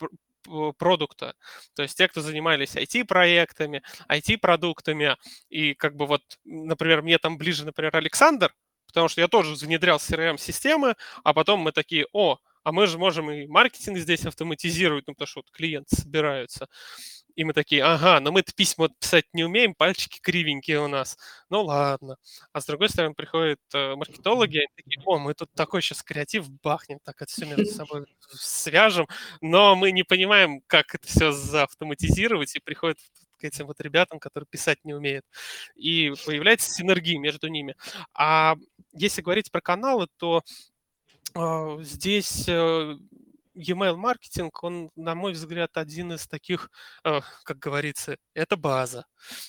продукта. 0.77 1.35
То 1.75 1.83
есть 1.83 1.97
те, 1.97 2.07
кто 2.07 2.21
занимались 2.21 2.75
IT-проектами, 2.75 3.83
IT-продуктами. 4.09 5.15
И 5.49 5.73
как 5.75 5.95
бы 5.95 6.07
вот, 6.07 6.23
например, 6.45 7.01
мне 7.01 7.17
там 7.17 7.37
ближе, 7.37 7.65
например, 7.65 7.95
Александр, 7.95 8.53
потому 8.87 9.07
что 9.07 9.21
я 9.21 9.27
тоже 9.27 9.53
внедрял 9.65 9.97
CRM-системы, 9.97 10.95
а 11.23 11.33
потом 11.33 11.59
мы 11.59 11.71
такие, 11.71 12.07
о, 12.11 12.39
а 12.63 12.71
мы 12.71 12.87
же 12.87 12.97
можем 12.97 13.31
и 13.31 13.47
маркетинг 13.47 13.97
здесь 13.97 14.25
автоматизировать, 14.25 15.07
ну, 15.07 15.13
потому 15.13 15.27
что 15.27 15.39
вот 15.39 15.51
клиенты 15.51 15.95
собираются. 15.95 16.67
И 17.35 17.43
мы 17.43 17.53
такие, 17.53 17.83
ага, 17.83 18.19
но 18.19 18.31
мы 18.31 18.43
письма 18.43 18.89
писать 18.89 19.25
не 19.33 19.43
умеем, 19.43 19.73
пальчики 19.73 20.19
кривенькие 20.21 20.81
у 20.81 20.87
нас. 20.87 21.17
Ну 21.49 21.63
ладно. 21.63 22.17
А 22.53 22.61
с 22.61 22.65
другой 22.65 22.89
стороны 22.89 23.13
приходят 23.13 23.59
э, 23.73 23.95
маркетологи, 23.95 24.57
они 24.57 24.67
такие, 24.75 25.01
о, 25.05 25.17
мы 25.17 25.33
тут 25.33 25.49
такой 25.53 25.81
сейчас 25.81 26.03
креатив 26.03 26.49
бахнем, 26.61 26.99
так 27.03 27.21
это 27.21 27.31
все 27.31 27.45
между 27.45 27.65
собой 27.65 28.05
свяжем, 28.31 29.07
но 29.41 29.75
мы 29.75 29.91
не 29.91 30.03
понимаем, 30.03 30.61
как 30.67 30.95
это 30.95 31.07
все 31.07 31.31
заавтоматизировать, 31.31 32.55
и 32.55 32.59
приходят 32.59 32.99
к 33.41 33.43
этим 33.43 33.67
вот 33.67 33.81
ребятам, 33.81 34.19
которые 34.19 34.47
писать 34.47 34.77
не 34.83 34.93
умеют. 34.93 35.25
И 35.75 36.13
появляется 36.25 36.69
синергия 36.69 37.19
между 37.19 37.47
ними. 37.47 37.75
А 38.13 38.55
если 38.93 39.21
говорить 39.21 39.51
про 39.51 39.61
каналы, 39.61 40.07
то 40.17 40.43
э, 41.35 41.77
здесь 41.81 42.45
э, 42.47 42.97
e-mail 43.61 43.95
маркетинг, 43.95 44.63
он, 44.63 44.89
на 44.95 45.15
мой 45.15 45.33
взгляд, 45.33 45.77
один 45.77 46.13
из 46.13 46.27
таких, 46.27 46.69
э, 47.03 47.21
как 47.43 47.59
говорится, 47.59 48.17
это 48.33 48.57
база. 48.57 49.05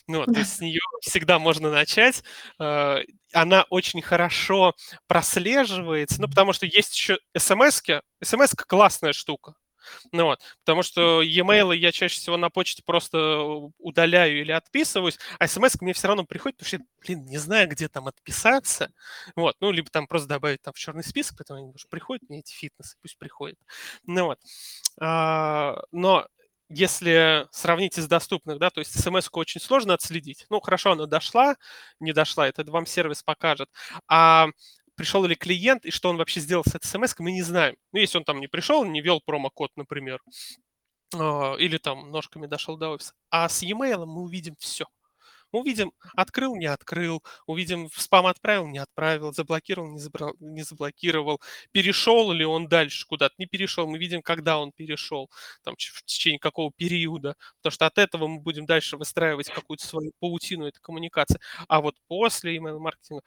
Ну, 0.07 0.25
то 0.25 0.39
есть 0.39 0.57
с 0.57 0.61
нее 0.61 0.81
всегда 1.03 1.39
можно 1.39 1.71
начать. 1.71 2.23
Э, 2.61 2.99
она 3.33 3.65
очень 3.71 4.03
хорошо 4.03 4.75
прослеживается, 5.07 6.21
ну, 6.21 6.29
потому 6.29 6.53
что 6.53 6.67
есть 6.67 6.95
еще 6.95 7.19
смс-ки. 7.37 8.03
смс 8.23 8.55
классная 8.55 9.13
штука. 9.13 9.55
Ну 10.13 10.25
вот, 10.25 10.41
потому 10.65 10.83
что 10.83 11.23
e-mail 11.23 11.75
я 11.77 11.93
чаще 11.93 12.17
всего 12.17 12.37
на 12.37 12.51
почте 12.51 12.83
просто 12.85 13.45
удаляю 13.79 14.41
или 14.41 14.53
отписываюсь, 14.53 15.19
а 15.39 15.49
смс 15.49 15.81
мне 15.81 15.93
все 15.93 16.09
равно 16.09 16.25
приходит, 16.25 16.59
потому 16.59 16.69
что 16.69 16.77
я, 16.79 16.83
блин, 17.01 17.27
не 17.27 17.39
знаю, 17.39 17.69
где 17.69 17.89
там 17.89 18.09
отписаться. 18.09 18.91
Вот, 19.37 19.57
ну, 19.61 19.71
либо 19.71 19.91
там 19.91 20.07
просто 20.07 20.29
добавить 20.29 20.63
там 20.63 20.75
в 20.75 20.79
черный 20.79 21.05
список, 21.05 21.39
поэтому 21.39 21.61
они 21.61 21.69
уже 21.75 21.87
приходят, 21.89 22.29
мне 22.29 22.41
эти 22.41 22.53
фитнесы 22.55 22.97
пусть 23.03 23.19
приходят. 23.19 23.59
Ну 24.07 24.27
вот. 24.27 24.39
А, 25.01 25.83
но 25.93 26.27
если 26.69 27.47
сравнить 27.51 27.99
из 27.99 28.07
доступных, 28.09 28.59
да, 28.59 28.71
то 28.71 28.81
есть 28.81 28.99
смс 28.99 29.29
очень 29.33 29.61
сложно 29.61 29.95
отследить. 29.95 30.47
Ну, 30.51 30.61
хорошо, 30.61 30.93
она 30.93 31.07
дошла, 31.07 31.57
не 32.01 32.13
дошла, 32.13 32.49
это 32.49 32.65
вам 32.71 32.87
сервис 32.87 33.23
покажет. 33.23 33.69
А 34.09 34.47
пришел 34.97 35.25
ли 35.25 35.35
клиент 35.37 35.85
и 35.85 35.91
что 35.91 36.11
он 36.11 36.17
вообще 36.17 36.41
сделал 36.41 36.65
с 36.65 36.75
этой 36.75 36.87
смс, 36.87 37.15
мы 37.19 37.33
не 37.33 37.43
знаем. 37.43 37.77
Ну, 37.93 38.01
если 38.01 38.19
он 38.19 38.25
там 38.25 38.41
не 38.41 38.49
пришел, 38.49 38.85
не 38.85 39.01
вел 39.01 39.21
промокод, 39.25 39.71
например, 39.77 40.21
а, 41.15 41.55
или 41.59 41.79
там 41.79 42.11
ножками 42.11 42.47
дошел 42.47 42.77
до 42.77 42.91
офиса. 42.91 43.13
А 43.31 43.49
с 43.49 43.63
e-mail 43.63 44.07
мы 44.07 44.23
увидим 44.23 44.57
все. 44.59 44.87
Мы 45.53 45.61
увидим, 45.61 45.93
открыл, 46.17 46.57
не 46.57 46.67
открыл, 46.67 47.23
увидим, 47.47 47.89
в 47.91 48.01
спам 48.01 48.27
отправил, 48.27 48.67
не 48.67 48.79
отправил, 48.79 49.33
заблокировал, 49.35 49.89
не, 49.93 49.99
забрал, 50.01 50.35
не 50.41 50.63
заблокировал, 50.63 51.41
перешел 51.73 52.33
ли 52.33 52.45
он 52.45 52.69
дальше 52.69 53.07
куда-то, 53.07 53.35
не 53.39 53.47
перешел, 53.47 53.87
мы 53.87 53.99
видим, 53.99 54.23
когда 54.23 54.59
он 54.59 54.73
перешел, 54.73 55.31
там, 55.63 55.75
в 55.77 56.05
течение 56.05 56.39
какого 56.39 56.73
периода, 56.75 57.37
потому 57.59 57.73
что 57.73 57.87
от 57.87 57.99
этого 57.99 58.29
мы 58.29 58.41
будем 58.41 58.65
дальше 58.67 58.97
выстраивать 58.97 59.51
какую-то 59.51 59.87
свою 59.87 60.13
паутину 60.21 60.67
этой 60.67 60.81
коммуникации. 60.81 61.39
А 61.69 61.83
вот 61.83 61.97
после 62.09 62.57
email-маркетинга 62.57 63.23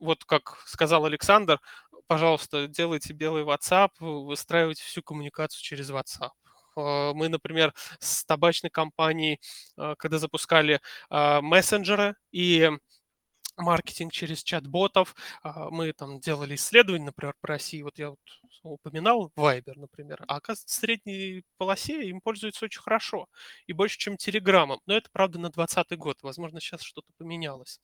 вот 0.00 0.24
как 0.24 0.62
сказал 0.66 1.04
Александр, 1.06 1.60
пожалуйста, 2.06 2.66
делайте 2.68 3.12
белый 3.12 3.44
WhatsApp, 3.44 3.90
выстраивайте 4.00 4.82
всю 4.84 5.02
коммуникацию 5.02 5.62
через 5.62 5.90
WhatsApp. 5.90 6.30
А, 6.76 7.12
мы, 7.14 7.28
например, 7.28 7.72
с 8.00 8.24
табачной 8.24 8.70
компанией, 8.70 9.40
а, 9.76 9.94
когда 9.96 10.18
запускали 10.18 10.80
а, 11.10 11.40
мессенджеры 11.40 12.16
и 12.32 12.70
маркетинг 13.56 14.12
через 14.12 14.42
чат-ботов. 14.42 15.14
А, 15.42 15.70
мы 15.70 15.92
там 15.92 16.20
делали 16.20 16.54
исследования, 16.54 17.06
например, 17.06 17.34
по 17.40 17.48
России. 17.48 17.82
Вот 17.82 17.98
я 17.98 18.10
вот 18.10 18.18
упоминал 18.62 19.30
Viber, 19.36 19.74
например. 19.76 20.24
А 20.28 20.36
оказывается, 20.36 20.66
в 20.68 20.80
средней 20.80 21.42
полосе 21.58 22.08
им 22.08 22.20
пользуются 22.20 22.64
очень 22.64 22.80
хорошо. 22.80 23.28
И 23.66 23.72
больше, 23.72 23.98
чем 23.98 24.16
Телеграмом. 24.16 24.80
Но 24.86 24.96
это, 24.96 25.08
правда, 25.12 25.38
на 25.38 25.50
2020 25.50 25.98
год. 25.98 26.18
Возможно, 26.22 26.60
сейчас 26.60 26.82
что-то 26.82 27.08
поменялось. 27.18 27.80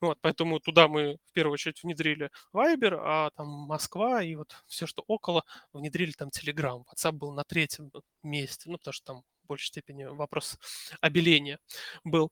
Вот, 0.00 0.18
поэтому 0.20 0.60
туда 0.60 0.88
мы 0.88 1.18
в 1.26 1.32
первую 1.32 1.54
очередь 1.54 1.82
внедрили 1.82 2.30
Viber, 2.54 2.98
а 3.00 3.30
там 3.36 3.46
Москва 3.48 4.22
и 4.22 4.34
вот 4.36 4.54
все, 4.66 4.86
что 4.86 5.02
около, 5.06 5.44
внедрили 5.72 6.12
там 6.12 6.28
Telegram. 6.28 6.82
WhatsApp 6.84 7.12
был 7.12 7.32
на 7.32 7.44
третьем 7.44 7.90
месте, 8.22 8.70
ну, 8.70 8.78
потому 8.78 8.92
что 8.92 9.04
там 9.04 9.22
в 9.44 9.46
большей 9.48 9.66
степени 9.66 10.04
вопрос 10.04 10.56
обеления 11.00 11.58
был. 12.04 12.30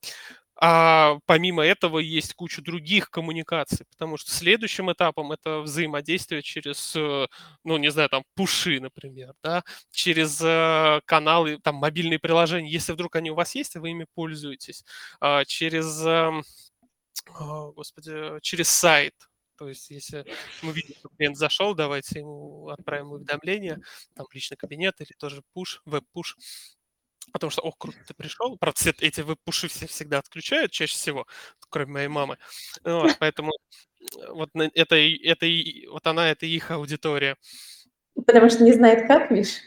А 0.63 1.17
помимо 1.25 1.63
этого 1.65 1.97
есть 1.97 2.35
куча 2.35 2.61
других 2.61 3.09
коммуникаций, 3.09 3.83
потому 3.89 4.17
что 4.17 4.31
следующим 4.31 4.91
этапом 4.91 5.31
это 5.31 5.61
взаимодействие 5.61 6.43
через, 6.43 6.95
э, 6.95 7.25
ну, 7.63 7.77
не 7.77 7.89
знаю, 7.89 8.09
там, 8.09 8.23
пуши, 8.35 8.79
например, 8.79 9.33
да, 9.43 9.63
через 9.91 10.39
э, 10.39 11.01
каналы, 11.05 11.57
там, 11.63 11.75
мобильные 11.77 12.19
приложения, 12.19 12.69
если 12.69 12.93
вдруг 12.93 13.15
они 13.15 13.31
у 13.31 13.35
вас 13.35 13.55
есть, 13.55 13.75
и 13.75 13.79
вы 13.79 13.89
ими 13.89 14.05
пользуетесь, 14.13 14.85
а, 15.19 15.45
через, 15.45 15.99
эм, 16.05 16.43
господи, 17.35 18.39
через 18.41 18.69
сайт, 18.69 19.13
то 19.57 19.69
есть, 19.69 19.89
если 19.91 20.25
мы 20.63 20.73
видим, 20.73 20.95
что 20.99 21.09
клиент 21.17 21.37
зашел, 21.37 21.75
давайте 21.75 22.19
ему 22.19 22.69
отправим 22.69 23.11
уведомление, 23.13 23.79
там, 24.15 24.27
личный 24.33 24.57
кабинет 24.57 25.01
или 25.01 25.13
тоже 25.17 25.43
пуш, 25.53 25.81
веб-пуш, 25.85 26.37
Потому 27.31 27.51
что, 27.51 27.61
ох, 27.61 27.77
круто, 27.77 27.97
ты 28.07 28.13
пришел. 28.13 28.57
Правда, 28.57 28.79
все 28.79 28.93
эти 28.99 29.21
веб-пуши 29.21 29.67
все 29.67 29.87
всегда 29.87 30.19
отключают 30.19 30.71
чаще 30.71 30.95
всего, 30.95 31.27
кроме 31.69 31.91
моей 31.91 32.07
мамы. 32.07 32.37
Вот, 32.83 33.15
поэтому 33.19 33.51
э, 33.99 34.31
вот 34.31 34.49
это, 34.53 34.95
это, 34.95 35.45
вот 35.91 36.07
она, 36.07 36.29
это 36.29 36.45
их 36.45 36.71
аудитория. 36.71 37.37
Потому 38.25 38.49
что 38.49 38.63
не 38.63 38.73
знает, 38.73 39.07
как, 39.07 39.31
Миш? 39.31 39.59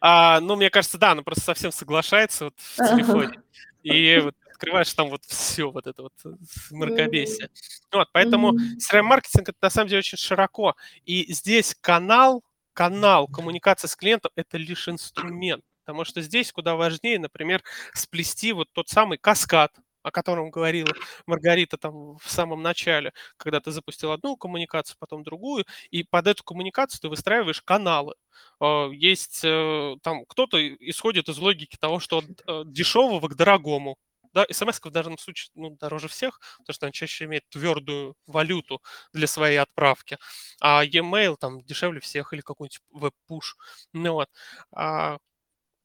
А, 0.00 0.40
ну, 0.40 0.56
мне 0.56 0.68
кажется, 0.70 0.98
да, 0.98 1.12
она 1.12 1.22
просто 1.22 1.44
совсем 1.44 1.70
соглашается 1.70 2.46
вот 2.46 2.54
в 2.58 2.76
телефоне. 2.76 3.40
И 3.82 4.18
вот 4.18 4.34
открываешь 4.50 4.92
там 4.94 5.10
вот 5.10 5.24
все 5.24 5.70
вот 5.70 5.86
это 5.86 6.02
вот 6.02 6.12
э, 6.24 6.30
мракобесие. 6.70 7.50
Вот, 7.92 8.08
поэтому 8.12 8.54
CRM-маркетинг 8.78 9.50
это 9.50 9.58
на 9.60 9.70
самом 9.70 9.88
деле 9.88 10.00
очень 10.00 10.18
широко. 10.18 10.74
И 11.04 11.32
здесь 11.32 11.76
канал, 11.80 12.42
канал 12.72 13.28
коммуникации 13.28 13.86
с 13.86 13.94
клиентом– 13.94 14.32
это 14.36 14.58
лишь 14.58 14.88
инструмент. 14.88 15.62
Потому 15.84 16.04
что 16.04 16.20
здесь 16.22 16.52
куда 16.52 16.76
важнее, 16.76 17.18
например, 17.18 17.62
сплести 17.94 18.52
вот 18.52 18.68
тот 18.72 18.88
самый 18.88 19.18
каскад, 19.18 19.72
о 20.02 20.10
котором 20.10 20.50
говорила 20.50 20.92
Маргарита 21.26 21.76
там 21.78 22.16
в 22.18 22.30
самом 22.30 22.62
начале, 22.62 23.12
когда 23.36 23.60
ты 23.60 23.70
запустил 23.70 24.10
одну 24.12 24.36
коммуникацию, 24.36 24.96
потом 24.98 25.22
другую, 25.22 25.64
и 25.90 26.02
под 26.04 26.26
эту 26.26 26.42
коммуникацию 26.44 27.00
ты 27.00 27.08
выстраиваешь 27.08 27.62
каналы. 27.62 28.14
А, 28.60 28.88
есть 28.90 29.40
э, 29.44 29.96
там 30.02 30.24
кто-то 30.26 30.58
исходит 30.78 31.28
из 31.28 31.38
логики 31.38 31.76
того, 31.78 32.00
что 32.00 32.18
от 32.18 32.24
э, 32.46 32.62
дешевого 32.66 33.28
к 33.28 33.34
дорогому. 33.36 33.96
Да, 34.34 34.46
смс 34.50 34.80
в 34.82 34.90
данном 34.90 35.18
случае 35.18 35.50
ну, 35.54 35.70
дороже 35.78 36.08
всех, 36.08 36.40
потому 36.58 36.74
что 36.74 36.86
он 36.86 36.92
чаще 36.92 37.26
имеет 37.26 37.44
твердую 37.50 38.14
валюту 38.26 38.80
для 39.12 39.26
своей 39.26 39.58
отправки, 39.58 40.16
а 40.60 40.82
e-mail 40.84 41.36
там 41.38 41.60
дешевле 41.62 42.00
всех 42.00 42.32
или 42.32 42.40
какой-нибудь 42.40 42.80
веб-пуш. 42.90 43.56
Ну, 43.92 44.14
вот. 44.14 44.28
А 44.74 45.18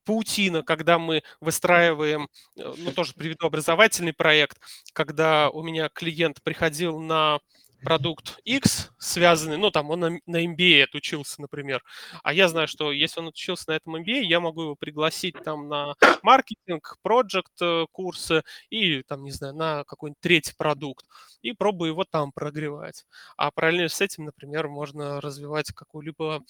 паутина, 0.08 0.64
когда 0.64 0.98
мы 0.98 1.22
выстраиваем, 1.42 2.30
э, 2.58 2.74
ну, 2.78 2.92
тоже 2.94 3.14
приведу 3.14 3.46
образовательный 3.48 4.14
проект, 4.14 4.58
когда 4.94 5.50
у 5.50 5.62
меня 5.62 5.90
клиент 5.90 6.42
приходил 6.42 7.00
на 7.00 7.40
продукт 7.84 8.40
X 8.44 8.90
связанный, 8.98 9.58
ну, 9.58 9.70
там, 9.70 9.90
он 9.92 10.00
на, 10.00 10.10
на 10.26 10.46
MBA 10.46 10.84
отучился, 10.84 11.42
например, 11.42 11.84
а 12.24 12.34
я 12.34 12.48
знаю, 12.48 12.68
что 12.68 12.92
если 12.92 13.20
он 13.20 13.28
отучился 13.28 13.66
на 13.68 13.76
этом 13.76 13.96
MBA, 13.98 14.22
я 14.24 14.40
могу 14.40 14.64
его 14.64 14.76
пригласить 14.76 15.36
там 15.44 15.68
на 15.68 15.94
маркетинг, 16.24 16.98
проект 17.04 17.62
э, 17.62 17.86
курсы 17.92 18.44
и, 18.70 19.04
там, 19.04 19.24
не 19.24 19.32
знаю, 19.32 19.54
на 19.56 19.84
какой-нибудь 19.84 20.22
третий 20.22 20.54
продукт, 20.58 21.06
и 21.42 21.52
пробую 21.54 21.92
его 21.92 22.04
там 22.04 22.32
прогревать. 22.32 23.06
А 23.38 23.52
параллельно 23.52 23.90
с 23.90 24.02
этим, 24.02 24.26
например, 24.26 24.68
можно 24.70 25.22
развивать 25.22 25.72
какую-либо 25.72 26.44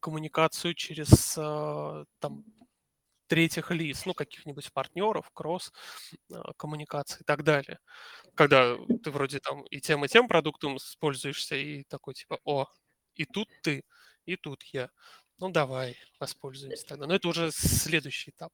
коммуникацию 0.00 0.74
через 0.74 1.36
а, 1.38 2.04
там, 2.20 2.44
третьих 3.28 3.70
лиц, 3.70 4.04
ну, 4.06 4.14
каких-нибудь 4.14 4.72
партнеров, 4.72 5.30
кросс, 5.32 5.72
а, 6.32 6.52
коммуникации 6.56 7.20
и 7.20 7.24
так 7.24 7.44
далее. 7.44 7.78
Когда 8.34 8.76
ты 9.02 9.10
вроде 9.10 9.38
там 9.38 9.62
и 9.64 9.80
тем, 9.80 10.04
и 10.04 10.08
тем 10.08 10.28
продуктом 10.28 10.76
используешься, 10.76 11.56
и 11.56 11.84
такой 11.84 12.14
типа, 12.14 12.38
о, 12.44 12.66
и 13.14 13.24
тут 13.24 13.48
ты, 13.62 13.82
и 14.24 14.36
тут 14.36 14.62
я. 14.72 14.90
Ну, 15.38 15.50
давай, 15.50 15.96
воспользуемся 16.18 16.86
тогда. 16.86 17.06
Но 17.06 17.14
это 17.14 17.28
уже 17.28 17.50
следующий 17.52 18.30
этап. 18.30 18.52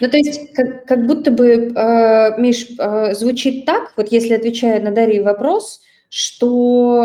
Ну, 0.00 0.10
то 0.10 0.16
есть, 0.16 0.52
как, 0.54 0.86
как 0.86 1.06
будто 1.06 1.30
бы, 1.30 1.46
э, 1.46 2.40
Миш, 2.40 2.66
э, 2.78 3.14
звучит 3.14 3.64
так, 3.66 3.96
вот 3.96 4.10
если 4.10 4.34
отвечая 4.34 4.82
на 4.82 4.90
Дарьи 4.90 5.20
вопрос, 5.20 5.80
что 6.12 7.04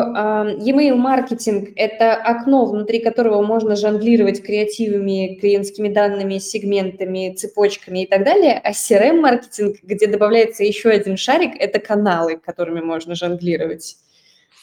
e-mail 0.62 0.96
маркетинг– 0.96 1.70
это 1.76 2.16
окно, 2.16 2.66
внутри 2.66 3.00
которого 3.00 3.44
можно 3.44 3.76
жонглировать 3.76 4.44
креативами, 4.44 5.38
клиентскими 5.40 5.90
данными, 5.90 6.40
сегментами, 6.40 7.36
цепочками 7.36 8.04
и 8.04 8.08
так 8.08 8.26
далее, 8.26 8.60
а 8.64 8.72
CRM 8.72 9.22
маркетинг, 9.22 9.78
где 9.84 10.08
добавляется 10.08 10.64
еще 10.64 10.90
один 10.90 11.18
шарик, 11.18 11.52
это 11.60 11.80
каналы, 11.80 12.38
которыми 12.38 12.82
можно 12.82 13.14
жонглировать. 13.14 13.96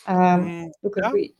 Э, 0.09 0.37
ну, 0.83 0.91
как 0.91 1.13
бы, 1.13 1.35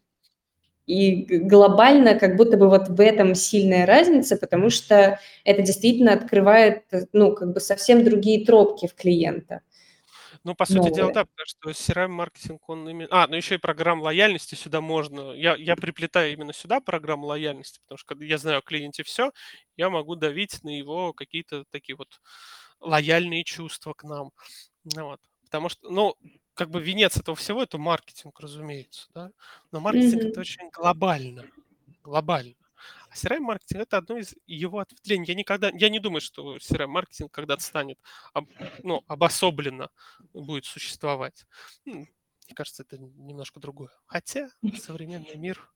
и 0.87 1.39
глобально 1.39 2.15
как 2.15 2.37
будто 2.37 2.57
бы 2.57 2.69
вот 2.69 2.89
в 2.89 3.01
этом 3.01 3.35
сильная 3.35 3.87
разница, 3.87 4.37
потому 4.37 4.71
что 4.71 5.19
это 5.45 5.63
действительно 5.63 6.13
открывает, 6.13 6.83
ну, 7.13 7.35
как 7.35 7.53
бы 7.53 7.61
совсем 7.61 8.05
другие 8.05 8.45
тропки 8.45 8.87
в 8.87 8.95
клиента. 8.95 9.61
Ну, 10.45 10.57
по 10.57 10.65
сути 10.65 10.79
новые. 10.79 10.95
дела, 10.95 11.13
да, 11.13 11.25
потому 11.25 11.47
что 11.47 11.71
CRM-маркетинг, 11.71 12.61
он 12.67 12.89
именно... 12.89 13.09
А, 13.13 13.29
ну 13.29 13.37
еще 13.37 13.55
и 13.55 13.59
программ 13.59 14.03
лояльности 14.03 14.57
сюда 14.57 14.81
можно. 14.81 15.33
Я, 15.33 15.55
я 15.55 15.77
приплетаю 15.77 16.33
именно 16.33 16.53
сюда 16.53 16.81
программу 16.81 17.27
лояльности, 17.27 17.79
потому 17.85 17.99
что 17.99 18.09
когда 18.09 18.25
я 18.25 18.39
знаю 18.39 18.59
о 18.59 18.63
клиенте 18.63 19.05
все, 19.05 19.31
я 19.77 19.89
могу 19.89 20.17
давить 20.17 20.65
на 20.65 20.77
его 20.77 21.13
какие-то 21.13 21.65
такие 21.71 21.95
вот 21.95 22.21
лояльные 22.81 23.45
чувства 23.45 23.93
к 23.93 24.03
нам. 24.03 24.33
Ну, 24.97 25.05
вот. 25.05 25.21
Потому 25.45 25.69
что, 25.69 25.89
ну, 25.89 26.17
как 26.55 26.71
бы 26.71 26.81
венец 26.81 27.17
этого 27.17 27.37
всего 27.37 27.63
это 27.63 27.79
маркетинг, 27.79 28.41
разумеется, 28.41 29.09
да. 29.15 29.31
Но 29.71 29.79
маркетинг 29.79 30.23
mm-hmm. 30.23 30.29
это 30.29 30.41
очень 30.41 30.71
глобально. 30.71 31.45
Глобально. 32.03 32.55
А 33.13 33.15
CRM-маркетинг– 33.15 33.81
это 33.83 33.99
одно 33.99 34.17
из 34.17 34.35
его 34.47 34.79
ответвлений. 34.79 35.27
Я, 35.27 35.35
никогда, 35.35 35.71
я 35.75 35.91
не 35.91 35.99
думаю, 35.99 36.23
что 36.23 36.57
CRM-маркетинг 36.57 37.31
когда-то 37.31 37.63
станет 37.63 37.99
об, 38.33 38.49
ну, 38.83 39.05
обособленно 39.07 39.91
будет 40.33 40.65
существовать. 40.65 41.45
Мне 41.85 42.09
кажется, 42.55 42.85
это 42.85 42.97
немножко 42.99 43.61
другое. 43.61 43.91
Хотя 44.07 44.49
современный 44.81 45.37
мир... 45.37 45.71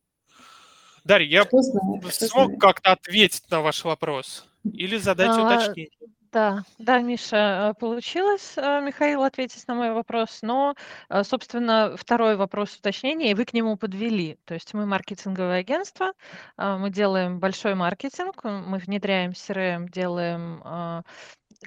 Дарья, 1.04 1.44
я 1.44 1.62
знает, 1.62 2.14
смог 2.14 2.58
как-то 2.58 2.92
ответить 2.92 3.48
на 3.50 3.60
ваш 3.60 3.84
вопрос 3.84 4.48
или 4.64 4.96
задать 4.96 5.28
а, 5.30 5.42
уточнение? 5.42 5.90
Да, 6.32 6.64
да, 6.78 7.00
Миша, 7.00 7.72
э, 7.72 7.74
получилось, 7.78 8.54
э, 8.56 8.80
Михаил, 8.80 9.22
ответить 9.22 9.66
на 9.68 9.74
мой 9.74 9.92
вопрос, 9.92 10.40
но, 10.42 10.74
э, 11.08 11.22
собственно, 11.24 11.94
второй 11.96 12.36
вопрос 12.36 12.76
уточнения, 12.76 13.30
и 13.30 13.34
вы 13.34 13.44
к 13.44 13.52
нему 13.52 13.76
подвели. 13.76 14.38
То 14.44 14.54
есть 14.54 14.74
мы 14.74 14.86
маркетинговое 14.86 15.60
агентство, 15.60 16.12
мы 16.56 16.90
делаем 16.90 17.38
большой 17.38 17.74
маркетинг, 17.74 18.42
мы 18.44 18.78
внедряем 18.78 19.32
CRM, 19.32 19.88
делаем 19.90 20.62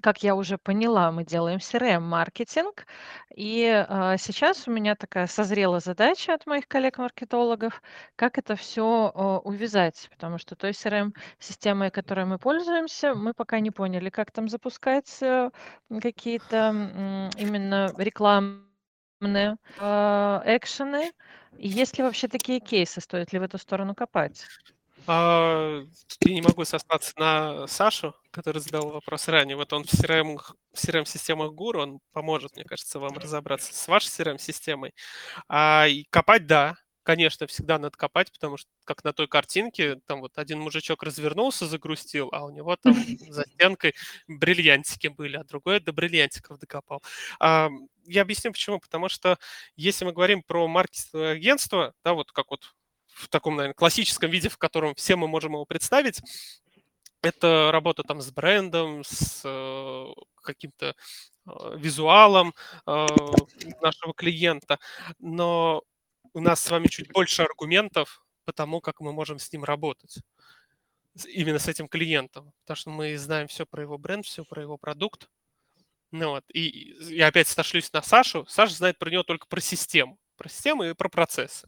как 0.02 0.24
я 0.24 0.36
уже 0.36 0.58
поняла, 0.58 1.12
мы 1.12 1.24
делаем 1.26 1.60
CRM-маркетинг, 1.60 2.86
и 3.36 3.86
а, 3.88 4.18
сейчас 4.18 4.68
у 4.68 4.72
меня 4.72 4.96
такая 4.96 5.28
созрела 5.28 5.80
задача 5.80 6.34
от 6.34 6.46
моих 6.46 6.68
коллег-маркетологов, 6.68 7.82
как 8.16 8.38
это 8.38 8.56
все 8.56 9.12
а, 9.14 9.40
увязать, 9.40 10.08
потому 10.12 10.38
что 10.38 10.56
той 10.56 10.72
CRM-системой, 10.72 11.92
которой 11.92 12.26
мы 12.26 12.38
пользуемся, 12.38 13.16
мы 13.16 13.34
пока 13.34 13.60
не 13.60 13.72
поняли, 13.72 14.10
как 14.10 14.32
там 14.32 14.48
запускать 14.50 15.22
э, 15.22 15.50
какие-то 16.02 17.30
именно 17.38 17.94
рекламные 17.98 19.58
э, 19.80 20.42
экшены. 20.46 21.12
Есть 21.54 21.98
ли 21.98 22.04
вообще 22.04 22.28
такие 22.28 22.60
кейсы, 22.60 23.02
стоит 23.02 23.34
ли 23.34 23.40
в 23.40 23.44
эту 23.44 23.58
сторону 23.58 23.96
копать? 23.96 24.46
А, 25.12 25.82
я 26.22 26.34
не 26.36 26.42
могу 26.42 26.66
сослаться 26.66 27.14
на 27.18 27.66
Сашу, 27.66 28.14
который 28.30 28.62
задал 28.62 28.92
вопрос 28.92 29.28
ранее. 29.28 29.56
Вот 29.56 29.74
он 29.74 29.84
в 29.84 29.88
CRM, 29.92 30.38
в 30.72 30.76
CRM-системах 30.76 31.52
Гуру, 31.54 31.82
он 31.82 32.00
поможет, 32.12 32.56
мне 32.56 32.64
кажется, 32.64 33.00
вам 33.00 33.18
разобраться 33.18 33.74
с 33.74 33.88
вашей 33.88 34.10
CRM-системой. 34.10 34.94
А, 35.48 35.88
и 35.88 36.04
копать, 36.12 36.46
да, 36.46 36.76
конечно, 37.02 37.48
всегда 37.48 37.80
надо 37.80 37.98
копать, 37.98 38.32
потому 38.32 38.58
что, 38.58 38.70
как 38.86 39.04
на 39.04 39.12
той 39.12 39.28
картинке, 39.28 39.96
там 40.06 40.20
вот 40.22 40.38
один 40.38 40.60
мужичок 40.60 41.02
развернулся, 41.02 41.66
загрустил, 41.66 42.30
а 42.32 42.46
у 42.46 42.52
него 42.52 42.76
там 42.76 42.94
за 43.32 43.46
стенкой 43.46 43.96
бриллиантики 44.28 45.08
были, 45.08 45.38
а 45.38 45.44
другой 45.44 45.80
до 45.80 45.92
бриллиантиков 45.92 46.60
докопал. 46.60 47.02
А, 47.40 47.70
я 48.06 48.22
объясню 48.22 48.52
почему. 48.52 48.80
Потому 48.80 49.10
что 49.10 49.40
если 49.76 50.06
мы 50.06 50.14
говорим 50.14 50.44
про 50.44 50.68
маркетинговое 50.68 51.34
агентство, 51.34 51.96
да, 52.04 52.14
вот 52.14 52.32
как 52.32 52.52
вот 52.52 52.74
в 53.20 53.28
таком, 53.28 53.56
наверное, 53.56 53.74
классическом 53.74 54.32
виде, 54.32 54.50
в 54.50 54.58
котором 54.58 54.96
все 54.96 55.16
мы 55.16 55.28
можем 55.28 55.54
его 55.54 55.66
представить, 55.66 56.22
это 57.22 57.70
работа 57.72 58.04
там 58.04 58.22
с 58.22 58.32
брендом, 58.32 59.04
с 59.04 59.42
э, 59.44 60.06
каким-то 60.42 60.96
э, 61.46 61.76
визуалом 61.78 62.54
э, 62.86 63.08
нашего 63.82 64.14
клиента, 64.14 64.80
но 65.20 65.84
у 66.34 66.40
нас 66.40 66.64
с 66.64 66.72
вами 66.72 66.88
чуть 66.88 67.12
больше 67.12 67.42
аргументов 67.42 68.24
по 68.46 68.54
тому, 68.54 68.80
как 68.80 69.02
мы 69.02 69.12
можем 69.12 69.38
с 69.38 69.52
ним 69.52 69.64
работать. 69.64 70.20
Именно 71.28 71.60
с 71.60 71.68
этим 71.68 71.88
клиентом. 71.90 72.54
Потому 72.62 72.76
что 72.78 72.90
мы 72.92 73.18
знаем 73.18 73.48
все 73.48 73.66
про 73.66 73.82
его 73.82 73.98
бренд, 73.98 74.26
все 74.26 74.46
про 74.46 74.62
его 74.62 74.78
продукт. 74.78 75.28
Ну 76.12 76.30
вот. 76.30 76.46
И 76.54 76.96
я 77.14 77.28
опять 77.28 77.48
сошлюсь 77.48 77.92
на 77.92 78.02
Сашу. 78.02 78.46
Саша 78.48 78.76
знает 78.76 78.98
про 78.98 79.10
него 79.10 79.24
только 79.24 79.48
про 79.48 79.60
систему. 79.60 80.18
Про 80.38 80.50
систему 80.50 80.84
и 80.84 80.94
про 80.94 81.10
процессы. 81.10 81.68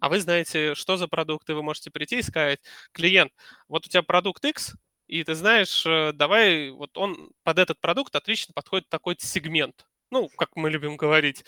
А 0.00 0.08
вы 0.08 0.20
знаете, 0.20 0.74
что 0.74 0.96
за 0.96 1.08
продукты, 1.08 1.54
вы 1.54 1.62
можете 1.62 1.90
прийти 1.90 2.18
и 2.18 2.22
сказать, 2.22 2.60
клиент, 2.92 3.32
вот 3.68 3.86
у 3.86 3.88
тебя 3.88 4.02
продукт 4.02 4.44
X, 4.44 4.74
и 5.08 5.24
ты 5.24 5.34
знаешь, 5.34 5.84
э, 5.86 6.12
давай, 6.12 6.70
вот 6.70 6.96
он 6.98 7.30
под 7.42 7.58
этот 7.58 7.80
продукт 7.80 8.14
отлично 8.14 8.52
подходит 8.54 8.88
такой-то 8.88 9.26
сегмент. 9.26 9.86
Ну, 10.10 10.28
как 10.28 10.50
мы 10.56 10.70
любим 10.70 10.96
говорить, 10.96 11.44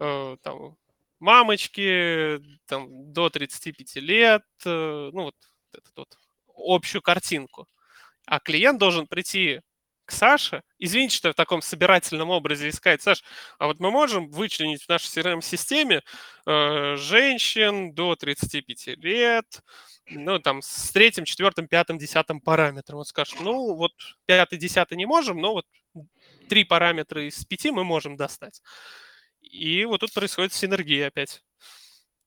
э, 0.00 0.36
там, 0.42 0.76
мамочки, 1.20 2.40
там, 2.66 3.12
до 3.12 3.30
35 3.30 4.00
лет, 4.00 4.42
э, 4.64 5.10
ну, 5.12 5.24
вот 5.24 5.36
эту 5.72 5.90
вот 5.96 6.18
общую 6.56 7.02
картинку. 7.02 7.66
А 8.26 8.40
клиент 8.40 8.78
должен 8.78 9.06
прийти 9.06 9.60
к 10.04 10.12
Саше, 10.12 10.62
извините, 10.78 11.16
что 11.16 11.28
я 11.28 11.32
в 11.32 11.36
таком 11.36 11.62
собирательном 11.62 12.30
образе 12.30 12.68
искать, 12.68 13.02
Саш, 13.02 13.22
а 13.58 13.66
вот 13.66 13.80
мы 13.80 13.90
можем 13.90 14.28
вычленить 14.28 14.82
в 14.82 14.88
нашей 14.88 15.06
CRM-системе 15.06 16.02
э, 16.46 16.96
женщин 16.96 17.94
до 17.94 18.16
35 18.16 18.86
лет, 18.98 19.62
ну, 20.06 20.38
там, 20.38 20.60
с 20.62 20.90
третьим, 20.92 21.24
четвертым, 21.24 21.66
пятым, 21.66 21.98
десятым 21.98 22.40
параметром. 22.40 22.98
Вот 22.98 23.08
скажешь, 23.08 23.34
ну, 23.40 23.74
вот 23.74 23.92
пятый, 24.26 24.58
десятый 24.58 24.96
не 24.96 25.06
можем, 25.06 25.40
но 25.40 25.54
вот 25.54 25.66
три 26.48 26.64
параметра 26.64 27.26
из 27.26 27.44
пяти 27.44 27.70
мы 27.70 27.84
можем 27.84 28.16
достать. 28.16 28.60
И 29.40 29.84
вот 29.84 30.00
тут 30.00 30.12
происходит 30.12 30.52
синергия 30.52 31.08
опять. 31.08 31.42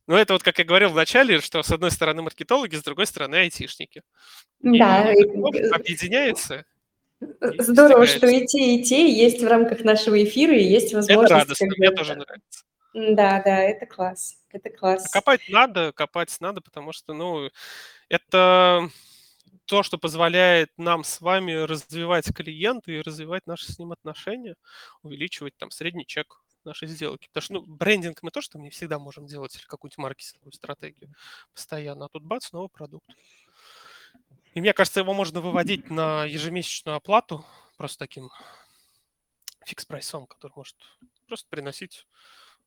Ну, 0.08 0.16
это 0.16 0.34
вот, 0.34 0.42
как 0.42 0.58
я 0.58 0.66
говорил 0.66 0.90
в 0.90 0.96
начале, 0.96 1.42
что 1.42 1.62
с 1.62 1.70
одной 1.70 1.92
стороны 1.92 2.22
маркетологи, 2.22 2.76
с 2.76 2.84
другой 2.84 3.06
стороны 3.08 3.36
айтишники. 3.36 4.04
Да. 4.62 5.12
И 5.12 5.24
объединяется. 5.70 6.66
Здорово, 7.20 8.06
что 8.06 8.28
и 8.28 8.46
те, 8.46 8.76
и 8.76 8.84
те 8.84 9.12
есть 9.12 9.42
в 9.42 9.48
рамках 9.48 9.84
нашего 9.84 10.24
эфира, 10.24 10.56
и 10.56 10.64
есть 10.64 10.94
возможность... 10.94 11.32
Это 11.32 11.42
радостно, 11.42 11.68
мне 11.78 11.92
тоже 11.92 12.16
нравится. 12.16 12.64
Да, 12.94 13.42
да, 13.44 13.58
это 13.60 13.86
класс, 13.86 14.38
это 14.50 14.70
класс. 14.70 15.10
Копать 15.12 15.42
надо, 15.50 15.92
копать 15.94 16.36
надо, 16.40 16.62
потому 16.62 16.94
что, 16.94 17.14
ну, 17.14 17.50
это 18.10 18.90
то, 19.66 19.84
что 19.84 19.98
позволяет 19.98 20.70
нам 20.78 21.04
с 21.04 21.22
вами 21.22 21.52
развивать 21.52 22.34
клиента 22.34 22.92
и 22.92 23.02
развивать 23.02 23.46
наши 23.46 23.72
с 23.72 23.78
ним 23.78 23.92
отношения, 23.92 24.56
увеличивать 25.04 25.56
там 25.58 25.72
средний 25.72 26.06
чек 26.06 26.42
нашей 26.64 26.88
сделки. 26.88 27.28
Потому 27.28 27.42
что 27.42 27.54
ну, 27.54 27.76
брендинг 27.76 28.24
мы 28.24 28.32
тоже 28.32 28.50
там 28.50 28.62
не 28.62 28.70
всегда 28.70 28.98
можем 29.00 29.26
делать 29.26 29.56
или 29.56 29.64
какую-нибудь 29.64 29.98
маркетинговую 29.98 30.54
стратегию 30.54 31.14
постоянно, 31.54 32.06
а 32.06 32.10
тут 32.10 32.24
бац, 32.24 32.52
новый 32.52 32.70
продукт. 32.70 33.10
И 34.58 34.60
мне 34.60 34.74
кажется, 34.74 35.02
его 35.02 35.14
можно 35.14 35.40
выводить 35.40 35.92
на 35.92 36.26
ежемесячную 36.26 36.98
оплату 36.98 37.46
просто 37.78 38.00
таким 38.00 38.32
фикс-прайсом, 39.68 40.26
который 40.26 40.54
может 40.56 40.76
просто 41.28 41.48
приносить 41.48 42.08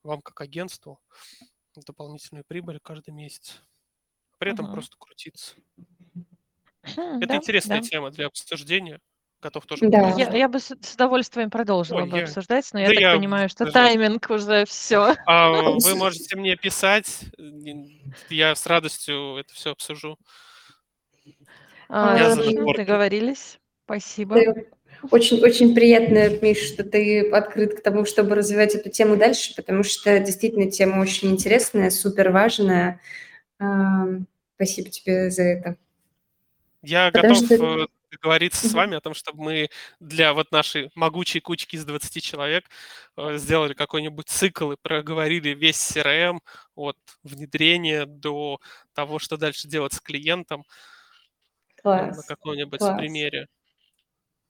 вам 0.04 0.20
как 0.20 0.40
агентству 0.40 1.00
дополнительную 1.74 2.44
прибыль 2.46 2.78
каждый 2.80 3.10
месяц. 3.10 3.60
При 4.38 4.52
этом 4.52 4.66
uh-huh. 4.66 4.72
просто 4.72 4.96
крутиться. 5.00 5.56
Это 6.84 7.26
да, 7.26 7.34
интересная 7.34 7.80
да. 7.80 7.88
тема 7.88 8.12
для 8.12 8.28
обсуждения 8.28 9.00
готов 9.42 9.66
тоже. 9.66 9.88
Да. 9.88 10.10
Я, 10.10 10.30
я 10.30 10.48
бы 10.48 10.60
с, 10.60 10.72
с 10.80 10.94
удовольствием 10.94 11.50
продолжила 11.50 12.02
Ой, 12.02 12.08
бы 12.08 12.18
я... 12.18 12.22
обсуждать, 12.22 12.72
но 12.72 12.78
я 12.78 12.86
да 12.86 12.94
так 12.94 13.00
я 13.00 13.16
понимаю, 13.16 13.48
что 13.48 13.64
даже... 13.64 13.72
тайминг 13.72 14.30
уже 14.30 14.64
все. 14.64 15.16
А 15.26 15.50
вы 15.50 15.94
можете 15.96 16.36
мне 16.36 16.54
писать, 16.54 17.24
я 18.28 18.54
с 18.54 18.64
радостью 18.66 19.38
это 19.38 19.52
все 19.54 19.72
обсужу. 19.72 20.20
А, 21.90 22.16
я 22.16 22.72
договорились. 22.74 23.58
Спасибо. 23.84 24.38
Очень, 25.10 25.42
очень 25.42 25.74
приятно, 25.74 26.28
Миш, 26.40 26.58
что 26.58 26.84
ты 26.84 27.30
открыт 27.30 27.80
к 27.80 27.82
тому, 27.82 28.04
чтобы 28.04 28.34
развивать 28.34 28.74
эту 28.74 28.90
тему 28.90 29.16
дальше, 29.16 29.54
потому 29.56 29.82
что 29.82 30.18
действительно 30.20 30.70
тема 30.70 31.00
очень 31.00 31.30
интересная, 31.30 31.90
супер 31.90 32.30
важная. 32.30 33.00
Спасибо 34.56 34.90
тебе 34.90 35.30
за 35.30 35.42
это. 35.42 35.76
Я 36.82 37.10
потому 37.10 37.34
готов 37.34 37.46
что 37.46 37.88
договориться 38.10 38.68
с 38.68 38.72
вами 38.72 38.96
о 38.96 39.00
том, 39.00 39.14
чтобы 39.14 39.42
мы 39.42 39.70
для 40.00 40.34
вот 40.34 40.52
нашей 40.52 40.90
могучей 40.94 41.40
кучки 41.40 41.76
из 41.76 41.84
20 41.84 42.22
человек 42.22 42.64
э, 43.16 43.36
сделали 43.36 43.74
какой-нибудь 43.74 44.28
цикл 44.28 44.72
и 44.72 44.76
проговорили 44.80 45.50
весь 45.50 45.76
CRM 45.76 46.40
от 46.74 46.96
внедрения 47.22 48.06
до 48.06 48.60
того, 48.94 49.18
что 49.18 49.36
дальше 49.36 49.68
делать 49.68 49.92
с 49.92 50.00
клиентом 50.00 50.64
Класс. 51.82 52.16
на 52.16 52.22
каком-нибудь 52.22 52.78
Класс. 52.78 52.98
примере. 52.98 53.46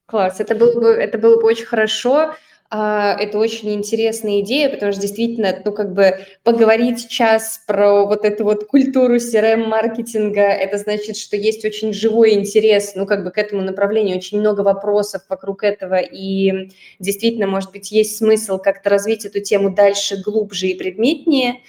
Класс, 0.07 0.41
это 0.41 0.55
было 0.55 0.81
бы, 0.81 0.89
это 0.89 1.18
было 1.18 1.37
бы 1.37 1.47
очень 1.47 1.66
хорошо. 1.66 2.35
А, 2.72 3.16
это 3.18 3.39
очень 3.39 3.74
интересная 3.74 4.41
идея, 4.43 4.68
потому 4.68 4.93
что 4.93 5.01
действительно, 5.01 5.61
ну, 5.64 5.72
как 5.72 5.93
бы 5.93 6.24
поговорить 6.45 7.09
час 7.09 7.61
про 7.66 8.07
вот 8.07 8.24
эту 8.24 8.45
вот 8.45 8.66
культуру 8.66 9.16
CRM-маркетинга, 9.16 10.43
это 10.43 10.78
значит, 10.78 11.16
что 11.16 11.37
есть 11.37 11.64
очень 11.64 11.93
живой 11.93 12.35
интерес, 12.35 12.93
ну, 12.95 13.07
как 13.07 13.24
бы 13.24 13.33
к 13.33 13.39
этому 13.39 13.62
направлению, 13.62 14.18
очень 14.18 14.39
много 14.39 14.61
вопросов 14.61 15.22
вокруг 15.28 15.64
этого, 15.64 15.97
и 15.97 16.70
действительно, 17.01 17.49
может 17.49 17.72
быть, 17.72 17.91
есть 17.91 18.16
смысл 18.16 18.59
как-то 18.59 18.89
развить 18.89 19.24
эту 19.24 19.41
тему 19.41 19.70
дальше, 19.70 20.22
глубже 20.22 20.68
и 20.68 20.78
предметнее. 20.78 21.62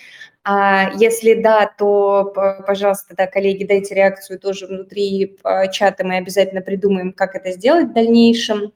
А 0.43 0.91
если 0.95 1.35
да, 1.35 1.71
то, 1.77 2.33
пожалуйста, 2.65 3.15
да, 3.15 3.27
коллеги, 3.27 3.63
дайте 3.63 3.93
реакцию 3.93 4.39
тоже 4.39 4.65
внутри 4.65 5.37
а, 5.43 5.67
чата, 5.67 6.03
мы 6.03 6.17
обязательно 6.17 6.61
придумаем, 6.61 7.13
как 7.13 7.35
это 7.35 7.51
сделать 7.51 7.89
в 7.89 7.93
дальнейшем. 7.93 8.73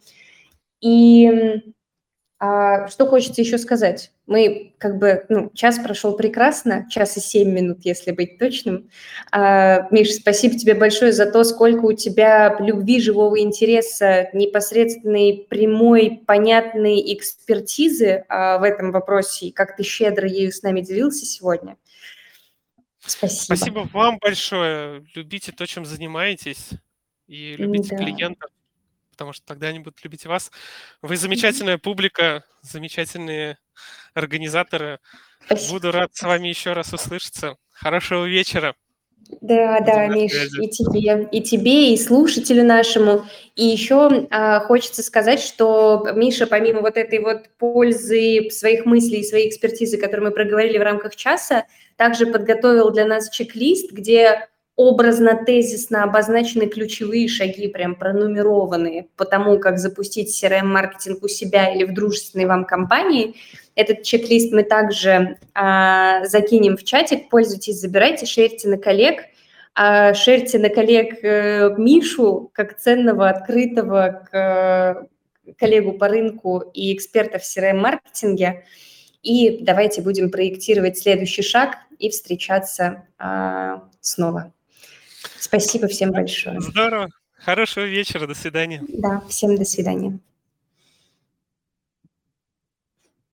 И 0.79 1.73
а, 2.37 2.89
что 2.89 3.05
хочется 3.07 3.41
еще 3.41 3.57
сказать? 3.57 4.11
Мы 4.27 4.73
как 4.77 4.97
бы, 4.97 5.25
ну, 5.29 5.51
час 5.53 5.79
прошел 5.79 6.17
прекрасно, 6.17 6.85
час 6.89 7.15
и 7.15 7.21
семь 7.21 7.51
минут, 7.51 7.79
если 7.85 8.11
быть 8.11 8.37
точным. 8.37 8.89
А, 9.31 9.87
Миш, 9.89 10.15
спасибо 10.15 10.57
тебе 10.57 10.73
большое 10.73 11.13
за 11.13 11.31
то, 11.31 11.45
сколько 11.45 11.85
у 11.85 11.93
тебя 11.93 12.57
любви, 12.59 12.99
живого 12.99 13.39
интереса, 13.39 14.29
непосредственной, 14.33 15.45
прямой, 15.49 16.23
понятной 16.25 17.13
экспертизы 17.13 18.25
а, 18.27 18.57
в 18.57 18.63
этом 18.63 18.91
вопросе, 18.91 19.47
и 19.47 19.51
как 19.51 19.77
ты 19.77 19.83
щедро 19.83 20.27
ею 20.27 20.51
с 20.51 20.61
нами 20.61 20.81
делился 20.81 21.25
сегодня. 21.25 21.77
Спасибо. 22.99 23.55
Спасибо 23.55 23.89
вам 23.93 24.17
большое. 24.19 25.05
Любите 25.15 25.53
то, 25.53 25.65
чем 25.65 25.85
занимаетесь, 25.85 26.71
и 27.27 27.55
любите 27.55 27.91
да. 27.91 27.97
клиентов 27.97 28.49
потому 29.15 29.33
что 29.33 29.45
тогда 29.45 29.67
они 29.67 29.79
будут 29.79 30.03
любить 30.03 30.25
вас. 30.25 30.51
Вы 31.01 31.15
замечательная 31.15 31.77
публика, 31.77 32.43
замечательные 32.61 33.57
организаторы. 34.13 34.99
Спасибо. 35.45 35.73
Буду 35.73 35.91
рад 35.91 36.13
с 36.13 36.21
вами 36.21 36.47
еще 36.49 36.73
раз 36.73 36.93
услышаться. 36.93 37.55
Хорошего 37.71 38.25
вечера. 38.25 38.75
Да, 39.41 39.79
Будем 39.79 39.85
да, 39.85 40.07
Миш, 40.07 40.33
и 40.61 40.69
тебе, 40.69 41.27
и 41.31 41.41
тебе, 41.41 41.93
и 41.93 41.97
слушателю 41.97 42.63
нашему. 42.63 43.25
И 43.55 43.65
еще 43.65 44.27
а, 44.29 44.59
хочется 44.59 45.01
сказать, 45.01 45.39
что 45.39 46.07
Миша, 46.13 46.45
помимо 46.45 46.81
вот 46.81 46.95
этой 46.95 47.19
вот 47.19 47.49
пользы 47.57 48.49
своих 48.51 48.85
мыслей 48.85 49.21
и 49.21 49.23
своей 49.23 49.49
экспертизы, 49.49 49.97
которую 49.97 50.29
мы 50.29 50.31
проговорили 50.31 50.77
в 50.77 50.83
рамках 50.83 51.15
часа, 51.15 51.65
также 51.95 52.27
подготовил 52.27 52.91
для 52.91 53.05
нас 53.07 53.29
чек-лист, 53.29 53.91
где 53.91 54.47
образно, 54.75 55.41
тезисно 55.45 56.03
обозначены 56.03 56.67
ключевые 56.67 57.27
шаги, 57.27 57.67
прям 57.67 57.95
пронумерованные 57.95 59.07
по 59.15 59.25
тому, 59.25 59.57
как 59.59 59.77
запустить 59.77 60.43
CRM-маркетинг 60.43 61.23
у 61.23 61.27
себя 61.27 61.73
или 61.73 61.85
в 61.85 61.93
дружественной 61.93 62.45
вам 62.45 62.65
компании. 62.65 63.35
Этот 63.75 64.03
чек-лист 64.03 64.51
мы 64.51 64.63
также 64.63 65.37
а, 65.53 66.25
закинем 66.25 66.75
в 66.77 66.83
чатик. 66.83 67.29
Пользуйтесь, 67.29 67.79
забирайте, 67.79 68.25
шерьте 68.25 68.67
на 68.67 68.77
коллег. 68.77 69.23
А, 69.75 70.13
шерьте 70.13 70.59
на 70.59 70.69
коллег 70.69 71.23
э, 71.23 71.75
Мишу 71.77 72.49
как 72.53 72.77
ценного, 72.77 73.29
открытого 73.29 74.25
к 74.31 75.07
коллегу 75.57 75.93
по 75.93 76.07
рынку 76.07 76.63
и 76.73 76.93
эксперта 76.93 77.39
в 77.39 77.43
CRM-маркетинге. 77.43 78.63
и 79.21 79.63
давайте 79.63 80.01
будем 80.01 80.31
проектировать 80.31 80.97
следующий 80.97 81.41
шаг 81.43 81.77
и 81.97 82.09
встречаться 82.09 83.05
а, 83.17 83.83
снова. 83.99 84.53
Спасибо 85.45 85.87
всем 85.87 86.11
большое. 86.11 86.59
Здорово. 86.59 87.09
Хорошего 87.37 87.83
вечера. 87.83 88.25
До 88.25 88.33
свидания. 88.33 88.83
Да, 88.87 89.21
всем 89.29 89.55
до 89.55 89.63
свидания. 89.63 90.17